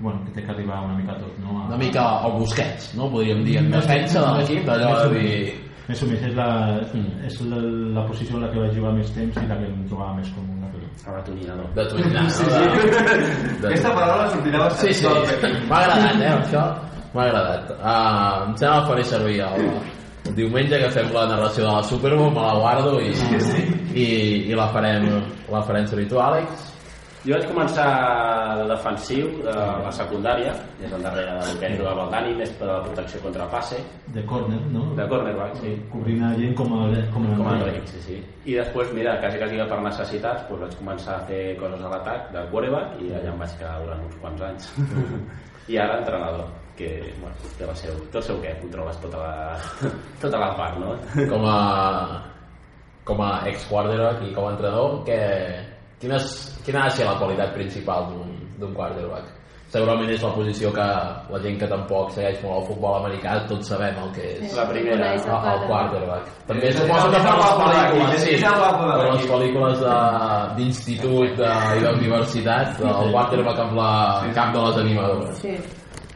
I, 0.00 0.02
bueno, 0.02 0.24
que 0.24 0.32
té 0.32 0.44
que 0.44 0.50
arribar 0.50 0.84
una 0.84 0.94
mica 0.96 1.12
a 1.12 1.18
tot, 1.18 1.38
no? 1.38 1.62
A, 1.62 1.66
Una 1.68 1.76
mica 1.76 2.02
el 2.26 2.32
Busquets, 2.38 2.94
no? 2.96 3.08
Podríem 3.10 3.44
dir, 3.44 3.58
en 3.58 3.70
defensa 3.70 4.20
de 4.20 4.38
l'equip, 4.38 4.64
d'allò 4.66 5.08
de 5.08 5.18
dir... 5.18 5.60
Més 5.88 6.00
o 6.02 6.06
menys 6.06 6.22
és, 6.22 6.34
la, 6.34 6.80
Mm. 6.94 7.24
és 7.26 7.40
la, 7.42 7.56
la 8.00 8.06
posició 8.06 8.36
en 8.36 8.42
la 8.42 8.50
que 8.52 8.58
vaig 8.60 8.74
jugar 8.76 8.92
més 8.94 9.10
temps 9.12 9.36
i 9.36 9.46
la 9.46 9.56
que 9.58 9.66
em 9.66 9.84
trobava 9.88 10.14
més 10.16 10.28
còmode. 10.30 10.58
Abatoninador. 11.06 11.72
De 11.74 11.84
toninar, 11.88 12.22
no? 12.24 12.30
Sí, 12.30 12.44
De, 12.44 12.50
sí. 12.50 13.60
de- 13.60 13.66
Aquesta 13.68 13.94
paraula 13.94 14.28
sortirà 14.30 14.58
bastant 14.58 14.88
Sí, 14.88 14.94
sí, 14.94 15.04
tot 15.04 15.16
aquí. 15.26 15.66
m'ha 15.68 15.76
agradat, 15.76 16.20
eh, 16.20 16.30
això. 16.38 16.62
M'ha 17.14 17.22
agradat. 17.22 17.70
Uh, 17.70 18.48
em 18.50 18.56
sembla 18.56 18.80
que 18.82 18.86
faré 18.88 19.04
servir 19.04 19.40
el 19.40 19.72
diumenge 20.30 20.78
que 20.78 20.90
fem 20.94 21.08
la 21.14 21.26
narració 21.30 21.64
de 21.66 21.72
la 21.72 21.82
Super 21.82 22.14
Bowl, 22.14 22.30
me 22.34 22.44
la 22.44 22.54
guardo 22.58 22.98
i, 23.02 23.10
i, 23.94 24.06
i 24.50 24.54
la, 24.58 24.68
farem, 24.74 25.08
la 25.50 25.64
farem 25.66 25.88
servir. 25.90 26.08
Tu, 26.10 26.20
Àlex? 26.22 26.68
Jo 27.22 27.36
vaig 27.36 27.44
començar 27.46 27.84
de 28.58 28.64
defensiu 28.66 29.28
de 29.44 29.52
la 29.54 29.90
secundària, 29.94 30.56
des 30.80 30.90
del 30.90 31.04
darrere 31.06 31.36
del 31.38 31.60
que 31.60 31.68
jugava 31.78 32.06
el 32.08 32.10
Dani, 32.10 32.32
més 32.40 32.50
per 32.58 32.66
la 32.66 32.80
protecció 32.82 33.20
contra 33.22 33.46
passe, 33.52 33.78
De 34.16 34.24
corner, 34.26 34.58
no? 34.74 34.88
de 34.98 35.06
cornerback, 35.06 35.60
sí. 35.60 35.76
Cobrint 35.92 36.24
a 36.26 36.32
gent 36.34 36.56
com 36.58 36.74
a, 36.74 36.80
com 37.14 37.28
a, 37.28 37.36
com 37.38 37.46
a 37.46 37.52
Enric, 37.60 37.86
sí, 37.92 38.02
sí. 38.08 38.18
I 38.42 38.58
després, 38.58 38.90
mira, 38.96 39.14
quasi, 39.22 39.38
quasi 39.38 39.62
per 39.70 39.78
necessitats, 39.84 40.48
doncs 40.48 40.64
vaig 40.64 40.74
començar 40.80 41.14
a 41.20 41.28
fer 41.30 41.44
coses 41.62 41.86
a 41.86 41.94
l'atac 41.94 42.32
de 42.34 42.42
quarterback 42.50 42.98
i 43.06 43.14
allà 43.14 43.30
em 43.36 43.38
vaig 43.44 43.54
quedar 43.60 43.78
durant 43.84 44.02
uns 44.08 44.18
quants 44.24 44.44
anys. 44.50 44.72
I 45.72 45.78
ara 45.78 46.00
entrenador, 46.02 46.50
que 46.76 46.88
bueno, 47.20 47.34
té, 47.58 47.66
la 47.68 47.74
seu, 47.78 47.94
té 48.12 48.18
el 48.18 48.24
seu 48.26 48.38
què, 48.42 48.54
controles 48.62 48.96
tota 49.02 49.18
la, 49.18 49.58
tota 50.22 50.38
la 50.40 50.50
part, 50.56 50.78
no? 50.80 50.96
Com 51.30 51.44
a, 51.48 51.58
com 53.04 53.20
a 53.22 53.30
ex-quarterback 53.50 54.22
i 54.28 54.32
com 54.34 54.46
a 54.48 54.54
entrenador, 54.56 54.98
que, 55.06 55.20
quina, 56.00 56.16
és, 56.22 56.32
quina 56.66 56.84
ha 56.84 56.90
de 56.90 56.96
ser 56.98 57.06
la 57.10 57.18
qualitat 57.20 57.54
principal 57.54 58.08
d'un 58.12 58.34
d'un 58.62 58.74
quarterback? 58.76 59.38
Segurament 59.72 60.10
és 60.12 60.20
la 60.22 60.28
posició 60.36 60.68
que 60.76 60.84
la 61.32 61.38
gent 61.42 61.54
que 61.58 61.66
tampoc 61.66 62.10
segueix 62.12 62.36
molt 62.44 62.58
el 62.60 62.66
futbol 62.68 62.98
americà, 62.98 63.38
tots 63.48 63.70
sabem 63.72 63.96
el 64.02 64.10
que 64.12 64.26
és 64.44 64.52
La 64.54 64.66
primera, 64.68 65.14
el, 65.16 65.22
el 65.24 65.62
quarterback. 65.66 66.26
També 66.46 66.68
És- 66.68 66.76
suposo 66.76 67.08
que 67.10 67.22
per 67.24 67.32
les 67.38 67.54
pel·lícules, 67.62 68.18
sí, 68.20 68.34
el 68.36 68.58
guapo 68.60 68.84
de 68.90 68.98
per 69.00 69.08
les 69.14 69.24
pel·lícules 69.32 69.80
de- 69.80 70.54
d'institut 70.58 71.40
i 71.40 71.80
d'universitat, 71.86 72.80
el 72.84 73.10
quarterback 73.16 73.58
amb 73.64 73.72
la 73.80 73.92
cap 74.36 74.52
de 74.54 74.66
les 74.66 74.76
animadores. 74.84 75.38
Sí. 75.40 75.56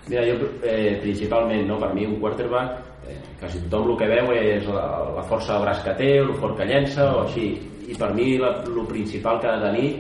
Mira, 0.07 0.23
jo 0.23 0.37
eh, 0.63 0.99
principalment, 1.03 1.67
no, 1.67 1.81
per 1.83 1.93
mi 1.95 2.05
un 2.07 2.21
quarterback, 2.21 2.77
eh, 3.09 3.17
quasi 3.41 3.59
tothom 3.65 3.91
el 3.91 3.97
que 3.99 4.11
veu 4.13 4.29
és 4.39 4.69
la, 4.71 4.85
la 5.17 5.25
força 5.27 5.57
de 5.57 5.65
braç 5.65 5.83
que 5.83 5.95
té, 5.99 6.11
el 6.23 6.31
fort 6.39 6.55
que 6.61 6.69
llença 6.69 7.09
o 7.17 7.25
així. 7.25 7.49
I 7.91 7.97
per 7.99 8.13
mi 8.15 8.37
la, 8.39 8.53
el 8.63 8.87
principal 8.87 9.41
que 9.43 9.51
ha 9.51 9.57
de 9.59 9.67
tenir 9.67 9.91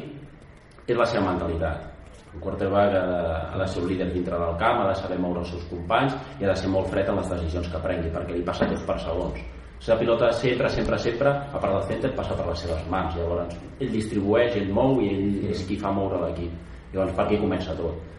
és 0.86 0.94
la 0.94 1.08
seva 1.10 1.32
mentalitat. 1.32 1.90
Un 2.36 2.44
quarterback 2.44 2.94
ha 2.94 3.02
de, 3.02 3.26
ha 3.50 3.58
de 3.58 3.66
ser 3.72 3.82
un 3.82 3.90
líder 3.90 4.08
dintre 4.12 4.38
del 4.38 4.56
camp, 4.62 4.84
ha 4.84 4.88
de 4.92 4.96
saber 5.00 5.18
moure 5.18 5.42
els 5.42 5.50
seus 5.50 5.66
companys 5.72 6.14
i 6.38 6.46
ha 6.46 6.52
de 6.52 6.58
ser 6.62 6.70
molt 6.70 6.90
fred 6.92 7.10
en 7.10 7.18
les 7.18 7.30
decisions 7.34 7.70
que 7.72 7.82
prengui, 7.82 8.12
perquè 8.14 8.36
li 8.36 8.46
passa 8.46 8.70
tot 8.70 8.86
per 8.86 8.98
segons. 9.02 9.42
La 9.86 9.98
pilota 9.98 10.30
sempre, 10.32 10.68
sempre, 10.70 10.98
sempre, 10.98 11.30
a 11.30 11.58
part 11.58 11.72
del 11.74 11.88
center, 11.90 12.14
passa 12.14 12.34
per 12.38 12.46
les 12.46 12.62
seves 12.62 12.86
mans. 12.90 13.18
Llavors, 13.18 13.58
ell 13.80 13.90
distribueix, 13.94 14.54
ell 14.58 14.70
mou 14.74 15.00
i 15.02 15.10
ell 15.10 15.50
és 15.50 15.66
qui 15.66 15.78
fa 15.82 15.90
moure 15.94 16.22
l'equip. 16.22 16.54
Llavors, 16.94 17.14
per 17.18 17.26
aquí 17.26 17.42
comença 17.42 17.74
tot 17.78 18.14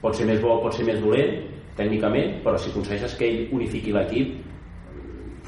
pot 0.00 0.16
ser 0.16 0.26
més 0.28 0.40
bo, 0.42 0.58
pot 0.64 0.76
ser 0.76 0.86
més 0.88 1.00
dolent 1.02 1.36
tècnicament, 1.78 2.40
però 2.44 2.58
si 2.58 2.70
aconsegueixes 2.72 3.16
que 3.18 3.28
ell 3.28 3.54
unifiqui 3.56 3.94
l'equip 3.94 4.34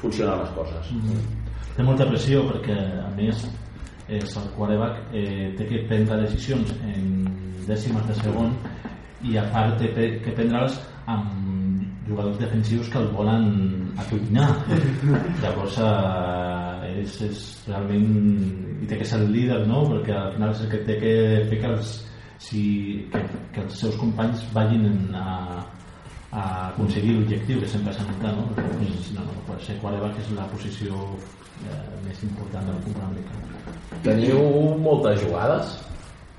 funcionen 0.01 0.41
les 0.41 0.55
coses 0.57 0.93
Té 1.73 1.81
molta 1.81 2.05
pressió 2.05 2.43
perquè, 2.45 2.75
a 3.01 3.09
més, 3.17 3.39
és 4.13 4.35
el 4.37 4.49
quarterback 4.53 5.15
eh, 5.15 5.47
té 5.57 5.65
que 5.65 5.85
prendre 5.89 6.19
decisions 6.21 6.69
en 6.85 7.23
dècimes 7.65 8.05
de 8.09 8.17
segon 8.19 8.51
i 9.25 9.39
a 9.39 9.45
part 9.49 9.79
té 9.81 10.09
que 10.21 10.35
prendre'ls 10.35 10.75
amb 11.09 11.39
jugadors 12.07 12.37
defensius 12.37 12.89
que 12.91 12.99
el 12.99 13.09
volen 13.15 13.47
atuïnar. 14.03 14.49
Llavors 15.41 15.79
eh, 15.87 17.01
és, 17.01 17.19
és 17.29 17.43
realment... 17.69 18.09
i 18.83 18.87
té 18.89 18.97
que 18.99 19.05
ser 19.07 19.21
el 19.23 19.29
líder, 19.31 19.61
no? 19.69 19.85
Perquè 19.87 20.11
al 20.19 20.33
final 20.35 20.51
és 20.51 20.65
el 20.65 20.71
que 20.73 20.81
té 20.83 20.97
que 20.99 21.13
fer 21.47 21.59
que 21.61 21.69
els, 21.71 21.93
si, 22.43 22.63
que, 23.13 23.21
que 23.55 23.63
els 23.63 23.77
seus 23.79 23.95
companys 24.01 24.43
vagin 24.55 24.87
en, 24.89 24.99
a, 25.15 25.63
a 26.33 26.43
aconseguir 26.71 27.15
l'objectiu 27.17 27.61
que 27.61 27.69
sempre 27.71 27.93
s'ha 27.95 28.07
notat 28.09 28.35
no? 28.39 28.49
Doncs, 28.57 29.13
no, 29.15 29.23
no, 29.29 29.45
pot 29.47 29.63
ser 29.63 29.77
quarterback 29.83 30.19
és 30.23 30.33
la 30.37 30.49
posició 30.51 31.05
eh, 31.69 31.79
més 32.03 32.25
important 32.27 32.67
del 32.71 32.83
futbol 32.87 33.07
americà 33.07 34.03
Teniu 34.03 34.43
moltes 34.83 35.21
jugades 35.23 35.77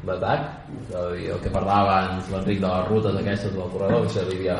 d'atac, 0.04 0.50
el 0.92 1.38
que 1.40 1.48
parlava 1.48 1.94
abans 1.94 2.26
l'Enric 2.28 2.58
de 2.60 2.68
les 2.68 2.88
rutes 2.90 3.14
aquestes 3.22 3.54
del 3.54 3.70
corredor, 3.72 4.02
que 4.04 4.12
serviria... 4.18 4.58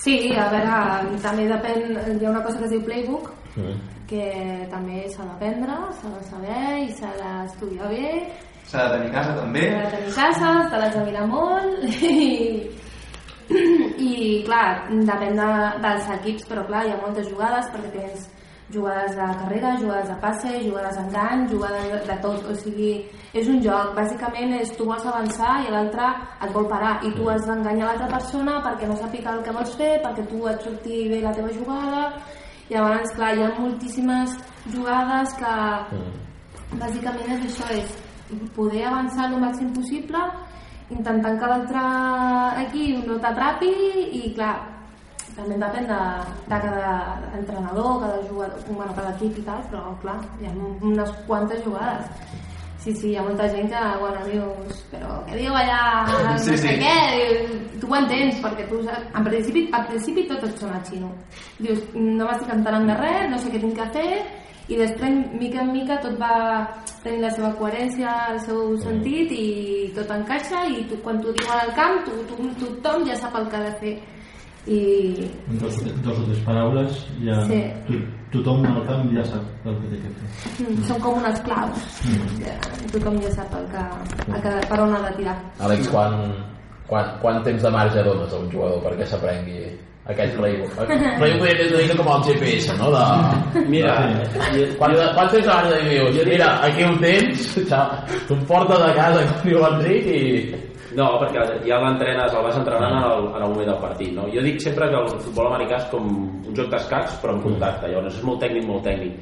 Sí, 0.00 0.14
a 0.32 0.46
veure, 0.48 1.18
també 1.20 1.44
depèn, 1.50 1.90
hi 1.92 2.24
ha 2.24 2.30
una 2.30 2.40
cosa 2.46 2.62
que 2.62 2.70
es 2.70 2.72
diu 2.72 2.86
playbook, 2.86 3.28
Mm. 3.56 3.76
que 4.08 4.26
també 4.72 5.04
s'ha 5.12 5.26
d'aprendre, 5.28 5.74
s'ha 5.98 6.08
de 6.08 6.22
saber 6.24 6.62
i 6.86 6.88
s'ha 6.96 7.10
d'estudiar 7.18 7.90
bé, 7.90 8.12
S'ha 8.70 8.84
de 8.86 8.96
tenir 8.96 9.10
casa 9.12 9.32
també. 9.38 9.64
s'ha 9.70 9.82
de 9.84 9.96
tenir 9.96 10.12
casa, 10.16 10.52
te 10.70 10.82
l'has 10.82 10.94
de 10.96 11.04
mirar 11.08 11.26
molt 11.26 11.82
i, 12.10 12.28
i 14.08 14.12
clar, 14.46 14.68
depèn 14.90 15.40
de, 15.40 15.48
dels 15.84 16.12
equips, 16.18 16.46
però 16.48 16.64
clar, 16.68 16.86
hi 16.86 16.94
ha 16.94 17.00
moltes 17.02 17.28
jugades 17.28 17.68
perquè 17.74 17.92
tens 17.96 18.30
jugades 18.72 19.16
de 19.16 19.26
carrera, 19.40 19.76
jugades 19.76 20.08
de 20.08 20.14
passe, 20.20 20.52
jugades 20.64 20.96
d'engany, 20.96 21.48
jugades 21.50 21.88
de, 21.92 21.98
de 22.08 22.16
tot, 22.22 22.46
o 22.48 22.54
sigui, 22.56 22.92
és 23.36 23.48
un 23.48 23.58
joc, 23.64 23.92
bàsicament 23.96 24.54
és 24.56 24.72
tu 24.76 24.86
vols 24.88 25.04
avançar 25.06 25.58
i 25.66 25.72
l'altre 25.72 26.08
et 26.40 26.54
vol 26.54 26.68
parar 26.70 26.94
i 27.04 27.12
tu 27.16 27.28
has 27.28 27.44
d'enganyar 27.48 27.90
l'altra 27.90 28.08
persona 28.14 28.60
perquè 28.64 28.88
no 28.88 28.96
sàpiga 28.96 29.34
el 29.36 29.42
que 29.44 29.56
vols 29.58 29.74
fer, 29.76 29.92
perquè 30.04 30.24
tu 30.30 30.46
et 30.48 30.64
surti 30.64 31.02
bé 31.12 31.20
la 31.20 31.34
teva 31.36 31.52
jugada. 31.52 32.06
I 32.70 32.78
llavors, 32.78 33.12
clar, 33.18 33.34
hi 33.36 33.44
ha 33.44 33.52
moltíssimes 33.58 34.38
jugades 34.72 35.36
que 35.36 35.52
bàsicament 36.80 37.36
és 37.36 37.44
això, 37.50 37.68
és 37.76 37.92
poder 38.56 38.84
avançar 38.88 39.28
el 39.30 39.38
màxim 39.42 39.72
possible 39.76 40.20
intentant 40.92 41.38
que 41.40 41.46
l'altre 41.48 41.82
equip 42.66 43.06
no 43.08 43.16
t'atrapi 43.22 43.70
i 44.18 44.32
clar, 44.36 44.54
també 45.36 45.56
depèn 45.56 45.86
de, 45.88 46.00
de 46.50 46.58
cada 46.66 46.90
entrenador, 47.38 48.00
cada 48.02 48.18
jugador, 48.28 48.58
bueno, 48.68 48.92
cada 48.98 49.14
equip 49.16 49.38
i 49.40 49.44
tal, 49.46 49.62
però 49.72 49.94
clar, 50.02 50.18
hi 50.42 50.50
ha 50.50 50.52
unes 50.84 51.12
quantes 51.26 51.62
jugades. 51.64 52.10
Sí, 52.82 52.92
sí, 52.98 53.12
hi 53.12 53.16
ha 53.16 53.22
molta 53.22 53.46
gent 53.48 53.68
que, 53.70 53.80
bueno, 54.02 54.24
dius, 54.26 54.80
però 54.90 55.20
què 55.30 55.36
diu 55.38 55.54
allà, 55.54 55.80
Sí, 56.42 56.50
no 56.50 56.56
sí. 56.58 56.58
sé 56.66 56.72
què, 56.82 56.94
dius, 57.14 57.80
tu 57.80 57.86
ho 57.88 57.96
entens, 57.96 58.40
perquè 58.42 58.66
tu, 58.68 58.82
saps- 58.84 59.06
en 59.16 59.24
principi, 59.30 59.62
al 59.72 59.86
principi 59.86 60.26
tot 60.28 60.42
et 60.48 60.58
sona 60.60 60.80
xino. 60.90 61.08
Dius, 61.62 61.80
no 61.94 62.26
m'estic 62.26 62.50
enterant 62.52 62.90
de 62.90 62.96
res, 63.00 63.28
no 63.30 63.38
sé 63.38 63.54
què 63.54 63.62
tinc 63.62 63.78
que 63.78 63.86
fer, 63.96 64.10
i 64.68 64.76
després, 64.78 65.16
mica 65.40 65.60
en 65.64 65.72
mica, 65.74 65.96
tot 66.04 66.14
va 66.20 66.68
tenir 67.02 67.20
la 67.24 67.30
seva 67.34 67.50
coherència, 67.58 68.12
el 68.32 68.38
seu 68.46 68.76
sentit, 68.84 69.32
i 69.34 69.90
tot 69.96 70.10
encaixa, 70.14 70.64
i 70.70 70.84
tu, 70.90 70.98
quan 71.02 71.18
t'ho 71.22 71.32
diuen 71.34 71.58
al 71.58 71.72
camp, 71.78 72.02
tu, 72.06 72.14
tu, 72.30 72.46
tothom 72.62 73.06
ja 73.08 73.16
sap 73.18 73.34
el 73.40 73.48
que 73.50 73.58
ha 73.58 73.64
de 73.68 73.74
fer. 73.82 73.94
I, 74.70 74.76
en 75.50 75.58
dos, 75.58 75.74
dos 76.06 76.18
o 76.20 76.24
tres 76.28 76.38
paraules 76.46 77.00
ja 77.24 77.34
Sí. 77.48 77.56
to, 77.88 77.96
tothom 78.30 78.62
al 78.70 78.84
camp 78.86 79.08
ja 79.10 79.24
sap 79.26 79.66
el 79.66 79.74
que 79.80 79.88
té 79.90 79.98
que 80.04 80.12
fer 80.14 80.68
mm, 80.68 80.84
són 80.86 81.00
com 81.02 81.18
unes 81.18 81.40
claus. 81.42 81.88
Ja, 82.38 82.54
tothom 82.92 83.18
ja 83.24 83.32
sap 83.34 83.56
el 83.58 83.66
que, 83.72 83.82
el 84.28 84.38
que, 84.44 84.52
per 84.70 84.78
on 84.84 84.94
ha 84.94 85.00
de 85.08 85.16
tirar. 85.16 85.34
Àlex, 85.66 85.90
quan, 85.90 86.14
quan, 86.86 87.10
quant 87.24 87.42
temps 87.42 87.62
de 87.66 87.70
marge 87.74 88.04
dones 88.06 88.30
a 88.30 88.38
un 88.38 88.46
jugador 88.54 88.78
perquè 88.86 89.10
s'aprengui 89.10 89.64
aquest 90.10 90.34
playbook? 90.34 90.72
El 90.82 91.14
playbook 91.20 91.62
ser 91.62 91.84
una 91.84 91.96
com 92.00 92.10
el 92.16 92.24
GPS, 92.26 92.74
no? 92.80 92.90
De... 92.90 93.62
Mira, 93.70 93.94
Quant, 94.80 94.96
quant 95.14 95.30
temps 95.30 95.46
de 95.46 95.52
marge 95.52 95.80
dius? 95.86 96.20
Mira, 96.26 96.50
aquí 96.66 96.84
ho 96.86 96.92
tens, 96.98 97.54
tu 98.26 98.34
em 98.34 98.44
portes 98.48 98.82
a 98.82 98.92
casa, 98.98 99.24
com 99.30 99.48
diu 99.48 99.62
l'Enric, 99.62 100.08
i... 100.10 100.62
No, 100.92 101.06
perquè 101.22 101.44
ja 101.64 101.78
l'entrenes, 101.80 102.34
el 102.36 102.42
vas 102.44 102.56
entrenant 102.58 102.98
en 102.98 103.04
el, 103.08 103.28
en 103.30 103.44
el 103.46 103.52
moment 103.54 103.70
del 103.70 103.78
partit, 103.80 104.10
no? 104.12 104.26
Jo 104.34 104.42
dic 104.44 104.58
sempre 104.60 104.90
que 104.90 104.98
el 104.98 105.06
futbol 105.22 105.48
americà 105.48 105.78
és 105.78 105.86
com 105.92 106.10
un 106.10 106.56
joc 106.58 106.68
d'escacs, 106.74 107.14
però 107.22 107.36
amb 107.36 107.46
contacte, 107.46 107.88
llavors 107.88 108.18
és 108.18 108.26
molt 108.26 108.42
tècnic, 108.44 108.66
molt 108.68 108.84
tècnic. 108.84 109.14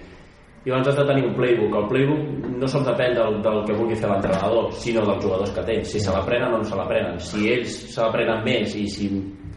I 0.65 0.73
llavors 0.73 0.91
has 0.91 0.99
de 0.99 1.05
tenir 1.09 1.23
un 1.29 1.37
playbook. 1.37 1.77
El 1.79 1.87
playbook 1.93 2.49
no 2.61 2.69
sols 2.69 2.89
depèn 2.89 3.15
del, 3.17 3.39
del 3.45 3.63
que 3.69 3.77
vulgui 3.79 3.97
fer 3.97 4.11
l'entrenador, 4.11 4.67
sinó 4.77 5.05
dels 5.07 5.23
jugadors 5.25 5.55
que 5.57 5.63
tens. 5.69 5.93
Si 5.95 6.03
se 6.03 6.13
l'aprenen 6.13 6.57
o 6.57 6.59
no 6.61 6.67
se 6.69 6.77
l'aprenen. 6.77 7.21
Si 7.23 7.47
ells 7.55 7.79
se 7.95 8.03
l'aprenen 8.03 8.43
més 8.45 8.75
i 8.77 8.85
si 8.91 9.09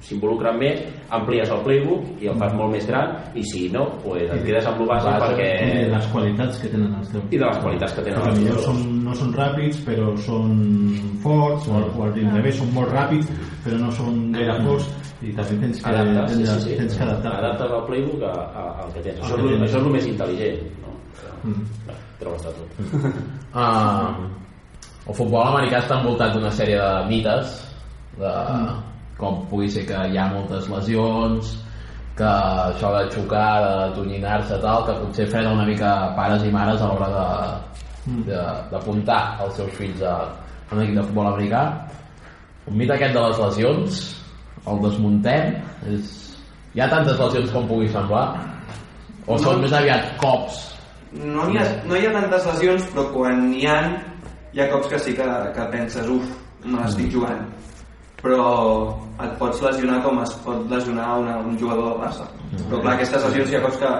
s'involucren 0.04 0.58
més, 0.60 0.82
amplies 1.16 1.52
el 1.54 1.62
playbook 1.64 2.24
i 2.24 2.30
el 2.32 2.40
fas 2.42 2.56
molt 2.60 2.74
més 2.76 2.88
gran 2.90 3.14
i 3.40 3.44
si 3.48 3.70
no, 3.72 3.86
pues, 4.04 4.26
et 4.28 4.44
quedes 4.44 4.68
amb 4.68 4.82
el 4.84 4.90
base 4.90 5.14
perquè... 5.24 5.48
I 5.64 5.86
de 5.86 5.94
les 5.94 6.10
qualitats 6.12 6.60
que 6.60 6.72
tenen 6.74 6.98
els 7.00 7.14
teus 7.14 7.30
I 7.30 7.40
de 7.40 7.46
les 7.46 7.62
qualitats 7.64 7.96
que 7.96 8.06
tenen 8.10 8.28
els 8.28 8.42
jugadors. 8.42 8.68
són, 8.68 8.84
no 9.06 9.16
són 9.22 9.32
ràpids 9.38 9.80
però 9.88 10.10
són 10.26 10.52
forts 11.24 11.70
o, 11.72 11.80
o 11.88 12.06
al 12.10 12.20
revés 12.36 12.60
són 12.60 12.76
molt 12.76 12.92
ràpids 12.92 13.32
però 13.64 13.80
no 13.80 13.96
són 13.96 14.20
gaire 14.36 14.60
forts 14.68 14.92
i 15.24 15.32
també 15.38 15.60
tens 15.62 15.80
que, 15.80 15.90
Adaptar, 15.90 16.28
sí, 16.28 16.38
tens, 16.44 16.50
sí, 16.52 16.70
sí. 16.70 16.78
tens 16.82 16.98
que 16.98 17.04
adaptar 17.06 17.34
Adaptes 17.40 17.76
el 17.78 17.84
playbook 17.88 18.24
a, 18.28 18.34
a, 18.44 18.64
al 18.84 18.90
que 18.92 19.04
tens. 19.06 19.22
Al 19.22 19.28
Això, 19.30 19.38
que 19.40 19.54
és, 19.54 19.62
això 19.62 19.80
és 19.80 19.86
el 19.88 19.94
més 19.94 20.08
intel·ligent. 20.10 20.58
No? 20.84 20.96
Mm. 21.44 21.62
Però 22.20 22.34
està 22.36 22.52
tot. 22.58 22.82
Uh, 23.56 24.26
el 25.08 25.16
futbol 25.16 25.46
americà 25.46 25.80
està 25.84 26.02
envoltat 26.02 26.36
d'una 26.36 26.52
sèrie 26.52 26.82
de 26.82 27.08
mites 27.08 27.56
de 28.20 28.34
com 29.20 29.44
pugui 29.50 29.70
ser 29.72 29.86
que 29.90 30.00
hi 30.10 30.18
ha 30.18 30.32
moltes 30.32 30.70
lesions 30.72 31.54
que 32.18 32.30
això 32.30 32.92
de 32.94 33.04
xocar, 33.14 33.62
de 33.64 33.96
tonyinar-se 33.98 34.60
tal, 34.62 34.86
que 34.86 34.98
potser 35.02 35.26
frena 35.32 35.54
una 35.56 35.66
mica 35.66 36.14
pares 36.18 36.44
i 36.46 36.52
mares 36.54 36.82
a 36.82 36.92
l'hora 36.92 37.10
d'apuntar 38.70 39.22
els 39.46 39.56
seus 39.58 39.72
fills 39.80 40.04
a, 40.06 40.18
a 40.70 40.76
un 40.76 40.84
equip 40.84 41.00
de 41.00 41.06
futbol 41.08 41.32
americà. 41.32 41.64
Un 42.70 42.78
mite 42.78 42.94
aquest 42.94 43.16
de 43.18 43.24
les 43.24 43.42
lesions 43.42 44.04
el 44.70 44.84
desmuntem 44.84 45.58
és... 45.90 46.20
hi 46.74 46.82
ha 46.82 46.90
tantes 46.92 47.20
lesions 47.20 47.52
com 47.54 47.66
pugui 47.70 47.90
semblar 47.92 48.28
o 49.28 49.38
són 49.40 49.62
més 49.64 49.74
aviat 49.74 50.14
cops. 50.22 50.62
No, 51.14 51.50
hi 51.50 51.60
ha, 51.62 51.66
no 51.88 51.98
hi 51.98 52.08
ha 52.08 52.14
tantes 52.14 52.48
lesions, 52.50 52.88
però 52.94 53.08
quan 53.14 53.44
n'hi 53.50 53.68
ha, 53.70 53.78
hi 54.54 54.62
ha 54.62 54.70
cops 54.72 54.90
que 54.94 55.02
sí 55.02 55.14
que, 55.18 55.28
que 55.56 55.68
penses, 55.74 56.10
uf, 56.10 56.32
me 56.66 56.80
l'estic 56.80 57.12
jugant. 57.14 57.46
Però 58.24 58.44
et 59.20 59.34
pots 59.40 59.62
lesionar 59.66 60.00
com 60.04 60.22
es 60.24 60.32
pot 60.46 60.64
lesionar 60.72 61.10
una, 61.20 61.38
un 61.44 61.58
jugador 61.60 61.90
del 61.92 62.02
Barça. 62.06 62.28
Però 62.56 62.80
clar, 62.80 62.96
aquestes 62.96 63.26
lesions 63.28 63.52
hi 63.52 63.58
ha 63.58 63.64
cops 63.66 63.82
que 63.82 63.92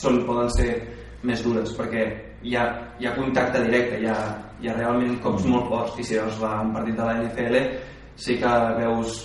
són, 0.00 0.22
poden 0.26 0.50
ser 0.56 0.72
més 1.28 1.42
dures, 1.46 1.70
perquè 1.78 2.04
hi 2.42 2.56
ha, 2.58 2.66
hi 2.98 3.06
ha 3.06 3.14
contacte 3.16 3.62
directe, 3.64 4.00
hi 4.02 4.10
ha, 4.10 4.18
hi 4.60 4.70
ha 4.70 4.76
realment 4.76 5.18
cops 5.22 5.46
molt 5.46 5.70
forts, 5.70 5.98
i 5.98 6.06
si 6.06 6.18
veus 6.18 6.38
la, 6.42 6.58
un 6.66 6.74
partit 6.74 6.98
de 6.98 7.06
la 7.06 7.16
NFL 7.22 7.58
sí 8.18 8.36
que 8.38 8.52
veus 8.78 9.18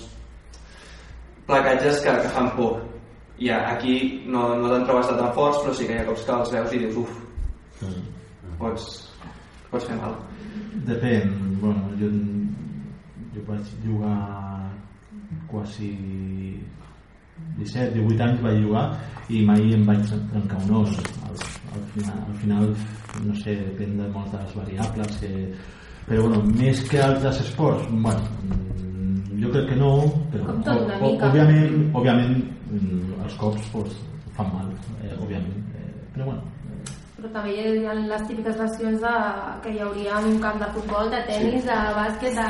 placatges 1.47 2.01
que, 2.05 2.13
que 2.21 2.33
fan 2.37 2.51
por. 2.57 2.81
I 3.41 3.49
aquí 3.49 3.95
no, 4.29 4.53
no 4.61 4.69
te'n 4.69 4.85
trobes 4.87 5.09
de 5.09 5.17
tan 5.17 5.31
forts 5.35 5.63
però 5.63 5.73
sí 5.73 5.87
que 5.89 5.97
hi 5.97 6.03
ha 6.03 6.07
cops 6.07 6.25
que 6.27 6.35
els 6.37 6.53
veus 6.53 6.75
i 6.75 6.81
dius 6.83 6.99
uf 7.01 7.15
pots, 8.59 8.85
pots 9.71 9.89
fer 9.89 9.97
mal. 9.97 10.13
Depèn, 10.87 11.33
bueno, 11.61 11.89
jo 11.99 12.11
vaig 13.47 13.65
jugar 13.85 14.69
quasi 15.49 15.89
17, 17.57 17.93
18 17.97 18.23
anys 18.27 18.41
vaig 18.45 18.59
jugar 18.63 18.85
i 19.29 19.41
mai 19.45 19.73
em 19.73 19.85
vaig 19.87 20.03
trencar 20.31 20.59
un 20.67 20.75
os. 20.83 20.97
Al, 21.27 21.37
al, 21.75 21.85
final, 21.93 22.17
al 22.29 22.35
final 22.41 22.67
no 23.27 23.35
sé, 23.41 23.55
depèn 23.69 23.97
de 23.99 24.07
moltes 24.13 24.55
variables 24.57 25.17
que... 25.21 25.31
però 26.07 26.25
bueno, 26.25 26.41
més 26.59 26.81
que 26.89 26.99
altres 26.99 27.37
esports 27.39 27.85
bueno, 27.89 28.25
mm, 28.43 29.37
jo 29.39 29.51
crec 29.53 29.69
que 29.69 29.77
no 29.79 29.91
però 30.33 30.49
Com 30.49 30.57
tot 30.65 30.81
una 30.83 30.97
o- 30.99 31.13
o- 31.13 31.19
òbviament, 31.29 31.77
òbviament 31.95 32.33
mm, 32.73 33.21
els 33.23 33.37
cops 33.39 33.69
pues, 33.71 33.93
fan 34.35 34.49
mal 34.51 34.67
eh, 35.05 35.13
òbviament, 35.15 35.63
eh, 35.79 35.93
però 36.13 36.25
bueno. 36.27 36.43
Però 37.15 37.29
també 37.37 37.53
hi 37.55 37.85
ha 37.87 37.93
les 37.95 38.25
típiques 38.27 38.57
lesions 38.59 38.99
de, 39.05 39.13
que 39.63 39.71
hi 39.71 39.79
hauria 39.85 40.17
en 40.19 40.27
un 40.33 40.39
camp 40.43 40.59
de 40.59 40.67
futbol, 40.75 41.07
de 41.13 41.21
tennis, 41.29 41.63
de 41.69 41.77
bàsquet, 42.01 42.35
de... 42.35 42.49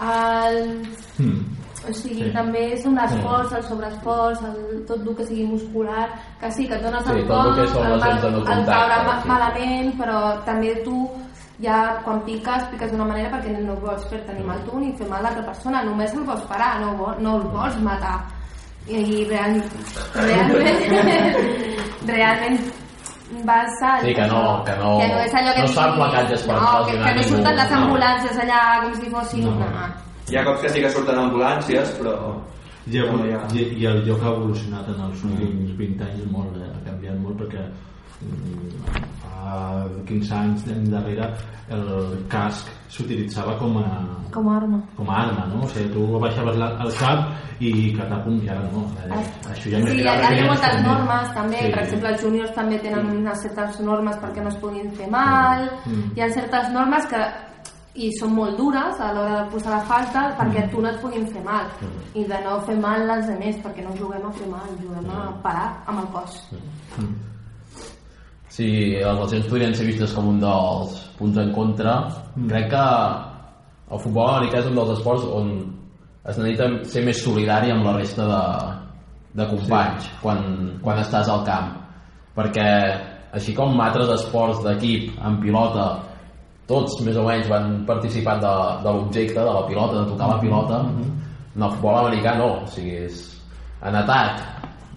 El, 0.00 0.86
hmm. 1.18 1.40
o 1.88 1.92
sigui, 1.94 2.24
Sí. 2.26 2.32
també 2.34 2.76
són 2.82 2.96
l'esforç, 2.98 3.52
el 3.56 3.62
sobreesforç, 3.64 4.42
el, 4.44 4.84
tot 4.88 5.00
el 5.00 5.16
que 5.16 5.26
sigui 5.26 5.46
muscular, 5.46 6.08
que 6.40 6.50
sí, 6.52 6.66
que 6.66 6.74
et 6.74 6.82
dones 6.82 7.04
Sí, 7.04 7.12
el 7.12 7.26
tot 7.26 7.58
el 7.58 7.60
el, 7.60 7.68
el 7.68 7.72
contacte, 7.72 8.66
caure 8.66 9.22
sí. 9.22 9.28
malament, 9.28 9.92
però 10.00 10.44
també 10.44 10.74
tu 10.84 11.10
ja 11.62 12.00
quan 12.04 12.20
piques, 12.24 12.64
piques 12.70 12.90
d'una 12.92 13.06
manera 13.08 13.30
perquè 13.32 13.56
no 13.64 13.76
vols 13.80 14.04
fer-te 14.10 14.32
ni 14.36 14.44
mal 14.44 14.58
tu 14.68 14.78
ni 14.78 14.92
fer 14.98 15.08
mal 15.08 15.20
a 15.20 15.22
l'altra 15.30 15.46
persona, 15.46 15.82
només 15.84 16.12
el 16.12 16.24
vols 16.24 16.42
parar, 16.50 16.80
no, 16.80 16.92
vol, 16.96 17.14
no 17.20 17.36
el 17.36 17.46
vols 17.54 17.78
matar. 17.80 18.18
I, 18.86 18.96
i 19.00 19.24
real, 19.26 19.56
realment, 20.14 21.38
realment 22.06 22.85
vas 23.44 23.82
a... 23.82 24.00
Sí, 24.00 24.14
que 24.14 24.26
no- 24.26 24.62
que 24.64 24.74
no- 24.80 24.98
que 25.00 25.08
no, 25.12 25.18
és 25.24 25.34
allò 25.34 25.52
que 25.54 25.62
no 25.64 25.70
es 25.70 25.74
fan 25.74 25.94
placatges 25.98 26.42
per 26.46 26.56
no, 26.56 26.84
que, 26.86 26.92
que 26.92 26.98
no 26.98 27.14
ningú, 27.14 27.28
surten 27.34 27.56
les 27.56 27.72
ambulàncies 27.78 28.38
allà 28.44 28.60
com 28.82 28.94
si 29.00 29.10
fossin... 29.10 29.44
No. 29.44 29.50
No. 29.60 29.88
hi 30.30 30.36
ha 30.36 30.44
cops 30.44 30.60
que 30.62 30.68
sí 30.74 30.80
que 30.82 30.90
surten 30.90 31.18
ambulàncies 31.22 31.90
però 31.98 32.14
I, 32.86 33.00
però 33.02 33.48
i, 33.54 33.62
i, 33.80 33.84
el 33.90 34.04
joc 34.06 34.22
ha 34.22 34.30
evolucionat 34.36 34.88
en 34.94 35.00
els 35.08 35.22
últims 35.26 35.72
20 35.78 36.04
anys 36.06 36.26
molt, 36.30 36.54
ha 36.62 36.80
canviat 36.86 37.16
molt 37.18 37.36
perquè 37.42 37.64
fa 39.22 39.84
15 40.06 40.32
anys 40.34 40.64
darrere 40.90 41.28
el 41.70 41.86
casc 42.30 42.68
s'utilitzava 42.88 43.56
com 43.58 43.76
a, 43.78 43.86
Com 44.32 44.48
a 44.48 44.56
arma. 44.56 44.78
com 44.96 45.08
a 45.10 45.16
arma, 45.24 45.46
no? 45.50 45.64
O 45.64 45.68
sigui, 45.68 45.88
tu 45.92 46.04
baixaves 46.22 46.56
la, 46.56 46.68
el 46.84 46.92
cap 46.94 47.32
i 47.60 47.70
catapum, 47.96 48.38
i 48.44 48.48
ara 48.48 48.62
no. 48.72 48.84
Eh, 49.06 49.24
Això 49.50 49.70
ja 49.72 49.78
Sí, 49.80 49.84
més 49.84 49.94
hi 49.98 50.06
ha, 50.06 50.14
ja 50.22 50.46
moltes 50.46 50.74
més 50.76 50.84
normes 50.86 51.32
també, 51.34 51.58
Sí. 51.64 51.72
per 51.72 51.82
exemple 51.82 52.08
els 52.12 52.22
júniors 52.22 52.54
també 52.54 52.78
tenen 52.78 53.10
unes 53.16 53.42
certes 53.42 53.80
normes 53.80 54.16
perquè 54.22 54.42
no 54.42 54.48
es 54.48 54.56
puguin 54.62 54.90
fer 54.92 55.10
mal, 55.10 55.66
Mm. 55.86 56.12
hi 56.16 56.20
ha 56.22 56.30
certes 56.30 56.70
normes 56.72 57.06
que 57.06 57.22
i 57.96 58.10
són 58.20 58.34
molt 58.36 58.56
dures 58.58 59.00
a 59.00 59.12
l'hora 59.12 59.42
de 59.44 59.50
posar 59.50 59.70
la 59.72 59.84
falta 59.88 60.36
perquè 60.38 60.70
tu 60.70 60.82
no 60.82 60.88
et 60.90 61.00
puguin 61.00 61.26
fer 61.32 61.42
mal 61.42 61.64
i 62.14 62.24
de 62.24 62.38
no 62.44 62.60
fer 62.66 62.76
mal 62.78 63.08
als 63.10 63.26
altres 63.28 63.56
perquè 63.64 63.82
no 63.82 63.96
juguem 63.96 64.26
a 64.26 64.32
fer 64.32 64.46
mal, 64.48 64.68
juguem 64.82 65.10
a 65.10 65.32
parar 65.42 65.82
amb 65.86 66.00
el 66.00 66.06
cos 66.12 66.50
Sí, 68.56 68.68
les 68.96 69.18
lesions 69.20 69.48
podrien 69.50 69.74
ser 69.76 69.84
vistes 69.84 70.14
com 70.16 70.30
un 70.30 70.38
dels 70.40 70.96
punts 71.18 71.36
en 71.42 71.50
contra. 71.52 71.96
Mm. 72.34 72.46
Crec 72.48 72.70
que 72.72 72.84
el 73.92 74.00
futbol 74.00 74.30
americà 74.30 74.62
és 74.62 74.70
un 74.70 74.78
dels 74.78 74.94
esports 74.94 75.26
on 75.28 75.50
es 76.26 76.38
necessita 76.40 76.70
ser 76.90 77.02
més 77.06 77.20
solidari 77.22 77.70
amb 77.70 77.84
la 77.86 77.92
resta 77.98 78.24
de, 78.30 78.40
de 79.38 79.46
companys 79.50 80.08
sí. 80.08 80.14
quan, 80.22 80.40
quan 80.82 81.02
estàs 81.02 81.28
al 81.30 81.44
camp. 81.46 81.68
Perquè 82.36 82.66
així 83.36 83.52
com 83.54 83.76
altres 83.84 84.10
esports 84.16 84.64
d'equip 84.64 85.20
en 85.20 85.38
pilota 85.42 85.86
tots 86.66 86.96
més 87.06 87.20
o 87.20 87.22
menys 87.28 87.52
van 87.52 87.84
participant 87.86 88.40
de, 88.42 88.54
de 88.82 88.92
l'objecte, 88.96 89.38
de 89.38 89.52
la 89.54 89.64
pilota, 89.68 90.00
de 90.00 90.10
tocar 90.10 90.32
la 90.32 90.40
pilota, 90.40 90.82
mm 90.82 90.96
-hmm. 90.96 91.12
en 91.56 91.62
el 91.62 91.70
futbol 91.76 91.98
americà 92.00 92.34
no, 92.38 92.48
o 92.62 92.66
sigui, 92.66 92.96
és 93.04 93.20
en 93.82 93.94
atac, 93.94 94.42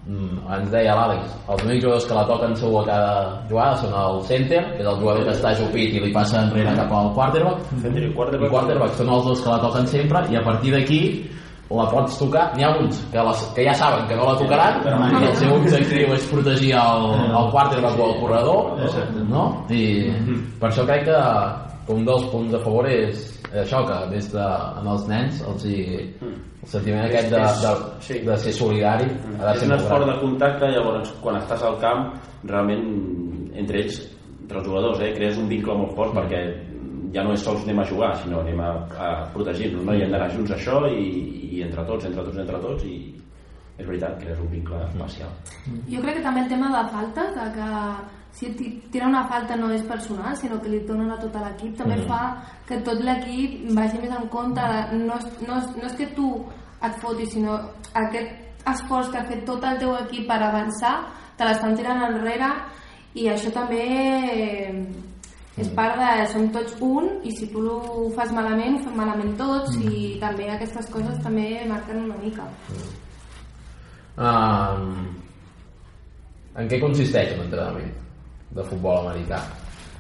mm, 0.10 0.44
ens 0.58 0.70
deia 0.74 0.98
l'Àlex, 0.98 1.34
els 1.46 1.66
únics 1.68 1.84
jugadors 1.86 2.08
que 2.10 2.18
la 2.18 2.28
toquen 2.30 2.56
segur 2.60 2.82
a 2.82 2.86
cada 2.90 3.12
jugada 3.50 3.82
són 3.84 3.98
el 4.04 4.22
center, 4.30 4.64
que 4.76 4.84
és 4.84 4.92
el 4.92 5.02
jugador 5.02 5.28
que 5.28 5.36
està 5.38 5.56
jupit 5.62 5.96
i 5.96 6.06
li 6.06 6.14
passa 6.16 6.42
enrere 6.44 6.78
cap 6.78 6.94
al 7.00 7.12
quarterback, 7.18 7.68
Center 7.84 8.08
i 8.08 8.14
quarterback. 8.14 8.48
i 8.50 8.56
quarterback 8.56 8.98
són 8.98 9.14
els 9.18 9.28
dos 9.30 9.44
que 9.44 9.54
la 9.54 9.62
toquen 9.68 9.92
sempre, 9.98 10.26
i 10.34 10.40
a 10.40 10.46
partir 10.46 10.74
d'aquí 10.76 11.04
la 11.70 11.86
pots 11.86 12.18
tocar, 12.18 12.48
n'hi 12.58 12.66
ha 12.66 12.72
uns 12.82 12.98
que, 13.12 13.22
les, 13.22 13.42
que 13.54 13.64
ja 13.68 13.74
saben 13.78 14.08
que 14.10 14.16
no 14.18 14.26
la 14.26 14.38
tocaran 14.40 14.80
i 15.22 15.28
el 15.28 15.36
seu 15.38 15.54
objectiu 15.54 16.16
és 16.16 16.26
protegir 16.32 16.72
el, 16.82 17.06
el 17.30 17.52
quarterback 17.54 18.00
o 18.00 18.08
el 18.08 18.16
corredor 18.24 18.80
no? 19.30 19.44
i 19.70 20.10
per 20.58 20.72
això 20.72 20.88
crec 20.90 21.06
que 21.06 21.20
un 21.90 22.06
dels 22.06 22.26
punts 22.32 22.54
a 22.54 22.62
favor 22.62 22.88
és 22.90 23.26
això 23.64 23.82
que 23.88 23.98
des 24.12 24.30
de 24.32 24.46
en 24.82 24.88
els 24.94 25.08
nens 25.10 25.42
els 25.52 25.66
hi, 25.66 25.78
el 26.22 26.70
sentiment 26.70 27.06
aquest 27.06 27.32
de, 27.34 27.42
de, 27.64 28.20
de 28.28 28.38
ser 28.44 28.54
solidari 28.54 29.10
ha 29.10 29.44
de 29.48 29.54
és 29.54 29.64
ser 29.64 29.70
un 29.70 29.74
molt 29.74 29.82
esport 29.82 30.06
de 30.12 30.18
contacte 30.22 30.72
llavors 30.76 31.14
quan 31.24 31.40
estàs 31.42 31.66
al 31.66 31.80
camp 31.82 32.12
realment 32.52 32.86
entre 33.58 33.82
ells 33.84 34.02
entre 34.44 34.62
els 34.62 34.68
jugadors 34.70 35.02
eh, 35.06 35.14
crees 35.18 35.40
un 35.42 35.50
vincle 35.50 35.78
molt 35.82 35.96
fort 35.98 36.14
perquè 36.20 36.44
ja 37.14 37.26
no 37.26 37.34
és 37.34 37.44
sols 37.46 37.66
anem 37.66 37.82
a 37.82 37.88
jugar 37.90 38.12
sinó 38.22 38.44
anem 38.44 38.62
a, 38.62 38.70
a 38.94 39.10
protegir-nos 39.34 39.86
no? 39.86 39.98
i 39.98 40.06
hem 40.06 40.14
d'anar 40.14 40.30
junts 40.36 40.54
a 40.54 40.60
això 40.60 40.84
i, 40.94 41.10
i 41.58 41.64
entre 41.66 41.86
tots, 41.90 42.06
entre 42.06 42.28
tots, 42.28 42.38
entre 42.46 42.62
tots 42.68 42.86
i 42.86 43.00
és 43.80 43.88
veritat, 43.88 44.20
crees 44.20 44.40
un 44.44 44.50
vincle 44.52 44.78
especial 44.90 45.30
Jo 45.90 46.02
crec 46.04 46.18
que 46.20 46.24
també 46.24 46.42
el 46.44 46.50
tema 46.52 46.70
de 46.76 46.82
faltes, 46.92 47.36
de 47.36 47.52
que 47.56 47.70
si 48.32 48.50
tira 48.92 49.08
una 49.08 49.24
falta 49.28 49.56
no 49.58 49.72
és 49.74 49.82
personal, 49.84 50.36
sinó 50.38 50.60
que 50.62 50.70
li 50.70 50.80
donen 50.86 51.10
a 51.12 51.18
tot 51.18 51.34
l'equip, 51.36 51.76
també 51.78 51.96
Mhm. 51.98 52.08
fa 52.08 52.38
que 52.68 52.78
tot 52.86 53.00
l'equip 53.02 53.72
vagi 53.76 53.98
més 54.00 54.12
en 54.12 54.28
compte. 54.30 54.62
No, 54.94 55.16
és, 55.18 55.26
no, 55.48 55.58
és, 55.58 55.76
no 55.76 55.86
és 55.88 55.96
que 55.98 56.08
tu 56.16 56.46
et 56.82 56.94
fotis, 57.02 57.32
sinó 57.34 57.58
aquest 57.94 58.30
esforç 58.66 59.10
que 59.12 59.18
ha 59.18 59.26
fet 59.26 59.46
tot 59.46 59.64
el 59.64 59.80
teu 59.80 59.96
equip 59.96 60.28
per 60.28 60.38
avançar, 60.44 61.08
te 61.38 61.44
l'estan 61.46 61.76
tirant 61.76 62.04
enrere 62.04 62.52
i 63.16 63.28
això 63.28 63.52
també 63.52 63.82
eh, 63.82 64.86
és 65.58 65.70
part 65.76 65.98
de... 65.98 66.28
Som 66.32 66.50
tots 66.54 66.76
un 66.80 67.10
i 67.24 67.32
si 67.32 67.48
tu 67.52 67.66
ho 67.68 68.10
fas 68.16 68.32
malament, 68.32 68.78
ho 68.78 68.84
fem 68.84 68.96
malament 68.96 69.36
tots 69.38 69.76
i 69.82 70.18
també 70.22 70.50
aquestes 70.52 70.86
coses 70.94 71.18
també 71.24 71.66
marquen 71.68 72.04
una 72.06 72.18
mica. 72.18 72.44
Um, 74.20 74.90
en 76.60 76.68
què 76.68 76.80
consisteix 76.82 77.32
un 77.38 77.46
entrenament 77.46 77.94
de 78.58 78.64
futbol 78.68 79.06
americà? 79.08 79.40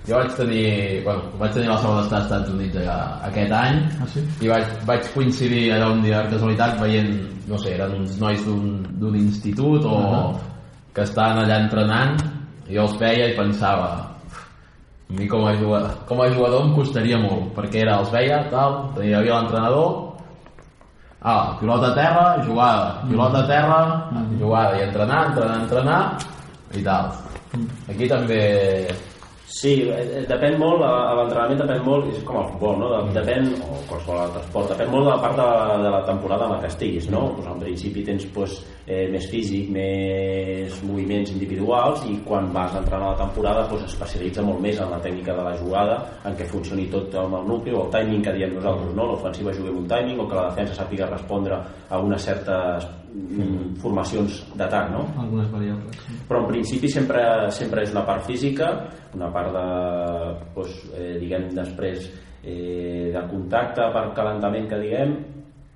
Jo 0.07 0.17
vaig 0.17 0.33
tenir, 0.35 1.03
bueno, 1.05 1.21
vaig 1.39 1.53
tenir 1.53 1.69
la 1.69 1.77
sort 1.79 1.99
d'estar 2.01 2.17
als 2.19 2.25
Estats 2.27 2.49
Units 2.51 2.77
a- 2.87 3.19
aquest 3.29 3.51
any 3.53 3.79
ah, 4.01 4.07
sí? 4.11 4.23
i 4.43 4.47
vaig, 4.51 4.65
vaig 4.87 5.07
coincidir 5.13 5.69
allà 5.75 5.91
un 5.93 6.01
dia 6.03 6.21
per 6.23 6.31
casualitat 6.33 6.79
veient, 6.81 7.11
no 7.47 7.57
sé, 7.59 7.75
eren 7.75 7.93
uns 7.99 8.17
nois 8.19 8.43
d'un 8.45 9.15
institut 9.15 9.85
o 9.85 9.97
Ah. 9.99 10.33
que 10.95 11.01
estaven 11.03 11.43
allà 11.45 11.59
entrenant 11.63 12.17
i 12.67 12.75
jo 12.75 12.81
els 12.87 12.97
veia 12.99 13.27
i 13.29 13.35
pensava 13.37 13.89
a 15.09 15.13
mi 15.13 15.27
com 15.27 15.45
a 15.45 15.55
jugador, 15.55 15.91
com 16.07 16.21
a 16.21 16.29
jugador 16.29 16.65
em 16.65 16.73
costaria 16.75 17.17
molt 17.19 17.53
perquè 17.55 17.81
era, 17.85 17.99
els 17.99 18.11
veia, 18.11 18.43
tal, 18.49 18.89
hi 19.03 19.13
havia 19.13 19.39
l'entrenador 19.41 20.08
ah, 21.21 21.57
pilota 21.59 21.91
a 21.91 21.95
terra, 21.95 22.25
jugada 22.45 23.03
pilota 23.09 23.43
a 23.43 23.47
terra, 23.47 23.79
jugada 24.39 24.77
i 24.77 24.83
entrenar, 24.87 25.25
entrenar, 25.31 25.57
entrenar 25.63 26.01
i 26.73 26.83
tal. 26.85 27.11
Aquí 27.89 28.07
també 28.07 28.41
Sí, 29.49 29.71
eh, 29.89 30.21
depèn 30.29 30.59
molt, 30.61 30.77
l'entrenament 31.17 31.57
depèn 31.63 31.79
molt, 31.81 32.05
és 32.13 32.19
com 32.23 32.37
el 32.37 32.51
futbol, 32.51 32.75
no? 32.77 32.89
De- 32.91 33.15
Depèn, 33.17 33.47
o 33.65 33.79
qualsevol 33.89 34.19
altre 34.21 34.43
esport, 34.45 34.69
depèn 34.69 34.91
molt 34.93 35.07
de 35.07 35.09
la 35.09 35.17
part 35.23 35.35
de 35.39 35.41
la, 35.47 35.77
de 35.81 35.89
la 35.95 36.01
temporada 36.05 36.45
en 36.45 36.51
la 36.53 36.59
que 36.61 36.67
estiguis, 36.69 37.07
no? 37.09 37.33
Pues, 37.35 37.47
en 37.49 37.59
principi 37.63 38.03
tens 38.05 38.27
pues, 38.35 38.53
eh, 38.85 39.07
més 39.09 39.25
físic, 39.31 39.71
més 39.73 40.77
moviments 40.85 41.31
individuals 41.33 42.05
i 42.05 42.19
quan 42.27 42.51
vas 42.53 42.75
entrant 42.77 43.01
a 43.01 43.09
la 43.15 43.17
temporada 43.17 43.65
pues, 43.67 43.83
especialitza 43.89 44.45
molt 44.45 44.61
més 44.61 44.77
en 44.79 44.91
la 44.93 45.01
tècnica 45.01 45.33
de 45.33 45.43
la 45.49 45.57
jugada, 45.57 45.97
en 46.29 46.37
què 46.37 46.45
funcioni 46.45 46.85
tot 46.93 47.15
amb 47.17 47.33
el 47.41 47.47
nucli 47.49 47.73
o 47.73 47.87
el 47.87 47.91
timing 47.97 48.21
que 48.21 48.37
diem 48.37 48.53
nosaltres, 48.53 48.93
no? 48.93 49.09
L'ofensiva 49.15 49.51
jugui 49.57 49.73
amb 49.73 49.81
un 49.81 49.87
timing 49.89 50.19
o 50.21 50.29
que 50.29 50.35
la 50.37 50.47
defensa 50.51 50.77
sàpiga 50.83 51.09
respondre 51.09 51.57
a 51.89 51.97
unes 51.99 52.21
certes 52.21 52.85
formacions 53.81 54.39
d'atac, 54.57 54.89
no? 54.93 55.03
Algunes 55.21 55.51
variables. 55.51 55.99
Sí. 56.05 56.17
però 56.27 56.41
en 56.43 56.47
principi 56.51 56.89
sempre, 56.91 57.21
sempre 57.55 57.83
és 57.83 57.93
una 57.93 58.05
part 58.07 58.25
física 58.27 58.71
una 59.15 59.29
part 59.33 59.53
de 59.53 59.65
doncs, 60.55 60.79
eh, 60.93 61.13
diguem 61.21 61.49
després 61.55 62.09
eh, 62.43 63.11
de 63.13 63.23
contacte 63.31 63.89
per 63.93 64.05
calentament 64.17 64.69
que 64.69 64.81
diguem 64.81 65.15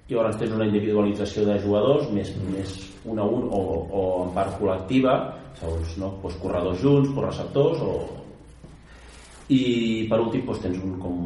i 0.08 0.16
llavors 0.16 0.38
tens 0.38 0.54
una 0.54 0.68
individualització 0.68 1.46
de 1.48 1.60
jugadors 1.64 2.10
més, 2.12 2.34
més 2.52 2.76
un 3.10 3.20
a 3.20 3.26
un 3.26 3.48
o, 3.50 3.62
o 3.88 4.02
en 4.26 4.34
part 4.36 4.58
col·lectiva 4.60 5.16
segons 5.60 5.98
no? 6.02 6.14
doncs 6.22 6.38
corredors 6.42 6.82
junts, 6.84 7.14
correceptors 7.16 7.82
o... 7.88 7.94
i 9.54 10.06
per 10.10 10.20
últim 10.22 10.46
doncs, 10.46 10.62
tens 10.64 10.80
un, 10.84 10.98
com 11.02 11.20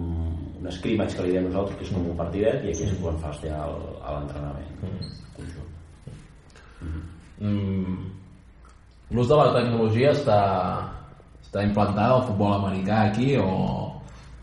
un 0.58 0.72
scrimmage 0.74 1.18
que 1.18 1.26
li 1.26 1.36
diem 1.36 1.48
nosaltres 1.50 1.80
que 1.80 1.88
és 1.88 1.94
com 1.96 2.10
un 2.12 2.18
partidet 2.20 2.66
i 2.66 2.74
aquí 2.74 2.88
és 2.88 2.98
quan 3.02 3.20
fas 3.24 3.42
ja 3.44 3.66
l'entrenament 3.68 4.72
conjunt 4.82 5.47
mm, 7.40 7.98
l'ús 9.12 9.28
de 9.28 9.36
la 9.36 9.52
tecnologia 9.56 10.12
està, 10.12 10.40
està 11.42 11.64
implantada 11.64 12.20
al 12.20 12.28
futbol 12.30 12.58
americà 12.58 13.08
aquí 13.08 13.36
o 13.40 13.88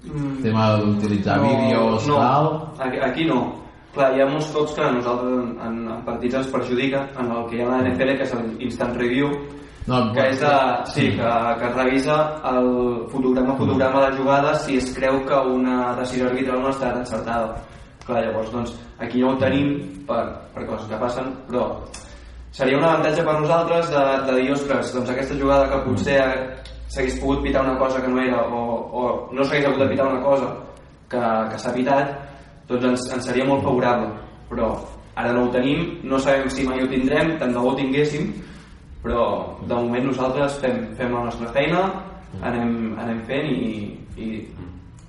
Mm. 0.04 0.42
tema 0.42 0.76
d'utilitzar 0.76 1.40
vídeos 1.40 2.06
no, 2.06 2.16
tal? 2.16 2.44
Aquí, 2.78 2.98
aquí 3.00 3.24
no. 3.24 3.56
Clar, 3.94 4.10
hi 4.12 4.20
ha 4.20 4.26
molts 4.26 4.50
cops 4.52 4.74
que 4.74 4.82
a 4.82 4.90
nosaltres 4.90 5.32
en, 5.38 5.50
en, 5.64 5.76
en 5.94 6.00
partits 6.04 6.34
ens 6.40 6.48
perjudica, 6.50 7.04
en 7.16 7.30
el 7.30 7.44
que 7.48 7.56
hi 7.56 7.62
ha 7.62 7.68
a 7.68 7.76
la 7.76 7.84
NFL, 7.86 8.16
que 8.18 8.26
és 8.26 8.32
l'instant 8.58 8.96
review, 8.98 9.30
no, 9.86 10.00
que 10.16 10.24
és 10.32 10.40
de, 10.42 10.54
sí, 10.90 11.04
que, 11.14 11.30
que 11.60 11.68
es 11.68 11.76
revisa 11.76 12.16
el 12.50 12.68
fotograma 13.12 13.54
a 13.54 13.58
fotograma 13.60 14.02
de 14.06 14.16
jugada 14.18 14.54
si 14.64 14.80
es 14.80 14.90
creu 14.96 15.20
que 15.28 15.38
una 15.54 15.94
decisió 16.00 16.26
arbitral 16.26 16.60
no 16.60 16.72
ha 16.72 16.74
estat 16.74 16.98
encertada. 17.04 17.54
Clar, 18.04 18.24
llavors, 18.26 18.50
doncs, 18.52 18.74
aquí 18.98 19.22
no 19.22 19.30
ho 19.30 19.38
tenim 19.40 19.76
per, 20.08 20.24
per 20.56 20.66
coses 20.66 20.90
que 20.90 20.98
passen, 21.00 21.30
però 21.46 21.68
seria 22.54 22.78
un 22.78 22.84
avantatge 22.86 23.24
per 23.26 23.34
nosaltres 23.40 23.88
de, 23.90 24.02
de 24.28 24.34
dir, 24.40 24.50
ostres, 24.54 24.92
doncs 24.94 25.10
aquesta 25.10 25.34
jugada 25.40 25.66
que 25.72 25.80
potser 25.88 26.20
s'hagués 26.94 27.16
pogut 27.20 27.42
pitar 27.42 27.64
una 27.66 27.76
cosa 27.80 28.00
que 28.02 28.08
no 28.12 28.20
era 28.22 28.40
o, 28.46 28.60
o 28.94 29.00
no 29.34 29.42
s'hagués 29.44 29.66
hagut 29.66 29.80
de 29.82 29.88
pitar 29.90 30.06
una 30.12 30.22
cosa 30.22 30.48
que, 31.10 31.22
que 31.50 31.58
s'ha 31.58 31.72
pitat 31.74 32.12
doncs 32.68 32.84
ens, 32.90 33.06
ens 33.16 33.26
seria 33.26 33.44
molt 33.48 33.64
favorable 33.66 34.12
però 34.50 34.70
ara 35.18 35.32
no 35.34 35.44
ho 35.46 35.50
tenim, 35.54 35.98
no 36.06 36.18
sabem 36.18 36.48
si 36.50 36.64
mai 36.66 36.82
ho 36.82 36.88
tindrem, 36.90 37.34
tant 37.38 37.52
de 37.54 37.58
bo 37.58 37.72
ho 37.72 37.78
tinguéssim 37.78 38.30
però 39.02 39.24
de 39.66 39.74
moment 39.74 40.06
nosaltres 40.12 40.60
fem, 40.62 40.78
fem 40.98 41.12
la 41.12 41.24
nostra 41.26 41.50
feina 41.56 41.82
anem, 42.42 42.94
anem 43.02 43.20
fent 43.28 43.50
i, 43.50 43.98
i 44.16 44.30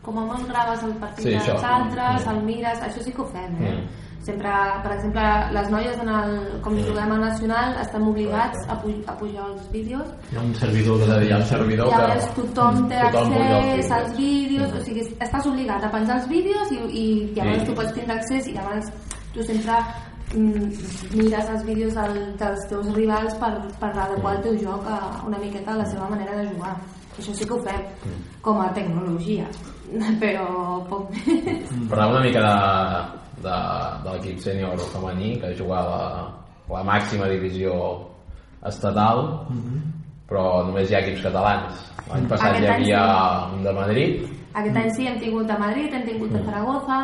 com 0.06 0.18
a 0.22 0.26
molt 0.28 0.46
graves 0.50 0.84
el 0.86 0.92
partit 1.02 1.26
Sí, 1.26 1.32
dels 1.38 1.64
altres, 1.66 2.26
Mm. 2.26 2.34
el 2.36 2.42
mires, 2.46 2.82
això 2.86 3.02
sí 3.02 3.12
que 3.14 3.22
ho 3.24 3.26
fem, 3.32 3.56
eh? 3.62 3.72
Mm. 3.74 4.05
Sempre, 4.26 4.50
per 4.82 4.92
exemple, 4.96 5.24
les 5.54 5.68
noies 5.70 6.00
en 6.02 6.10
el, 6.10 6.32
com 6.66 6.74
Mm. 6.74 6.86
juguem 6.88 7.12
a 7.14 7.18
nacional 7.22 7.76
estan 7.82 8.08
obligats 8.10 8.64
a, 8.68 8.76
pu 8.82 8.90
a 9.06 9.14
pujar 9.20 9.44
els 9.52 9.68
vídeos 9.72 10.08
Hi 10.32 10.38
ha 10.40 10.42
un 10.42 10.56
servidor 10.58 10.98
dir, 11.04 11.28
hi 11.28 11.32
ha 11.32 11.38
un 11.38 11.46
servidor 11.46 11.92
que... 11.92 12.00
Llavors 12.00 12.32
tothom 12.40 12.80
té 12.90 13.02
Tothom 13.14 13.36
accés 13.38 13.92
als 13.92 14.16
vídeos, 14.18 14.74
o 14.74 14.82
sigui, 14.88 15.04
estàs 15.20 15.46
obligat 15.52 15.86
a 15.86 15.92
penjar 15.94 16.18
els 16.18 16.28
vídeos 16.32 16.72
i, 16.74 16.80
i 16.90 17.06
llavors 17.38 17.62
Sí. 17.62 17.68
tu 17.70 17.76
pots 17.78 17.94
tindre 17.94 18.16
accés 18.18 18.48
i 18.50 18.56
llavors 18.58 18.90
tu 19.36 19.44
sempre 19.46 19.78
mm, 20.34 20.74
mires 21.20 21.50
els 21.54 21.64
vídeos 21.70 21.94
del, 21.94 22.18
dels 22.42 22.66
teus 22.72 22.90
rivals 22.96 23.36
per, 23.38 23.52
per 23.80 23.92
adequar 23.94 24.36
el 24.38 24.42
teu 24.48 24.58
joc 24.64 24.88
a 24.90 24.98
una 25.28 25.38
miqueta 25.38 25.72
a 25.76 25.78
la 25.84 25.86
seva 25.86 26.10
manera 26.10 26.34
de 26.42 26.48
jugar. 26.50 26.74
Això 27.20 27.32
sí 27.34 27.46
que 27.46 27.54
ho 27.54 27.62
fem, 27.64 27.84
com 28.42 28.58
a 28.60 28.74
tecnologia, 28.74 29.46
però 30.24 30.48
poc 30.90 31.14
més. 31.14 31.70
Parlava 31.94 32.18
una 32.18 32.26
mica 32.26 32.42
de, 32.42 33.22
de, 33.44 33.58
de 34.04 34.10
l'equip 34.14 34.40
sènior 34.40 34.78
femení 34.94 35.40
que 35.42 35.54
juga 35.58 35.80
a 35.80 35.86
la, 36.70 36.84
màxima 36.84 37.28
divisió 37.30 37.74
estatal 38.66 39.46
però 40.30 40.64
només 40.66 40.90
hi 40.90 40.96
ha 40.96 41.02
equips 41.04 41.22
catalans. 41.22 41.84
L'any 42.10 42.26
passat 42.30 42.56
Aquest 42.56 42.64
hi 42.66 42.72
havia 42.74 43.04
sí. 43.06 43.58
un 43.58 43.64
de 43.68 43.74
Madrid. 43.78 44.24
Aquest 44.56 44.78
any 44.82 44.90
sí, 44.96 45.06
hem 45.08 45.20
tingut 45.22 45.50
a 45.54 45.58
Madrid, 45.62 45.94
hem 45.94 46.06
tingut 46.08 46.34
a 46.34 46.42
Zaragoza, 46.48 46.98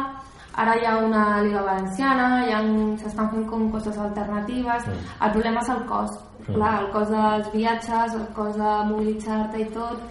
ara 0.64 0.74
hi 0.80 0.86
ha 0.90 0.96
una 1.06 1.42
Liga 1.46 1.62
Valenciana, 1.68 2.28
hi 2.48 2.52
ha 2.56 2.62
un- 2.66 2.98
s'estan 2.98 3.30
fent 3.30 3.46
com 3.52 3.70
coses 3.72 3.98
alternatives. 3.98 4.88
El 5.22 5.32
problema 5.36 5.62
és 5.62 5.70
el 5.70 5.86
cost. 5.86 6.20
Clar, 6.48 6.74
el 6.82 6.90
cost 6.92 7.12
dels 7.14 7.52
viatges, 7.54 8.16
el 8.18 8.26
cost 8.34 8.58
de 8.58 8.72
mobilitzar-te 8.90 9.60
i 9.62 9.66
tot, 9.76 10.02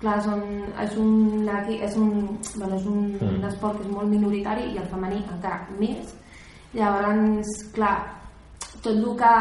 clar, 0.00 0.18
són, 0.24 0.44
és 0.82 0.94
un, 1.00 1.48
és 1.48 1.96
un, 1.98 2.12
bueno, 2.56 2.76
és 2.76 2.86
un, 2.86 3.02
un 3.28 3.48
esport 3.48 3.78
que 3.78 3.86
és 3.86 3.92
molt 3.94 4.10
minoritari 4.10 4.70
i 4.72 4.78
el 4.78 4.88
femení 4.92 5.24
encara 5.24 5.66
més. 5.80 6.14
Llavors, 6.76 7.52
clar, 7.74 7.96
tot 8.82 8.92
el 8.92 9.06
que 9.18 9.32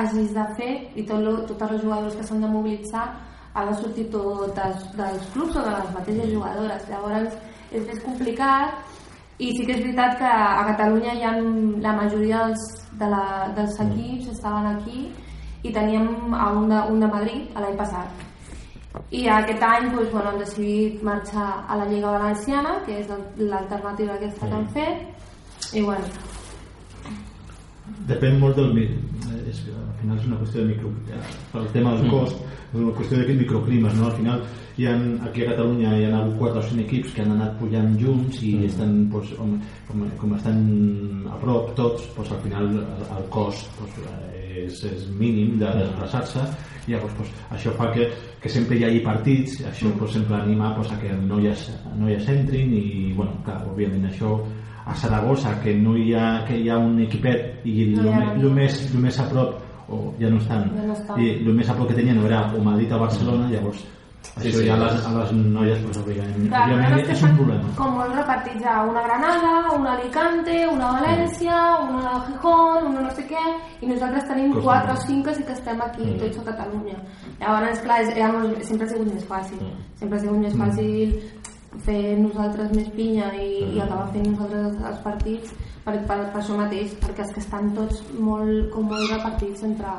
hagis 0.00 0.34
de 0.34 0.46
fer 0.58 0.72
i 0.94 1.04
tot 1.08 1.22
lo, 1.24 1.36
tots 1.48 1.70
els 1.70 1.82
jugadors 1.82 2.16
que 2.18 2.26
s'han 2.26 2.42
de 2.44 2.50
mobilitzar 2.50 3.06
ha 3.54 3.64
de 3.68 3.76
sortir 3.78 4.08
tot 4.10 4.50
dels, 4.56 4.84
dels 4.98 5.30
clubs 5.32 5.56
o 5.56 5.62
de 5.62 5.76
les 5.76 5.92
mateixes 5.94 6.32
jugadores. 6.34 6.88
Llavors 6.90 7.38
és 7.70 7.86
més 7.86 8.02
complicat 8.04 8.74
i 9.38 9.50
sí 9.54 9.64
que 9.66 9.78
és 9.78 9.82
veritat 9.86 10.18
que 10.18 10.30
a 10.30 10.66
Catalunya 10.72 11.14
hi 11.14 11.24
ha 11.26 11.32
la 11.86 11.94
majoria 11.96 12.44
dels, 12.44 12.66
de 13.00 13.08
la, 13.14 13.24
dels 13.56 13.80
equips 13.86 14.30
estaven 14.34 14.70
aquí 14.74 15.08
i 15.64 15.72
teníem 15.72 16.34
a 16.34 16.52
un 16.52 16.68
de, 16.68 16.84
un 16.92 17.00
de 17.00 17.10
Madrid 17.16 17.58
l'any 17.58 17.78
passat. 17.80 18.33
I 19.10 19.24
aquest 19.28 19.62
any 19.66 19.88
doncs, 19.90 20.12
bueno, 20.12 20.30
hem 20.32 20.38
decidit 20.44 21.02
marxar 21.02 21.48
a 21.68 21.80
la 21.80 21.88
Lliga 21.90 22.14
Valenciana, 22.14 22.76
que 22.86 23.00
és 23.00 23.10
l'alternativa 23.40 24.14
aquesta 24.14 24.46
que 24.46 24.54
han 24.60 24.68
fet, 24.76 25.74
i 25.74 25.82
bueno, 25.82 26.06
Depèn 28.08 28.38
molt 28.40 28.56
del... 28.56 28.76
És, 29.44 29.60
al 29.68 29.94
final 30.00 30.18
és 30.18 30.26
una 30.28 30.38
qüestió 30.40 30.62
de 30.62 30.68
micro... 30.72 30.90
El 31.60 31.70
tema 31.72 31.94
del 31.96 32.10
cost 32.12 32.36
és 32.74 32.80
una 32.80 32.92
qüestió 32.96 33.20
de 33.20 33.36
microclimes, 33.38 33.96
no? 33.98 34.08
Al 34.08 34.16
final 34.18 34.44
hi 34.80 34.88
ha, 34.88 34.94
aquí 35.28 35.44
a 35.44 35.50
Catalunya 35.52 35.92
hi 35.94 36.06
ha 36.08 36.14
hagut 36.18 36.38
4 36.40 36.60
o 36.60 36.64
5 36.70 36.84
equips 36.84 37.12
que 37.14 37.22
han 37.22 37.34
anat 37.36 37.58
pujant 37.60 37.92
junts 38.00 38.40
i 38.42 38.54
estan, 38.66 38.96
doncs, 39.12 39.34
com, 39.38 39.52
com, 39.88 40.04
com 40.20 40.34
estan 40.38 40.62
a 41.30 41.38
prop 41.44 41.74
tots, 41.78 42.08
doncs, 42.16 42.32
al 42.34 42.40
final 42.46 42.70
el, 42.72 43.04
el 43.18 43.28
cost 43.36 43.78
doncs, 43.78 44.00
és, 44.64 44.80
és 44.90 45.06
mínim 45.20 45.58
de 45.60 45.76
desplaçar-se. 45.82 46.48
i 46.72 46.73
llavors 46.88 47.14
doncs, 47.18 47.30
això 47.50 47.72
fa 47.78 47.90
que, 47.94 48.08
que 48.40 48.48
sempre 48.48 48.76
hi 48.78 48.84
hagi 48.84 49.00
partits 49.04 49.60
això 49.66 49.90
doncs, 49.98 50.12
sempre 50.12 50.36
anima 50.36 50.72
doncs, 50.76 50.92
a 50.92 50.98
que 51.00 51.12
noies, 51.16 51.66
noies 51.98 52.28
entrin 52.28 52.72
i 52.76 53.12
bueno, 53.16 53.32
clar, 53.44 53.62
òbviament 53.70 54.04
això 54.10 54.38
a 54.86 54.94
Saragossa 54.94 55.54
que 55.62 55.72
no 55.80 55.96
hi 55.96 56.12
ha, 56.14 56.44
que 56.46 56.58
hi 56.60 56.68
ha 56.68 56.76
un 56.78 56.98
equipet 57.00 57.62
i 57.64 57.86
No 57.94 58.02
el, 58.02 58.06
hi 58.06 58.12
ha 58.12 58.34
me- 58.44 58.50
més, 58.60 58.80
el 58.94 59.00
més 59.00 59.18
a 59.20 59.28
prop 59.30 59.60
o 59.88 60.14
ja 60.20 60.28
no 60.30 60.36
estan, 60.38 60.70
Ja 60.76 60.86
no 60.86 60.92
estan. 60.92 61.20
i 61.20 61.30
el 61.40 61.52
més 61.54 61.68
a 61.70 61.74
prop 61.74 61.88
que 61.88 61.94
tenien 61.94 62.18
era 62.24 62.46
o 62.56 62.60
Madrid 62.64 62.92
o 62.92 62.98
Barcelona 62.98 63.48
llavors 63.50 63.84
Sí, 64.24 64.48
això 64.48 64.58
sí, 64.58 64.66
ja 64.66 64.74
a 64.74 64.78
sí. 64.78 64.84
les, 64.84 65.06
a 65.06 65.10
les 65.14 65.32
noies 65.54 65.82
pues, 65.84 65.98
òbviament, 66.00 66.48
Clar, 66.48 66.62
òbviament 66.64 66.90
però 66.90 67.00
és 67.00 67.06
que 67.06 67.14
és 67.14 67.22
un 67.28 67.36
problema. 67.38 67.74
com 67.78 67.94
molt 67.98 68.16
repartits 68.18 68.64
una 68.64 69.02
Granada, 69.06 69.52
una 69.76 69.92
Alicante, 69.92 70.56
una 70.72 70.88
València, 70.96 71.60
una 71.84 72.14
Gijón, 72.26 72.88
una 72.90 73.04
no 73.04 73.12
sé 73.14 73.26
què, 73.28 73.44
i 73.80 73.92
nosaltres 73.92 74.26
tenim 74.30 74.52
Costa 74.54 74.64
quatre 74.64 74.92
o 74.92 75.02
cinc 75.06 75.28
que 75.28 75.34
sí 75.34 75.44
que 75.44 75.52
estem 75.52 75.80
aquí, 75.80 76.10
tots 76.18 76.38
a 76.38 76.46
Catalunya. 76.50 76.98
Llavors, 77.40 77.80
clar, 77.86 78.00
és, 78.02 78.12
era 78.16 78.32
molt, 78.32 78.62
sempre 78.64 78.86
ha 78.86 78.92
sigut 78.94 79.12
més 79.12 79.26
fàcil. 79.30 79.62
Sempre 80.00 80.18
ha 80.18 80.22
sigut 80.24 80.40
més 80.42 80.56
fàcil 80.58 81.14
fer 81.84 82.16
nosaltres 82.18 82.72
més 82.74 82.88
pinya 82.94 83.30
i, 83.34 83.50
i 83.74 83.80
acabar 83.82 84.08
fent 84.14 84.28
nosaltres 84.30 84.78
els, 84.90 85.00
partits 85.02 85.54
per, 85.84 85.96
per, 86.08 86.18
per 86.32 86.40
això 86.40 86.56
mateix, 86.58 86.94
perquè 87.02 87.26
els 87.26 87.34
que 87.34 87.42
estan 87.42 87.72
tots 87.74 88.02
molt, 88.18 88.70
com 88.74 88.86
molt 88.88 89.10
repartits 89.10 89.66
entre, 89.66 89.94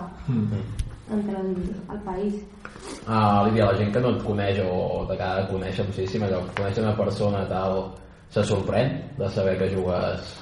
entre 1.12 1.38
el, 1.39 1.76
el 1.91 1.99
país. 2.01 2.34
uh, 3.08 3.45
Lídia, 3.45 3.66
la 3.72 3.78
gent 3.78 3.91
que 3.93 3.99
no 4.01 4.10
et 4.16 4.24
coneix 4.24 4.60
o 4.66 5.06
de 5.10 5.18
cara 5.18 5.43
a 5.43 5.47
conèixer 5.51 5.86
moltíssim 5.86 6.24
allò, 6.26 6.41
que 6.47 6.56
coneix 6.62 6.78
una 6.82 6.95
persona 6.97 7.45
tal 7.49 7.91
se 8.30 8.41
sorprèn 8.43 8.97
de 9.18 9.30
saber 9.30 9.58
que 9.58 9.70
jugues 9.76 10.41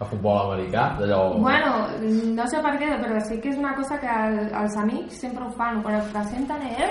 a 0.00 0.04
futbol 0.10 0.38
americà 0.52 0.96
d'allò 0.98 1.38
Bueno, 1.38 1.86
no 2.34 2.46
sé 2.50 2.58
per 2.62 2.72
què, 2.80 2.88
però 3.02 3.20
sí 3.22 3.36
que 3.40 3.50
és 3.50 3.58
una 3.58 3.74
cosa 3.76 3.98
que 4.00 4.08
el- 4.10 4.50
els 4.62 4.76
amics 4.76 5.20
sempre 5.20 5.44
ho 5.44 5.50
fan, 5.52 5.82
quan 5.82 5.94
es 6.00 6.04
presenten, 6.10 6.62
eh, 6.62 6.90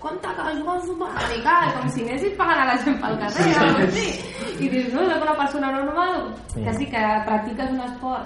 compte 0.00 0.26
que 0.28 0.56
jugues 0.58 0.82
a 0.82 0.86
futbol 0.86 1.08
americà, 1.14 1.56
com 1.78 1.88
si 1.90 2.02
anessis 2.08 2.34
pagant 2.36 2.58
a 2.62 2.64
la 2.72 2.76
gent 2.82 2.98
pel 3.00 3.18
carrer, 3.18 3.54
sí, 3.54 3.54
o 3.60 3.76
així. 3.86 4.64
I 4.64 4.68
dius, 4.68 4.92
no, 4.92 5.04
soc 5.10 5.22
una 5.22 5.36
persona 5.36 5.70
normal, 5.72 6.34
que 6.54 6.74
sí 6.74 6.86
que 6.90 7.02
practiques 7.26 7.70
un 7.70 7.80
esport 7.80 8.24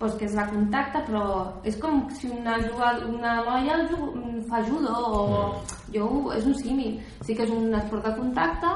doncs 0.00 0.16
que 0.20 0.26
és 0.26 0.34
de 0.36 0.46
contacte, 0.50 1.02
però 1.06 1.26
és 1.64 1.76
com 1.80 2.02
si 2.16 2.30
una, 2.32 2.58
jugada, 2.64 3.06
una 3.06 3.36
noia 3.46 3.78
fa 4.48 4.62
judo 4.66 4.94
o 4.94 5.44
jo, 5.94 6.08
és 6.34 6.44
un 6.50 6.58
símil. 6.58 6.98
Sí 7.24 7.36
que 7.36 7.46
és 7.46 7.54
un 7.54 7.72
esport 7.78 8.04
de 8.04 8.14
contacte, 8.18 8.74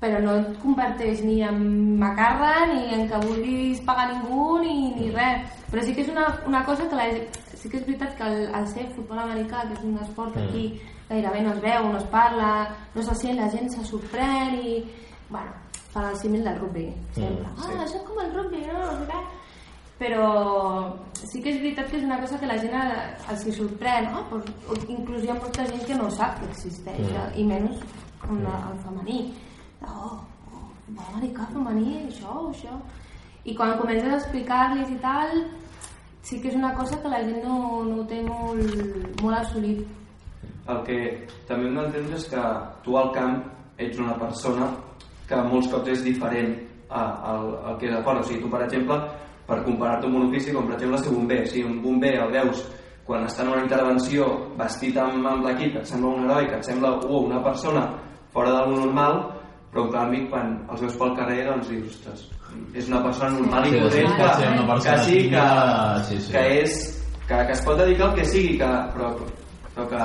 però 0.00 0.20
no 0.20 0.34
et 0.40 0.56
converteix 0.62 1.22
ni 1.24 1.40
en 1.44 1.60
macarra 2.00 2.66
ni 2.72 2.82
en 2.94 3.06
que 3.08 3.22
vulguis 3.24 3.80
pagar 3.86 4.10
ningú 4.12 4.58
ni, 4.64 4.92
ni 4.96 5.12
res. 5.14 5.46
Però 5.70 5.84
sí 5.84 5.94
que 5.94 6.04
és 6.04 6.10
una, 6.12 6.28
una 6.46 6.64
cosa 6.64 6.88
que 6.88 6.98
la, 6.98 7.08
sí 7.54 7.70
que 7.70 7.80
és 7.80 7.86
veritat 7.86 8.16
que 8.18 8.26
el, 8.26 8.44
el 8.54 8.68
ser 8.70 8.90
futbol 8.94 9.22
americà 9.22 9.64
que 9.66 9.74
és 9.78 9.86
un 9.86 9.96
esport 10.04 10.34
que 10.34 10.44
aquí 10.44 10.66
gairebé 11.08 11.42
no 11.42 11.54
es 11.54 11.62
veu, 11.62 11.88
no 11.92 11.98
es 11.98 12.06
parla 12.12 12.50
no 12.94 13.02
se 13.02 13.14
sent, 13.14 13.38
la 13.38 13.48
gent 13.50 13.70
se 13.72 13.84
sorprèn 13.86 14.58
i 14.58 14.76
bueno, 15.30 15.54
fan 15.94 16.10
el 16.10 16.16
símil 16.20 16.44
del 16.44 16.58
rugby 16.60 16.86
sempre, 17.14 17.46
ah, 17.46 17.72
això 17.84 17.98
és 17.98 18.06
com 18.06 18.22
el 18.22 18.32
rugby 18.34 18.62
no, 18.66 18.78
no 18.84 18.94
sé 19.00 19.08
però 19.98 20.28
sí 21.16 21.40
que 21.40 21.54
és 21.54 21.60
veritat 21.62 21.90
que 21.90 21.98
és 21.98 22.04
una 22.04 22.20
cosa 22.20 22.38
que 22.38 22.48
la 22.50 22.58
gent 22.60 22.74
eh, 22.76 23.02
els 23.32 23.44
hi 23.46 23.54
sorprèn 23.56 24.10
no? 24.12 24.24
Pues, 24.30 24.84
inclús 24.92 25.24
hi 25.24 25.32
ha 25.32 25.38
molta 25.40 25.66
gent 25.70 25.84
que 25.88 25.98
no 25.98 26.10
sap 26.12 26.38
que 26.40 26.50
existeix 26.50 27.04
mm. 27.06 27.34
i 27.40 27.44
menys 27.48 27.82
com 28.20 28.42
la, 28.44 28.56
el 28.70 28.80
femení 28.84 29.20
oh, 29.88 30.16
oh, 30.52 30.66
americà 31.08 31.48
femení 31.52 32.02
això, 32.04 32.38
això 32.50 32.76
i 33.46 33.54
quan 33.56 33.76
comences 33.80 34.12
a 34.12 34.18
explicar-los 34.20 34.92
i 34.92 34.98
tal 35.04 35.36
sí 36.26 36.40
que 36.42 36.50
és 36.50 36.58
una 36.58 36.74
cosa 36.76 36.98
que 37.00 37.12
la 37.12 37.22
gent 37.24 37.40
no, 37.46 37.84
no 37.86 38.02
ho 38.02 38.08
té 38.10 38.20
molt, 38.26 39.22
molt 39.22 39.40
assolit 39.40 39.86
El 40.66 40.80
que 40.86 40.96
també 41.46 41.68
hem 41.68 41.76
d'entendre 41.78 42.16
és 42.18 42.24
que 42.26 42.42
tu 42.82 42.96
al 42.98 43.12
camp 43.14 43.36
ets 43.78 44.00
una 44.02 44.16
persona 44.18 44.66
que 45.28 45.38
molts 45.46 45.68
cops 45.70 45.92
és 45.92 46.02
diferent 46.02 46.56
a, 46.88 47.02
al, 47.32 47.46
al 47.70 47.78
que 47.78 47.86
és 47.88 47.94
a 47.94 48.02
fora. 48.02 48.22
O 48.22 48.26
sigui, 48.26 48.40
tu, 48.42 48.50
per 48.50 48.64
exemple, 48.64 48.98
per 49.46 49.62
comparar-te 49.64 50.08
amb 50.08 50.18
un 50.20 50.26
ofici, 50.28 50.52
com 50.54 50.66
per 50.66 50.76
exemple 50.76 50.98
ser 51.04 51.14
bomber, 51.14 51.40
si 51.46 51.62
un 51.64 51.78
bomber 51.82 52.14
el 52.24 52.34
veus 52.34 52.64
quan 53.06 53.22
està 53.22 53.44
en 53.44 53.52
una 53.52 53.62
intervenció 53.62 54.26
vestit 54.58 54.96
amb, 54.98 55.26
amb 55.30 55.46
l'equip, 55.46 55.76
et 55.78 55.86
sembla 55.86 56.10
un 56.10 56.24
heroi, 56.26 56.48
que 56.50 56.58
et 56.58 56.66
sembla 56.66 56.96
uh, 56.98 57.20
una 57.20 57.38
persona 57.44 57.84
fora 58.34 58.50
del 58.56 58.74
normal, 58.74 59.20
però 59.70 59.84
en 59.86 59.92
canvi 59.94 60.24
quan 60.32 60.56
els 60.72 60.82
veus 60.82 60.98
pel 60.98 61.14
carrer 61.20 61.44
doncs 61.46 61.70
dius, 61.70 61.94
ostres, 61.94 62.26
és 62.74 62.90
una 62.90 63.02
persona 63.04 63.36
normal 63.36 63.68
Sí, 63.68 63.76
i 63.76 63.80
corrent 63.84 64.12
pot 64.18 64.34
ser 64.40 64.50
una 64.50 64.60
que, 64.60 64.68
persona 64.72 64.96
que 64.96 65.04
sí, 65.06 65.18
que, 65.30 65.46
sí, 66.10 66.20
sí. 66.26 66.32
que 66.34 66.44
és 66.60 66.76
que, 67.26 67.40
que 67.46 67.52
es 67.52 67.64
pot 67.66 67.78
dedicar 67.78 68.10
al 68.10 68.14
que 68.18 68.26
sigui, 68.26 68.58
que, 68.58 68.70
però, 68.94 69.12
però 69.74 69.86
que 69.90 70.02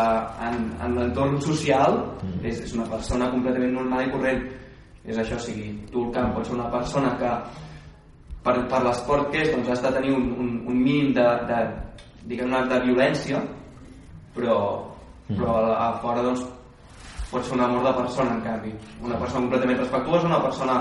en, 0.48 0.64
en 0.86 0.98
l'entorn 1.00 1.42
social 1.42 2.00
Mm. 2.22 2.46
és, 2.46 2.62
és 2.68 2.74
una 2.78 2.86
persona 2.90 3.30
completament 3.32 3.74
normal 3.74 4.06
i 4.06 4.12
corrent. 4.14 4.44
És 5.02 5.18
això, 5.18 5.38
o 5.40 5.42
sigui, 5.42 5.72
tu 5.92 6.06
al 6.06 6.12
camp 6.14 6.36
pots 6.36 6.52
ser 6.52 6.58
una 6.58 6.70
persona 6.70 7.16
que 7.18 7.32
per, 8.46 8.56
per 8.70 8.84
l'esport 8.86 9.32
que 9.34 9.44
és 9.44 9.52
doncs 9.54 9.70
has 9.74 9.84
de 9.84 9.92
tenir 9.98 10.16
un, 10.16 10.32
un, 10.38 10.54
un 10.68 10.78
mínim 10.78 11.12
de, 11.18 11.28
de, 11.50 11.60
diguem-ne, 12.30 12.64
de 12.70 12.80
violència, 12.88 13.42
però, 14.36 14.58
però 15.30 15.60
a, 15.62 15.78
a 15.88 15.94
fora 16.02 16.26
doncs 16.26 16.44
pot 17.32 17.46
ser 17.48 17.56
un 17.56 17.64
amor 17.64 17.86
de 17.88 17.94
persona 17.96 18.36
en 18.36 18.42
canvi 18.44 18.74
una 19.04 19.16
persona 19.16 19.46
completament 19.46 19.80
respectuosa 19.80 20.28
una 20.28 20.42
persona 20.44 20.76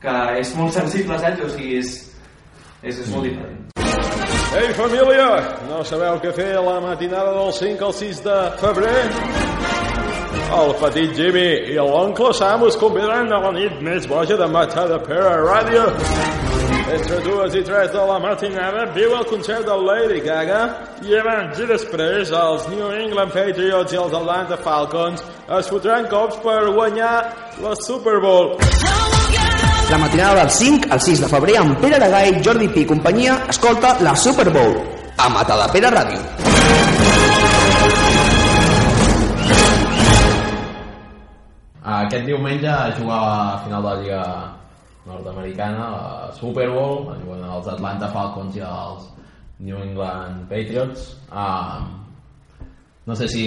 que 0.00 0.14
és 0.40 0.54
molt 0.56 0.72
sensible 0.72 1.18
saps? 1.20 1.44
o 1.44 1.50
sigui, 1.52 1.76
és, 1.82 1.92
és, 2.82 3.02
és 3.04 3.12
molt 3.12 3.28
diferent 3.28 3.60
Ei, 4.54 4.70
família! 4.78 5.28
No 5.66 5.82
sabeu 5.82 6.20
què 6.22 6.30
fer 6.36 6.52
a 6.54 6.62
la 6.62 6.76
matinada 6.80 7.32
del 7.34 7.50
5 7.56 7.88
al 7.88 7.94
6 8.00 8.22
de 8.22 8.38
febrer? 8.62 9.00
El 10.54 10.74
petit 10.78 11.14
Jimmy 11.18 11.46
i 11.74 11.78
l'oncle 11.80 12.30
Sam 12.38 12.62
us 12.68 12.78
convidaran 12.78 13.32
a 13.34 13.42
la 13.48 13.54
nit 13.56 13.82
més 13.82 14.06
boja 14.06 14.38
de 14.38 14.46
Mata 14.46 14.86
de 14.92 15.00
Pere 15.08 15.40
Ràdio. 15.42 15.88
Entre 16.94 17.16
dues 17.26 17.54
i 17.58 17.60
tres 17.66 17.88
de 17.90 18.02
la 18.06 18.20
matinada 18.22 18.84
viu 18.94 19.16
el 19.18 19.24
concert 19.26 19.64
de 19.66 19.74
Lady 19.86 20.20
Gaga 20.22 20.60
i 21.02 21.16
abans 21.18 21.58
i 21.58 21.66
després 21.66 22.30
els 22.40 22.68
New 22.70 22.92
England 22.94 23.34
Patriots 23.34 23.96
i 23.96 23.98
els 23.98 24.14
Atlanta 24.14 24.58
Falcons 24.62 25.24
es 25.58 25.72
fotran 25.72 26.06
cops 26.12 26.38
per 26.44 26.60
guanyar 26.76 27.16
la 27.64 27.74
Super 27.82 28.20
Bowl. 28.22 28.54
La 29.90 29.98
matinada 29.98 30.44
del 30.44 30.54
5 30.60 30.94
al 30.94 31.02
6 31.08 31.26
de 31.26 31.34
febrer 31.34 31.58
amb 31.64 31.82
Pere 31.82 31.98
Aragai, 31.98 32.38
Jordi 32.46 32.70
Pi 32.70 32.86
i 32.86 32.90
companyia 32.94 33.40
escolta 33.50 33.96
la 34.06 34.14
Super 34.14 34.46
Bowl 34.54 34.78
a 35.18 35.30
Matadepera 35.34 35.90
Ràdio. 35.98 36.22
Aquest 42.00 42.28
diumenge 42.30 42.82
jugava 43.00 43.32
a 43.54 43.64
final 43.66 43.82
de 43.82 43.88
la 43.88 44.02
Lliga 44.04 44.26
nord-americana, 45.06 45.90
la 45.94 46.32
Super 46.36 46.68
Bowl, 46.70 47.10
juguen 47.22 47.44
els 47.44 47.68
Atlanta 47.68 48.08
Falcons 48.12 48.56
i 48.56 48.64
els 48.64 49.10
New 49.64 49.78
England 49.82 50.48
Patriots. 50.48 51.12
Um, 51.30 51.90
no 53.04 53.16
sé 53.18 53.28
si 53.28 53.44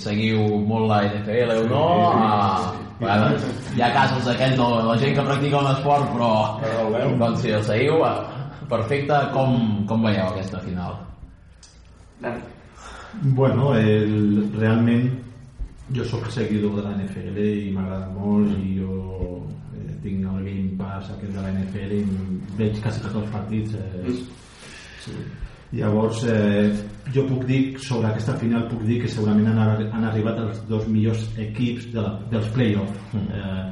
seguiu 0.00 0.40
molt 0.64 0.88
la 0.88 1.02
NFL 1.10 1.52
o 1.58 1.66
no. 1.68 1.84
Uh, 2.16 2.72
bueno, 3.00 3.28
hi 3.76 3.84
ha 3.84 3.92
casos 3.92 4.24
d'aquests 4.24 4.56
de 4.56 4.68
la 4.88 4.96
gent 5.02 5.14
que 5.18 5.26
practica 5.28 5.60
un 5.60 5.70
esport, 5.74 6.08
però 6.16 6.32
doncs 7.20 7.44
si 7.44 7.52
el 7.52 7.64
seguiu, 7.64 8.00
uh, 8.00 8.64
perfecte. 8.70 9.20
Com, 9.36 9.84
com 9.88 10.08
veieu 10.08 10.30
aquesta 10.30 10.62
final? 10.64 10.96
Bueno, 13.22 13.74
el, 13.76 14.50
realment 14.56 15.10
jo 15.94 16.04
sóc 16.04 16.26
seguidor 16.32 16.80
de 16.80 16.82
la 16.82 16.96
NFL 16.96 17.38
i 17.38 17.70
m'agrada 17.74 18.08
molt 18.10 18.50
i 18.58 18.78
jo 18.80 18.94
eh, 18.96 19.05
tinc 20.06 20.24
el 20.30 20.44
Game 20.46 20.76
Pass 20.78 21.10
aquest 21.16 21.34
de 21.34 21.42
la 21.44 21.50
NFL 21.52 21.96
i 21.98 22.04
veig 22.60 22.78
quasi 22.84 23.02
tots 23.04 23.18
els 23.20 23.30
partits 23.34 23.74
eh, 23.74 24.14
sí. 25.04 25.16
llavors 25.76 26.22
eh, 26.30 26.70
jo 27.14 27.26
puc 27.28 27.44
dir 27.48 27.60
sobre 27.82 28.08
aquesta 28.12 28.34
final 28.40 28.68
puc 28.70 28.82
dir 28.86 29.00
que 29.02 29.10
segurament 29.10 29.50
han, 29.52 29.90
han 29.92 30.04
arribat 30.12 30.38
els 30.46 30.62
dos 30.70 30.86
millors 30.88 31.26
equips 31.42 31.90
de 31.92 32.00
la, 32.06 32.14
dels 32.30 32.48
playoffs 32.54 33.18
eh, 33.18 33.66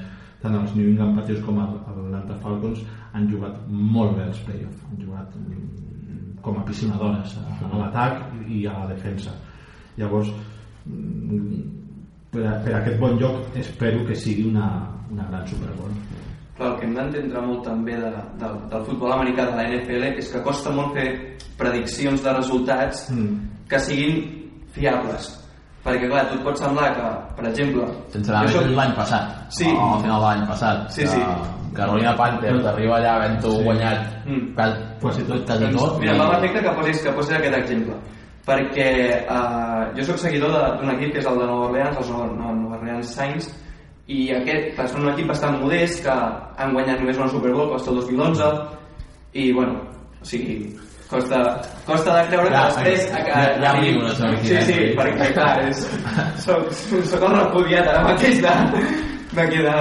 tant 0.45 0.59
els 0.61 0.75
New 0.77 0.91
England 0.91 1.17
Patriots 1.21 1.45
com 1.47 1.63
el- 1.63 1.79
l'Atlanta 1.95 2.37
Falcons 2.43 2.83
han 3.15 3.29
jugat 3.31 3.57
molt 3.71 4.17
bé 4.19 4.27
els 4.29 4.43
playoffs 4.47 4.83
han 4.91 4.99
jugat 5.01 5.35
mm, 5.39 6.35
com 6.45 6.59
a 6.61 6.65
piscinadores 6.69 7.39
a, 7.41 7.45
a 7.65 7.79
l'atac 7.81 8.19
i 8.53 8.67
a 8.69 8.75
la 8.83 8.89
defensa. 8.91 9.33
Llavors 9.97 10.29
mm, 10.85 11.84
per, 12.35 12.45
a, 12.51 12.59
per 12.65 12.75
a 12.75 12.81
aquest 12.83 12.99
bon 13.01 13.17
joc 13.23 13.57
espero 13.57 14.05
que 14.09 14.15
sigui 14.19 14.49
una, 14.51 14.67
una 15.11 15.25
gran 15.31 15.47
Super 15.49 15.71
Bowl 15.79 15.95
Però 16.55 16.69
el 16.71 16.75
que 16.79 16.87
hem 16.87 16.93
d'entendre 16.95 17.41
molt 17.43 17.65
també 17.67 17.97
de, 17.99 18.11
de, 18.39 18.49
del 18.71 18.85
futbol 18.87 19.11
americà 19.17 19.49
de 19.49 19.57
la 19.59 19.65
NFL 19.71 20.05
és 20.21 20.29
que 20.31 20.43
costa 20.45 20.71
molt 20.71 20.93
fer 20.95 21.09
prediccions 21.59 22.23
de 22.23 22.33
resultats 22.37 23.09
mm. 23.11 23.65
que 23.71 23.81
siguin 23.83 24.21
fiables 24.75 25.33
perquè 25.85 26.07
clar, 26.09 26.23
tu 26.31 26.39
et 26.39 26.45
pot 26.47 26.57
semblar 26.57 26.93
que, 26.97 27.09
per 27.37 27.49
exemple 27.51 27.85
Sense 28.15 28.31
anar 28.33 28.49
soc- 28.49 28.71
l'any 28.73 28.95
passat, 28.97 29.35
Sí. 29.53 29.67
o 29.69 29.83
al 29.97 30.01
final 30.01 30.21
de 30.23 30.27
l'any 30.31 30.47
passat, 30.49 30.87
Sí, 30.95 31.07
sí. 31.07 31.19
que 31.19 31.75
Carolina 31.77 32.15
Panthers 32.17 32.65
arriba 32.71 32.97
allà 33.01 33.17
havent-ho 33.19 33.51
Sí. 33.51 33.63
guanyat 33.67 33.99
Mm. 34.25 34.55
quasi, 35.01 35.23
tot, 35.29 35.45
quasi 35.45 35.65
Doncs, 35.67 35.77
tot. 35.83 35.99
mira, 36.01 36.15
i- 36.15 36.19
va 36.19 36.31
perfecte 36.31 36.63
que 36.63 36.71
posis, 36.79 37.03
que 37.03 37.13
posis 37.13 37.35
aquest 37.37 37.57
exemple 37.59 37.95
perquè 38.45 38.89
eh, 39.25 39.83
jo 39.97 40.05
sóc 40.05 40.19
seguidor 40.21 40.53
d'un 40.79 40.91
equip 40.95 41.13
que 41.15 41.23
és 41.23 41.27
el 41.31 41.39
de 41.41 41.47
Nova 41.49 41.69
Orleans, 41.71 41.97
els 42.01 42.11
Nova, 42.13 42.55
Orleans 42.79 43.15
Saints 43.17 43.51
i 44.07 44.27
aquest 44.37 44.77
són 44.93 45.07
un 45.07 45.13
equip 45.15 45.31
bastant 45.33 45.57
modest 45.63 46.03
que 46.05 46.13
han 46.61 46.75
guanyat 46.77 47.01
només 47.01 47.17
una 47.23 47.29
Super 47.33 47.53
Bowl 47.57 47.71
costa 47.73 47.91
el 47.95 48.03
2011 48.03 48.51
i 49.41 49.47
bueno, 49.57 49.79
o 50.21 50.25
sigui 50.29 50.59
costa, 51.09 51.39
costa 51.87 52.19
de 52.21 52.27
creure 52.29 52.51
Ja, 52.53 52.67
que 52.69 52.85
després 52.93 53.09
ja- 53.11 53.25
ja- 53.31 53.57
ja 53.65 53.73
riu 53.79 53.99
una 54.03 54.13
sí, 54.43 54.61
sí, 54.69 54.77
perquè 54.99 55.31
clar 55.33 55.65
és, 55.69 55.81
soc, 56.45 56.69
soc 57.09 57.23
el 57.23 57.37
repudiat 57.39 57.89
ara 57.89 58.03
mateix 58.11 58.41
de, 58.45 58.55
d'aquí 59.35 59.63
de 59.65 59.75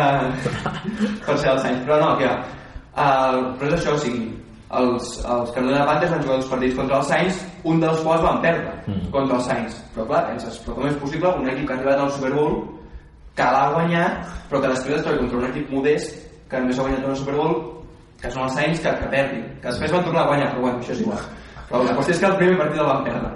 per 1.25 1.37
ser 1.37 1.51
els 1.53 1.61
Saints. 1.61 1.83
Però 1.87 1.99
no, 1.99 2.13
que 2.19 2.29
uh, 2.31 3.39
però 3.59 3.69
és 3.69 3.75
això, 3.79 3.93
o 3.95 4.01
sigui 4.01 4.29
els, 4.73 5.11
els 5.25 5.51
Carolina 5.55 5.85
Panthers 5.89 6.11
van 6.15 6.23
jugar 6.23 6.37
dos 6.41 6.49
partits 6.51 6.75
contra 6.79 6.97
els 7.01 7.11
Saints, 7.11 7.43
un 7.63 7.79
dels 7.79 7.99
quals 8.01 8.21
van 8.21 8.41
perdre 8.41 8.71
Mm. 8.87 9.11
contra 9.11 9.35
els 9.37 9.45
Saints. 9.45 9.75
Però 9.95 10.05
clar, 10.07 10.27
penses, 10.27 10.59
però 10.65 10.75
com 10.75 10.87
és 10.87 10.95
possible 10.99 11.29
un 11.39 11.47
equip 11.49 11.67
que 11.67 11.73
ha 11.73 11.77
arribat 11.77 11.99
al 11.99 12.11
Super 12.11 12.31
Bowl, 12.33 12.57
que 13.35 13.43
l'ha 13.43 13.69
guanyat, 13.73 14.25
però 14.49 14.61
que 14.61 14.67
després 14.67 14.99
es 14.99 15.17
contra 15.19 15.37
un 15.37 15.45
equip 15.45 15.69
modest, 15.71 16.17
que 16.49 16.59
només 16.59 16.77
ha 16.79 16.81
guanyat 16.83 17.05
una 17.05 17.15
Super 17.15 17.35
Bowl, 17.35 17.55
que 18.21 18.31
són 18.31 18.43
els 18.43 18.53
Saints, 18.53 18.79
que, 18.79 18.89
que 18.99 19.07
perdi. 19.11 19.41
Que 19.61 19.67
després 19.69 19.91
van 19.91 20.03
tornar 20.03 20.23
a 20.23 20.27
guanyar, 20.27 20.49
però 20.53 20.61
bueno, 20.61 20.79
això 20.79 20.91
és 20.91 21.01
igual. 21.01 21.19
Però 21.69 21.83
la 21.83 21.95
qüestió 21.95 22.13
és 22.13 22.19
que 22.19 22.25
el 22.27 22.35
primer 22.37 22.57
partit 22.57 22.79
el 22.79 22.85
van 22.85 23.03
perdre. 23.03 23.31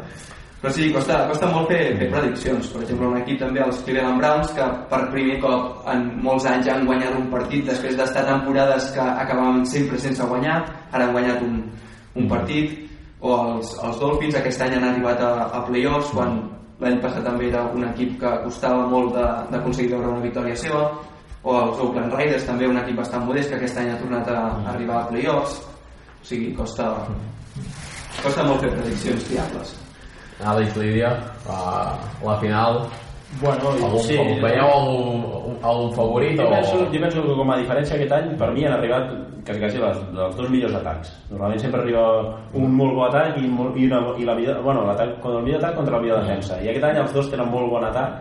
Però 0.61 0.71
sí, 0.73 0.91
costa, 0.91 1.27
costa 1.29 1.47
molt 1.53 1.67
fer, 1.69 1.81
fer 1.99 2.09
prediccions. 2.11 2.67
Per 2.73 2.81
exemple, 2.81 3.07
un 3.07 3.17
equip 3.17 3.39
també, 3.39 3.61
els 3.61 3.81
Cleveland 3.85 4.17
Browns, 4.17 4.51
que 4.57 4.65
per 4.89 5.01
primer 5.11 5.39
cop 5.41 5.83
en 5.87 6.07
molts 6.23 6.45
anys 6.49 6.67
han 6.67 6.85
guanyat 6.85 7.13
un 7.15 7.27
partit 7.29 7.65
després 7.65 7.95
d'estar 7.97 8.25
temporades 8.25 8.91
que 8.91 8.99
acabaven 8.99 9.63
sempre 9.65 9.97
sense 9.99 10.23
guanyar, 10.25 10.63
ara 10.91 11.05
han 11.05 11.11
guanyat 11.13 11.41
un, 11.45 11.63
un 12.15 12.27
partit, 12.27 12.73
o 13.21 13.33
els, 13.33 13.73
els 13.83 13.99
Dolphins 14.01 14.37
aquest 14.37 14.61
any 14.61 14.75
han 14.77 14.87
arribat 14.91 15.21
a, 15.23 15.31
a 15.57 15.63
playoffs, 15.69 16.11
quan 16.13 16.37
l'any 16.81 16.99
passat 17.01 17.25
també 17.25 17.47
era 17.49 17.63
un 17.73 17.87
equip 17.87 18.19
que 18.21 18.33
costava 18.43 18.85
molt 18.91 19.15
d'aconseguir 19.51 19.95
veure 19.95 20.13
una 20.13 20.25
victòria 20.25 20.57
seva, 20.59 20.83
o 21.47 21.55
els 21.55 21.81
Oakland 21.81 22.13
Raiders, 22.13 22.45
també 22.45 22.67
un 22.69 22.77
equip 22.81 22.99
bastant 22.99 23.25
modest 23.25 23.49
que 23.49 23.57
aquest 23.57 23.79
any 23.81 23.89
ha 23.93 23.97
tornat 24.01 24.29
a, 24.29 24.37
a 24.51 24.69
arribar 24.73 25.01
a 25.01 25.09
playoffs, 25.09 25.57
o 26.21 26.27
sigui, 26.27 26.51
costa, 26.57 26.91
costa 28.21 28.45
molt 28.45 28.65
fer 28.65 28.71
prediccions 28.75 29.27
fiables. 29.31 29.75
Àlex 30.45 30.75
Lídia, 30.77 31.15
la, 31.47 31.59
la 32.21 32.37
final, 32.43 32.83
Bueno, 33.41 33.73
algun, 33.75 33.99
sí, 33.99 34.15
veieu 34.15 34.65
algun, 34.65 35.57
algun 35.61 35.91
favorit? 35.93 36.39
Jo 36.39 36.47
o... 36.47 36.53
penso, 36.53 36.77
jo 36.93 37.01
penso 37.03 37.23
que 37.25 37.35
com 37.35 37.51
a 37.51 37.57
diferència 37.59 37.97
aquest 37.97 38.13
any 38.15 38.29
per 38.39 38.47
mi 38.55 38.63
han 38.65 38.77
arribat 38.77 39.11
quasi, 39.43 39.59
quasi 39.59 39.81
les, 39.83 39.99
els 40.15 40.37
dos 40.39 40.49
millors 40.53 40.77
atacs 40.79 41.11
normalment 41.29 41.59
sempre 41.59 41.83
arriba 41.83 42.05
un 42.55 42.71
molt 42.79 42.95
bon 42.95 43.05
atac 43.09 43.37
i, 43.41 43.51
molt, 43.51 43.75
i, 43.75 43.85
una, 43.91 44.01
i 44.15 44.27
la 44.27 44.35
millor, 44.39 44.61
bueno, 44.63 44.87
l'atac, 44.87 45.19
el 45.27 45.43
millor 45.43 45.59
atac 45.59 45.75
contra 45.81 45.97
la 45.97 46.03
millor 46.05 46.23
defensa 46.23 46.61
i 46.63 46.71
aquest 46.71 46.89
any 46.89 47.01
els 47.03 47.15
dos 47.19 47.29
tenen 47.33 47.51
molt 47.51 47.71
bon 47.75 47.87
atac 47.91 48.15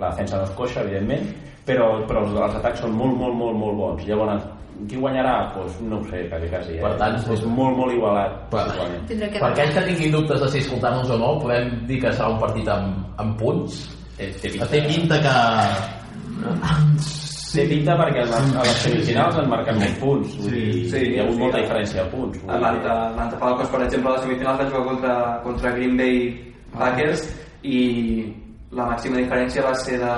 la 0.00 0.10
defensa 0.10 0.40
no 0.40 0.48
és 0.48 0.56
coixa 0.56 0.84
evidentment 0.84 1.28
però, 1.68 1.92
però 2.08 2.24
els, 2.24 2.36
els 2.36 2.60
atacs 2.62 2.84
són 2.84 2.96
molt 2.96 3.16
molt 3.20 3.36
molt 3.36 3.60
molt 3.60 3.82
bons 3.84 4.08
llavors 4.08 4.52
qui 4.88 4.98
guanyarà? 5.00 5.52
Pues, 5.54 5.78
no 5.80 6.02
ho 6.02 6.04
sé, 6.04 6.26
quasi, 6.28 6.48
quasi. 6.52 6.74
Eh? 6.76 6.82
Per 6.84 6.90
tant, 7.00 7.14
és 7.16 7.44
molt, 7.48 7.78
molt 7.78 7.94
igualat. 7.94 8.34
Per, 8.52 8.64
per 9.08 9.46
aquells 9.48 9.72
que 9.72 9.84
tinguin 9.86 10.12
dubtes 10.12 10.42
de 10.42 10.50
si 10.52 10.60
escoltar-nos 10.60 11.14
o 11.14 11.16
no, 11.16 11.30
podem 11.40 11.70
dir 11.88 12.02
que 12.02 12.12
serà 12.12 12.28
un 12.34 12.42
partit 12.42 12.68
amb, 12.68 13.06
amb 13.16 13.38
punts? 13.40 13.86
Té, 14.16 14.30
té 14.40 14.50
pinta. 14.52 14.68
Té 14.72 14.80
pinta 14.88 15.20
que... 15.24 15.36
Té 17.56 17.64
pinta 17.70 17.94
perquè 17.96 18.24
a 18.24 18.28
les, 18.28 18.48
a 18.52 18.64
les 18.66 18.80
semifinals 18.84 19.38
han 19.40 19.46
marcat 19.48 19.78
més 19.80 19.94
punts. 20.00 20.34
Vull 20.42 20.52
dir, 20.52 20.64
sí, 20.92 21.02
hi 21.12 21.18
ha 21.18 21.24
hagut 21.24 21.38
sí, 21.38 21.42
molta 21.44 21.56
sí. 21.56 21.64
diferència 21.64 22.02
de 22.02 22.10
punts. 22.12 22.42
Atlanta 22.56 23.38
Falcons, 23.40 23.70
per 23.72 23.80
exemple, 23.86 24.10
a 24.10 24.16
les 24.16 24.26
semifinals 24.26 24.60
va 24.60 24.68
jugar 24.68 24.84
contra, 24.90 25.14
contra 25.46 25.72
Green 25.78 25.96
Bay 26.00 26.18
Packers 26.74 27.24
i 27.64 27.80
la 28.76 28.90
màxima 28.90 29.22
diferència 29.22 29.64
va 29.64 29.72
ser 29.80 29.98
de, 30.02 30.12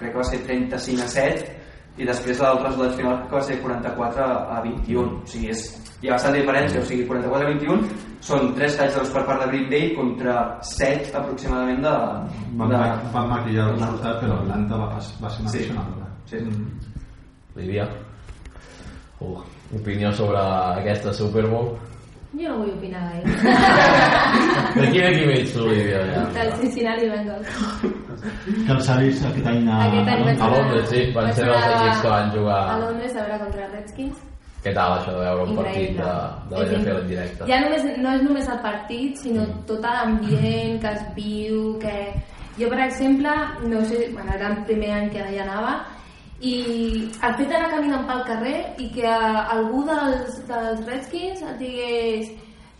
crec 0.00 0.12
que 0.12 0.20
va 0.20 0.28
ser 0.28 0.40
35 0.48 1.06
a 1.06 1.10
7 1.14 1.61
i 2.00 2.06
després 2.08 2.40
el 2.40 2.58
resultat 2.64 2.94
final 2.96 3.18
que 3.28 3.36
va 3.36 3.42
ser 3.44 3.58
44 3.60 4.24
a 4.56 4.60
21 4.64 5.02
o 5.02 5.26
sigui, 5.28 5.50
és, 5.52 5.64
hi 6.02 6.08
ha 6.08 6.14
bastanta 6.16 6.38
diferència 6.38 6.80
o 6.80 6.86
sigui, 6.88 7.04
44 7.10 7.46
a 7.46 7.50
21 7.52 7.82
són 8.24 8.52
3 8.56 8.76
touchdowns 8.80 9.10
per 9.12 9.24
part 9.28 9.42
de 9.44 9.48
Green 9.52 9.68
Bay 9.70 9.90
contra 9.98 10.36
7 10.72 11.12
aproximadament 11.20 11.82
de, 11.84 11.92
van, 12.56 12.72
de, 12.72 12.80
van 13.12 13.28
maquillar 13.34 13.68
el 13.68 13.76
resultat 13.80 14.20
però 14.24 14.40
Atlanta 14.40 14.80
va, 14.80 14.88
va 14.96 15.00
ser 15.30 15.44
una 15.44 15.50
Sí. 15.52 15.58
pisonadora 15.58 16.08
sí. 16.30 16.36
Lídia, 17.56 17.84
uh, 19.20 19.38
opinió 19.76 20.10
sobre 20.16 20.38
aquesta 20.80 21.12
Super 21.12 21.44
Bowl? 21.46 21.74
Jo 22.32 22.48
no 22.48 22.62
vull 22.62 22.70
opinar 22.72 23.02
gaire. 23.12 23.28
De 24.78 24.86
quin 24.88 25.04
equip 25.04 25.32
ets 25.34 25.52
tu, 25.52 25.66
Lídia? 25.68 25.98
Ja. 26.14 26.22
Del 26.38 26.52
Cincinnati 26.62 27.10
Bengals. 27.10 27.48
Que 28.20 28.74
els 28.74 28.90
avis 28.94 29.22
aquest 29.28 29.48
any 29.52 29.68
a, 29.68 29.78
Aquest 29.86 30.12
any 30.12 30.42
A 30.42 30.50
Londres, 30.52 30.90
sí, 30.90 31.06
van 31.16 31.32
ser 31.36 31.48
els 31.48 31.70
equips 31.70 32.02
que 32.02 32.12
van 32.12 32.34
jugar. 32.36 32.60
A 32.74 32.76
Londres 32.82 33.16
a 33.16 33.24
veure 33.24 33.40
contra 33.46 33.64
els 33.66 33.74
Redskins. 33.78 34.28
Què 34.62 34.74
tal 34.76 34.92
això 34.94 35.14
de 35.16 35.24
veure 35.24 35.46
un 35.48 35.56
partit 35.58 35.96
de, 35.98 36.10
de 36.50 36.58
la 36.58 36.66
NFL 36.68 37.00
en 37.00 37.08
directe? 37.08 37.48
Ja 37.48 37.62
només, 37.64 37.88
no 38.04 38.12
és 38.14 38.22
només 38.22 38.52
el 38.52 38.60
partit, 38.62 39.16
sinó 39.18 39.46
tot 39.66 39.82
l'ambient 39.88 40.78
que 40.84 40.92
es 40.92 41.02
viu, 41.16 41.64
que... 41.82 41.96
Jo, 42.60 42.68
per 42.68 42.82
exemple, 42.84 43.32
no 43.64 43.80
sé, 43.88 44.04
bueno, 44.12 44.30
era 44.36 44.52
el 44.52 44.62
primer 44.68 44.92
any 44.92 45.10
que 45.10 45.24
hi 45.32 45.40
anava, 45.40 45.80
i 46.42 46.54
el 47.22 47.34
fet 47.38 47.48
d'anar 47.48 47.70
caminant 47.70 48.06
pel 48.08 48.22
carrer 48.28 48.56
i 48.82 48.88
que 48.92 49.08
algú 49.08 49.84
dels, 49.86 50.40
dels 50.48 50.80
Redskins 50.88 51.42
et 51.46 51.60
digués 51.60 52.32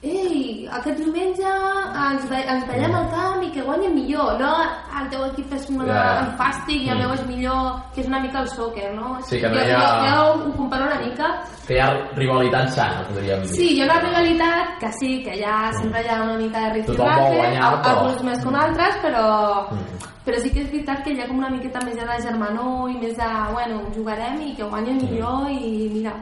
ei, 0.03 0.67
aquest 0.67 0.99
diumenge 0.99 1.47
ens, 1.47 2.25
ens 2.35 2.65
tallem 2.67 2.95
el 2.99 3.05
camp 3.13 3.43
i 3.47 3.51
que 3.55 3.63
guanyen 3.63 3.95
millor, 3.95 4.33
no? 4.41 4.51
El 4.99 5.07
teu 5.13 5.23
equip 5.29 5.53
és 5.55 5.69
una, 5.71 5.85
yeah. 5.87 6.33
fàstic 6.41 6.83
i 6.83 6.89
el 6.91 6.97
Mm. 6.97 7.03
meu 7.05 7.13
és 7.15 7.23
millor, 7.29 7.77
que 7.95 8.01
és 8.03 8.09
una 8.09 8.19
mica 8.21 8.41
el 8.41 8.49
soccer, 8.49 8.93
no? 8.95 9.19
Sí, 9.23 9.39
que 9.41 9.49
no 9.49 9.55
hi 9.63 9.71
ha- 9.71 9.79
jo, 9.79 10.11
jo 10.11 10.49
ho 10.49 10.53
comparo 10.57 10.87
una 10.87 10.99
mica 11.01 11.31
Que 11.69 11.75
hi 11.77 11.79
ha 11.79 11.91
rivalitat 12.17 12.69
sana, 12.75 13.05
podríem 13.07 13.43
dir. 13.43 13.55
Sí, 13.55 13.69
hi 13.77 13.81
ha 13.81 13.85
una 13.85 14.01
rivalitat 14.01 14.79
que 14.81 14.93
sí, 14.99 15.23
que 15.23 15.37
ja 15.41 15.71
sempre 15.81 16.03
hi 16.03 16.09
ha 16.09 16.23
una 16.23 16.37
mica 16.37 16.59
de 16.67 16.71
rifirrafe, 16.75 17.37
guanyar, 17.37 17.83
però- 17.83 17.99
alguns 17.99 18.23
més 18.25 18.39
que 18.45 18.57
altres, 18.57 18.97
però, 19.05 19.71
Mm. 19.71 20.27
però 20.27 20.41
sí 20.43 20.51
que 20.51 20.61
és 20.63 20.71
veritat 20.73 21.05
que 21.05 21.13
hi 21.13 21.21
ha 21.21 21.29
com 21.29 21.39
una 21.39 21.49
miqueta 21.51 21.79
més 21.85 21.95
de 21.95 22.23
germanor 22.23 22.91
i 22.91 22.95
més 22.99 23.17
de, 23.17 23.31
bueno, 23.53 23.81
jugarem 23.95 24.41
i 24.43 24.55
que 24.57 24.65
guanyen 24.65 24.97
millor 24.97 25.49
i 25.49 25.89
mira, 25.95 26.13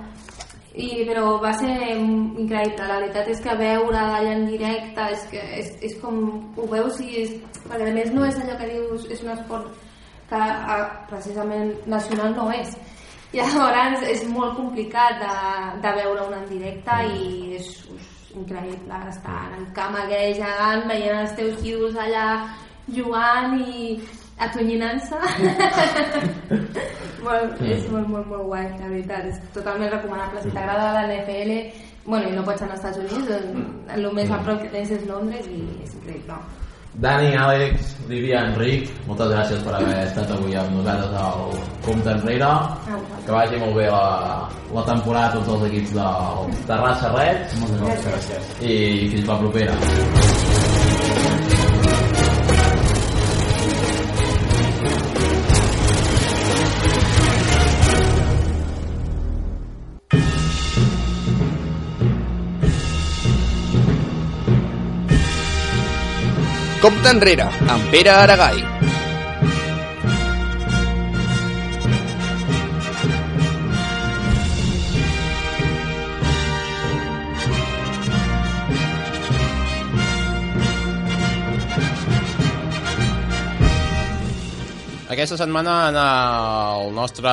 i, 0.75 1.05
però 1.09 1.35
va 1.43 1.51
ser 1.59 1.73
increïble, 1.97 2.87
la 2.87 3.01
veritat 3.01 3.29
és 3.33 3.41
que 3.43 3.57
veure 3.59 3.99
allà 3.99 4.35
en 4.37 4.45
directe 4.47 5.07
és 5.17 5.25
que 5.33 5.43
és, 5.59 5.73
és 5.89 5.97
com, 6.03 6.21
ho 6.55 6.67
veus 6.71 7.01
i 7.03 7.25
és, 7.25 7.33
perquè 7.65 7.89
a 7.89 7.95
més 7.97 8.13
no 8.15 8.27
és 8.29 8.39
allò 8.39 8.55
que 8.61 8.71
dius, 8.71 9.09
és 9.11 9.25
un 9.27 9.33
esport 9.35 9.73
que 10.31 10.39
eh, 10.39 10.87
precisament 11.11 11.75
nacional 11.91 12.37
no 12.37 12.47
és. 12.55 12.77
Llavors 13.35 14.07
és 14.11 14.25
molt 14.31 14.57
complicat 14.59 15.19
de, 15.23 15.35
de 15.83 15.93
veure 15.99 16.29
un 16.29 16.39
en 16.39 16.47
directe 16.51 16.97
i 17.19 17.59
és, 17.59 17.69
és 17.97 18.33
increïble 18.39 19.03
estar 19.11 19.43
en 19.49 19.61
el 19.61 19.69
camp 19.75 19.99
aquell 19.99 20.35
gegant 20.39 20.87
veient 20.91 21.25
els 21.25 21.37
teus 21.39 21.63
ídols 21.67 21.99
allà 21.99 22.27
jugant 22.95 23.59
i 23.59 23.99
atonyinant-se 24.47 25.19
molt, 27.27 27.61
és 27.61 27.85
molt, 27.93 28.09
molt, 28.09 28.27
molt 28.27 28.47
guai, 28.49 28.67
la 28.81 28.89
veritat 28.89 29.29
és 29.31 29.41
totalment 29.57 29.93
recomanable, 29.93 30.45
si 30.45 30.55
t'agrada 30.55 30.95
la 30.97 31.05
NFL 31.09 31.53
bueno, 32.07 32.31
i 32.31 32.37
no 32.37 32.47
pots 32.47 32.65
anar 32.65 32.79
als 32.79 32.85
Estats 32.85 33.03
Units 33.05 33.37
el, 33.37 33.47
el 33.99 34.09
més 34.17 34.33
a 34.33 34.41
prop 34.47 34.63
que 34.63 34.73
tens 34.73 34.97
és 34.97 35.07
Londres 35.11 35.47
i 35.53 35.61
és 35.85 35.95
increïble 36.01 36.41
Dani, 37.01 37.31
Àlex, 37.39 37.93
Lídia, 38.11 38.41
Enric, 38.49 38.89
moltes 39.07 39.31
gràcies 39.31 39.61
per 39.63 39.77
haver 39.79 39.95
estat 40.03 40.33
avui 40.35 40.57
amb 40.59 40.75
nosaltres 40.75 41.15
al 41.23 41.55
Compte 41.87 42.17
Enrere. 42.17 42.51
Que 43.25 43.37
vagi 43.37 43.63
molt 43.63 43.79
bé 43.79 43.87
la, 43.93 44.03
la 44.75 44.87
temporada 44.91 45.31
a 45.31 45.39
tots 45.39 45.55
els 45.55 45.69
equips 45.71 45.95
del 46.01 46.55
Terrassa 46.67 47.15
Reds. 47.15 47.59
Moltes 47.63 48.07
gràcies. 48.11 48.55
I 48.61 48.79
fins 49.15 49.31
la 49.31 49.39
propera. 49.45 50.90
Compte 66.81 67.11
enrere, 67.13 67.45
amb 67.69 67.91
Pere 67.93 68.09
Aragai. 68.09 68.57
Aquesta 85.11 85.37
setmana 85.37 85.75
en 85.91 85.99
el 86.01 86.95
nostre 86.97 87.29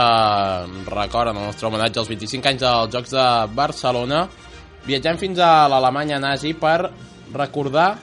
record, 0.92 1.32
en 1.32 1.38
el 1.38 1.48
nostre 1.48 1.70
homenatge 1.70 2.04
als 2.04 2.12
25 2.12 2.52
anys 2.52 2.66
dels 2.66 2.92
Jocs 2.98 3.16
de 3.16 3.30
Barcelona, 3.56 4.26
viatgem 4.84 5.24
fins 5.24 5.40
a 5.40 5.70
l'Alemanya 5.72 6.20
nazi 6.20 6.52
per 6.52 6.92
recordar 7.32 7.94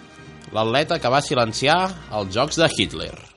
l'atleta 0.54 1.00
que 1.02 1.10
va 1.10 1.22
silenciar 1.24 1.78
els 2.14 2.34
Jocs 2.34 2.62
de 2.62 2.70
Hitler. 2.70 3.33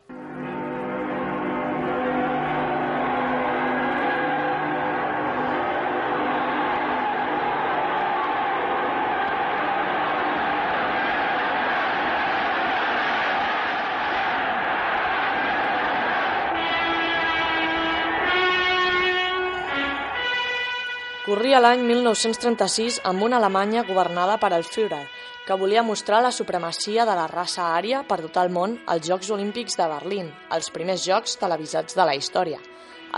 Corria 21.27 21.57
l'any 21.59 21.81
1936 21.83 23.01
amb 23.09 23.25
una 23.25 23.35
Alemanya 23.41 23.81
governada 23.83 24.37
per 24.39 24.53
el 24.55 24.63
Führer, 24.63 25.01
que 25.43 25.57
volia 25.59 25.83
mostrar 25.83 26.21
la 26.23 26.31
supremacia 26.31 27.03
de 27.09 27.15
la 27.19 27.25
raça 27.27 27.65
ària 27.75 27.99
per 28.07 28.21
tot 28.21 28.39
el 28.39 28.53
món 28.57 28.77
als 28.87 29.09
Jocs 29.09 29.33
Olímpics 29.35 29.75
de 29.75 29.89
Berlín, 29.91 30.31
els 30.55 30.71
primers 30.71 31.03
jocs 31.03 31.35
televisats 31.43 31.99
de 31.99 32.07
la 32.07 32.15
història. 32.15 32.61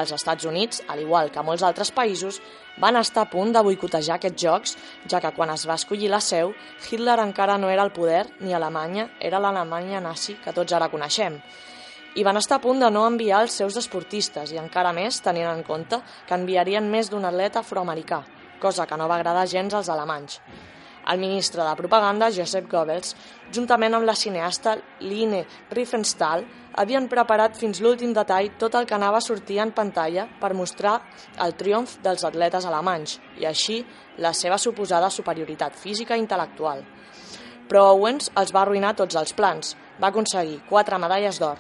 Els 0.02 0.16
Estats 0.18 0.50
Units, 0.50 0.82
al 0.90 1.06
igual 1.06 1.30
que 1.30 1.46
molts 1.46 1.62
altres 1.62 1.94
països, 1.94 2.42
van 2.82 2.98
estar 2.98 3.28
a 3.28 3.30
punt 3.30 3.54
de 3.54 3.62
boicotejar 3.70 4.18
aquests 4.18 4.42
jocs, 4.42 4.78
ja 5.06 5.22
que 5.22 5.36
quan 5.38 5.54
es 5.54 5.70
va 5.70 5.78
escollir 5.78 6.10
la 6.10 6.26
seu, 6.34 6.56
Hitler 6.90 7.22
encara 7.22 7.62
no 7.62 7.70
era 7.70 7.86
al 7.86 7.94
poder 7.94 8.26
ni 8.40 8.58
Alemanya 8.58 9.12
era 9.20 9.38
l'Alemanya 9.38 10.02
nazi 10.02 10.40
que 10.42 10.58
tots 10.58 10.74
ara 10.74 10.90
coneixem 10.90 11.44
i 12.16 12.24
van 12.24 12.38
estar 12.38 12.58
a 12.58 12.64
punt 12.64 12.82
de 12.82 12.90
no 12.90 13.06
enviar 13.08 13.44
els 13.46 13.56
seus 13.62 13.78
esportistes 13.78 14.54
i 14.54 14.58
encara 14.62 14.94
més 14.96 15.22
tenint 15.22 15.50
en 15.52 15.62
compte 15.64 16.02
que 16.26 16.36
enviarien 16.36 16.90
més 16.90 17.10
d'un 17.10 17.26
atleta 17.26 17.62
afroamericà, 17.62 18.24
cosa 18.60 18.88
que 18.88 18.98
no 18.98 19.08
va 19.08 19.20
agradar 19.20 19.48
gens 19.48 19.74
als 19.74 19.90
alemanys. 19.90 20.40
El 21.10 21.18
ministre 21.18 21.64
de 21.64 21.76
Propaganda, 21.76 22.30
Joseph 22.30 22.68
Goebbels, 22.70 23.16
juntament 23.54 23.96
amb 23.98 24.06
la 24.06 24.14
cineasta 24.14 24.76
Line 25.02 25.46
Riefenstahl, 25.72 26.44
havien 26.78 27.08
preparat 27.10 27.58
fins 27.58 27.80
l'últim 27.82 28.12
detall 28.14 28.52
tot 28.62 28.76
el 28.78 28.86
que 28.86 28.98
anava 28.98 29.18
a 29.18 29.26
sortir 29.26 29.58
en 29.64 29.72
pantalla 29.72 30.28
per 30.42 30.54
mostrar 30.54 31.00
el 31.46 31.56
triomf 31.58 31.98
dels 32.04 32.26
atletes 32.28 32.68
alemanys 32.70 33.18
i 33.42 33.48
així 33.50 33.80
la 34.18 34.36
seva 34.38 34.60
suposada 34.62 35.10
superioritat 35.10 35.74
física 35.78 36.18
i 36.18 36.22
intel·lectual. 36.22 36.84
Però 37.70 37.88
Owens 37.96 38.30
els 38.38 38.54
va 38.54 38.64
arruïnar 38.66 38.96
tots 38.98 39.18
els 39.18 39.34
plans. 39.34 39.76
Va 40.02 40.10
aconseguir 40.14 40.62
quatre 40.70 40.98
medalles 41.02 41.38
d'or, 41.42 41.58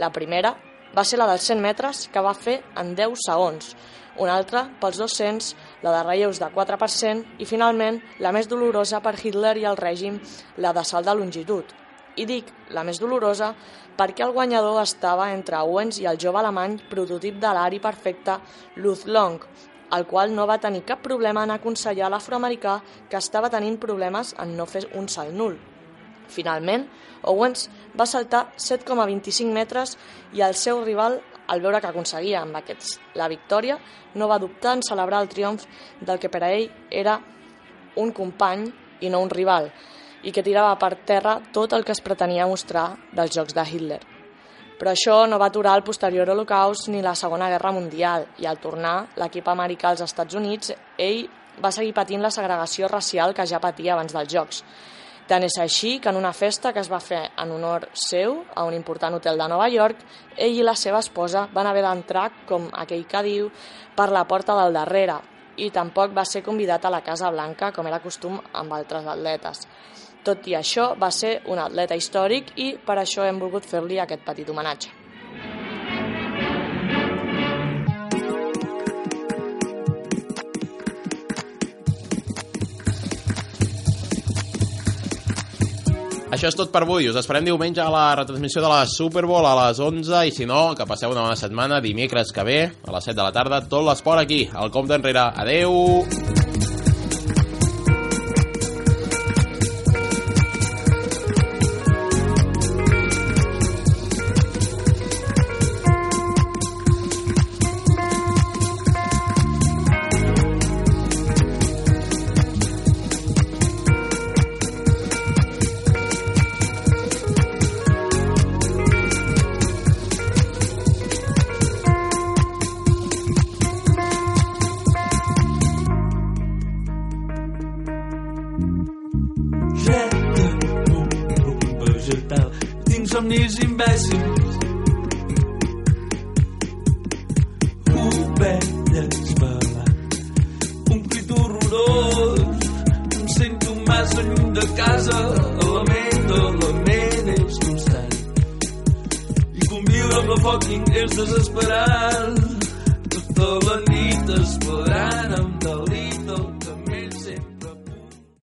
la 0.00 0.08
primera 0.12 0.54
va 0.96 1.04
ser 1.04 1.18
la 1.20 1.26
dels 1.28 1.44
100 1.46 1.60
metres, 1.62 2.06
que 2.08 2.22
va 2.24 2.32
fer 2.34 2.60
en 2.80 2.94
10 2.98 3.20
segons. 3.26 3.74
Una 4.20 4.34
altra, 4.34 4.64
pels 4.80 4.98
200, 4.98 5.52
la 5.84 5.92
de 5.94 6.00
relleus 6.06 6.40
de 6.42 6.48
4%, 6.54 7.36
i 7.38 7.46
finalment, 7.46 8.00
la 8.18 8.32
més 8.34 8.48
dolorosa 8.50 9.02
per 9.04 9.14
Hitler 9.20 9.54
i 9.60 9.68
el 9.70 9.78
règim, 9.78 10.18
la 10.58 10.72
de 10.76 10.84
salt 10.84 11.06
de 11.06 11.14
longitud. 11.14 11.76
I 12.16 12.26
dic 12.26 12.50
la 12.74 12.82
més 12.84 12.98
dolorosa 12.98 13.52
perquè 13.96 14.24
el 14.26 14.34
guanyador 14.34 14.80
estava 14.82 15.30
entre 15.32 15.60
Owens 15.62 16.00
i 16.02 16.08
el 16.10 16.18
jove 16.18 16.40
alemany 16.40 16.78
prototip 16.90 17.38
de 17.40 17.52
l'ari 17.54 17.78
perfecte 17.78 18.40
Luz 18.76 19.06
Long, 19.06 19.38
el 19.94 20.06
qual 20.10 20.34
no 20.34 20.46
va 20.46 20.58
tenir 20.58 20.82
cap 20.88 21.04
problema 21.06 21.44
en 21.44 21.54
aconsellar 21.54 22.10
l'afroamericà 22.10 22.80
que 23.08 23.20
estava 23.20 23.52
tenint 23.52 23.78
problemes 23.78 24.34
en 24.42 24.56
no 24.56 24.66
fer 24.66 24.88
un 24.98 25.08
salt 25.08 25.36
nul. 25.36 25.60
Finalment, 26.30 26.86
Owens 27.30 27.68
va 27.98 28.06
saltar 28.06 28.46
7,25 28.56 29.52
metres 29.52 29.96
i 30.32 30.44
el 30.46 30.54
seu 30.54 30.84
rival, 30.84 31.18
al 31.50 31.60
veure 31.60 31.80
que 31.82 31.90
aconseguia 31.90 32.44
amb 32.44 32.56
aquests 32.60 32.98
la 33.18 33.28
victòria, 33.28 33.78
no 34.14 34.28
va 34.30 34.38
dubtar 34.38 34.76
en 34.78 34.84
celebrar 34.86 35.22
el 35.24 35.28
triomf 35.28 35.66
del 36.00 36.20
que 36.22 36.30
per 36.30 36.44
a 36.46 36.52
ell 36.54 36.70
era 36.90 37.18
un 37.96 38.12
company 38.12 38.68
i 39.00 39.10
no 39.10 39.20
un 39.20 39.30
rival, 39.30 39.68
i 40.22 40.32
que 40.32 40.44
tirava 40.46 40.76
per 40.78 40.94
terra 41.08 41.40
tot 41.52 41.74
el 41.74 41.84
que 41.84 41.92
es 41.96 42.02
pretenia 42.04 42.46
mostrar 42.46 42.92
dels 43.12 43.34
jocs 43.34 43.56
de 43.56 43.66
Hitler. 43.66 44.00
Però 44.80 44.94
això 44.94 45.26
no 45.28 45.36
va 45.36 45.50
aturar 45.50 45.74
el 45.76 45.84
posterior 45.84 46.30
holocaust 46.32 46.88
ni 46.88 47.02
la 47.04 47.14
Segona 47.14 47.50
Guerra 47.52 47.72
Mundial, 47.76 48.24
i 48.40 48.46
al 48.48 48.60
tornar 48.62 49.10
l'equip 49.20 49.48
americà 49.52 49.90
als 49.90 50.06
Estats 50.06 50.38
Units, 50.38 50.72
ell 50.96 51.26
va 51.60 51.72
seguir 51.74 51.92
patint 51.92 52.22
la 52.24 52.30
segregació 52.32 52.88
racial 52.88 53.34
que 53.36 53.46
ja 53.46 53.60
patia 53.60 53.92
abans 53.94 54.14
dels 54.16 54.32
Jocs. 54.32 54.62
Tant 55.30 55.44
és 55.46 55.54
així 55.62 56.00
que 56.02 56.10
en 56.10 56.16
una 56.18 56.32
festa 56.34 56.72
que 56.74 56.82
es 56.82 56.88
va 56.90 56.98
fer 56.98 57.20
en 57.38 57.52
honor 57.54 57.84
seu 57.94 58.40
a 58.58 58.64
un 58.66 58.74
important 58.74 59.14
hotel 59.14 59.38
de 59.38 59.46
Nova 59.52 59.68
York, 59.70 60.00
ell 60.34 60.56
i 60.58 60.64
la 60.66 60.74
seva 60.74 60.98
esposa 60.98 61.44
van 61.54 61.68
haver 61.70 61.84
d'entrar, 61.84 62.24
com 62.48 62.66
aquell 62.82 63.04
que 63.06 63.22
diu, 63.22 63.50
per 63.94 64.08
la 64.10 64.24
porta 64.26 64.56
del 64.58 64.74
darrere 64.74 65.20
i 65.62 65.70
tampoc 65.70 66.16
va 66.16 66.24
ser 66.26 66.42
convidat 66.42 66.84
a 66.84 66.90
la 66.90 67.02
Casa 67.06 67.30
Blanca 67.30 67.70
com 67.76 67.86
era 67.86 68.02
costum 68.02 68.40
amb 68.40 68.74
altres 68.74 69.06
atletes. 69.06 69.62
Tot 70.26 70.48
i 70.50 70.56
això, 70.58 70.94
va 70.98 71.12
ser 71.14 71.36
un 71.46 71.62
atleta 71.62 71.94
històric 71.94 72.56
i 72.58 72.72
per 72.86 72.98
això 72.98 73.22
hem 73.28 73.38
volgut 73.38 73.70
fer-li 73.70 74.02
aquest 74.02 74.26
petit 74.26 74.50
homenatge. 74.50 74.99
Això 86.30 86.46
és 86.46 86.54
tot 86.54 86.70
per 86.70 86.84
avui. 86.84 87.08
Us 87.10 87.18
esperem 87.18 87.46
diumenge 87.48 87.82
a 87.82 87.90
la 87.90 88.04
retransmissió 88.20 88.62
de 88.62 88.70
la 88.70 88.84
Super 88.86 89.24
Bowl 89.26 89.46
a 89.46 89.56
les 89.64 89.80
11 89.82 90.22
i 90.28 90.34
si 90.34 90.46
no, 90.46 90.76
que 90.78 90.86
passeu 90.86 91.10
una 91.10 91.26
bona 91.26 91.38
setmana 91.38 91.82
dimecres 91.82 92.30
que 92.32 92.46
ve 92.46 92.60
a 92.70 92.94
les 92.94 93.10
7 93.10 93.18
de 93.18 93.24
la 93.26 93.34
tarda 93.34 93.64
tot 93.66 93.82
l'esport 93.88 94.22
aquí, 94.22 94.44
al 94.54 94.70
Compte 94.70 94.94
Enrere. 94.94 95.26
Adeu! 95.42 96.39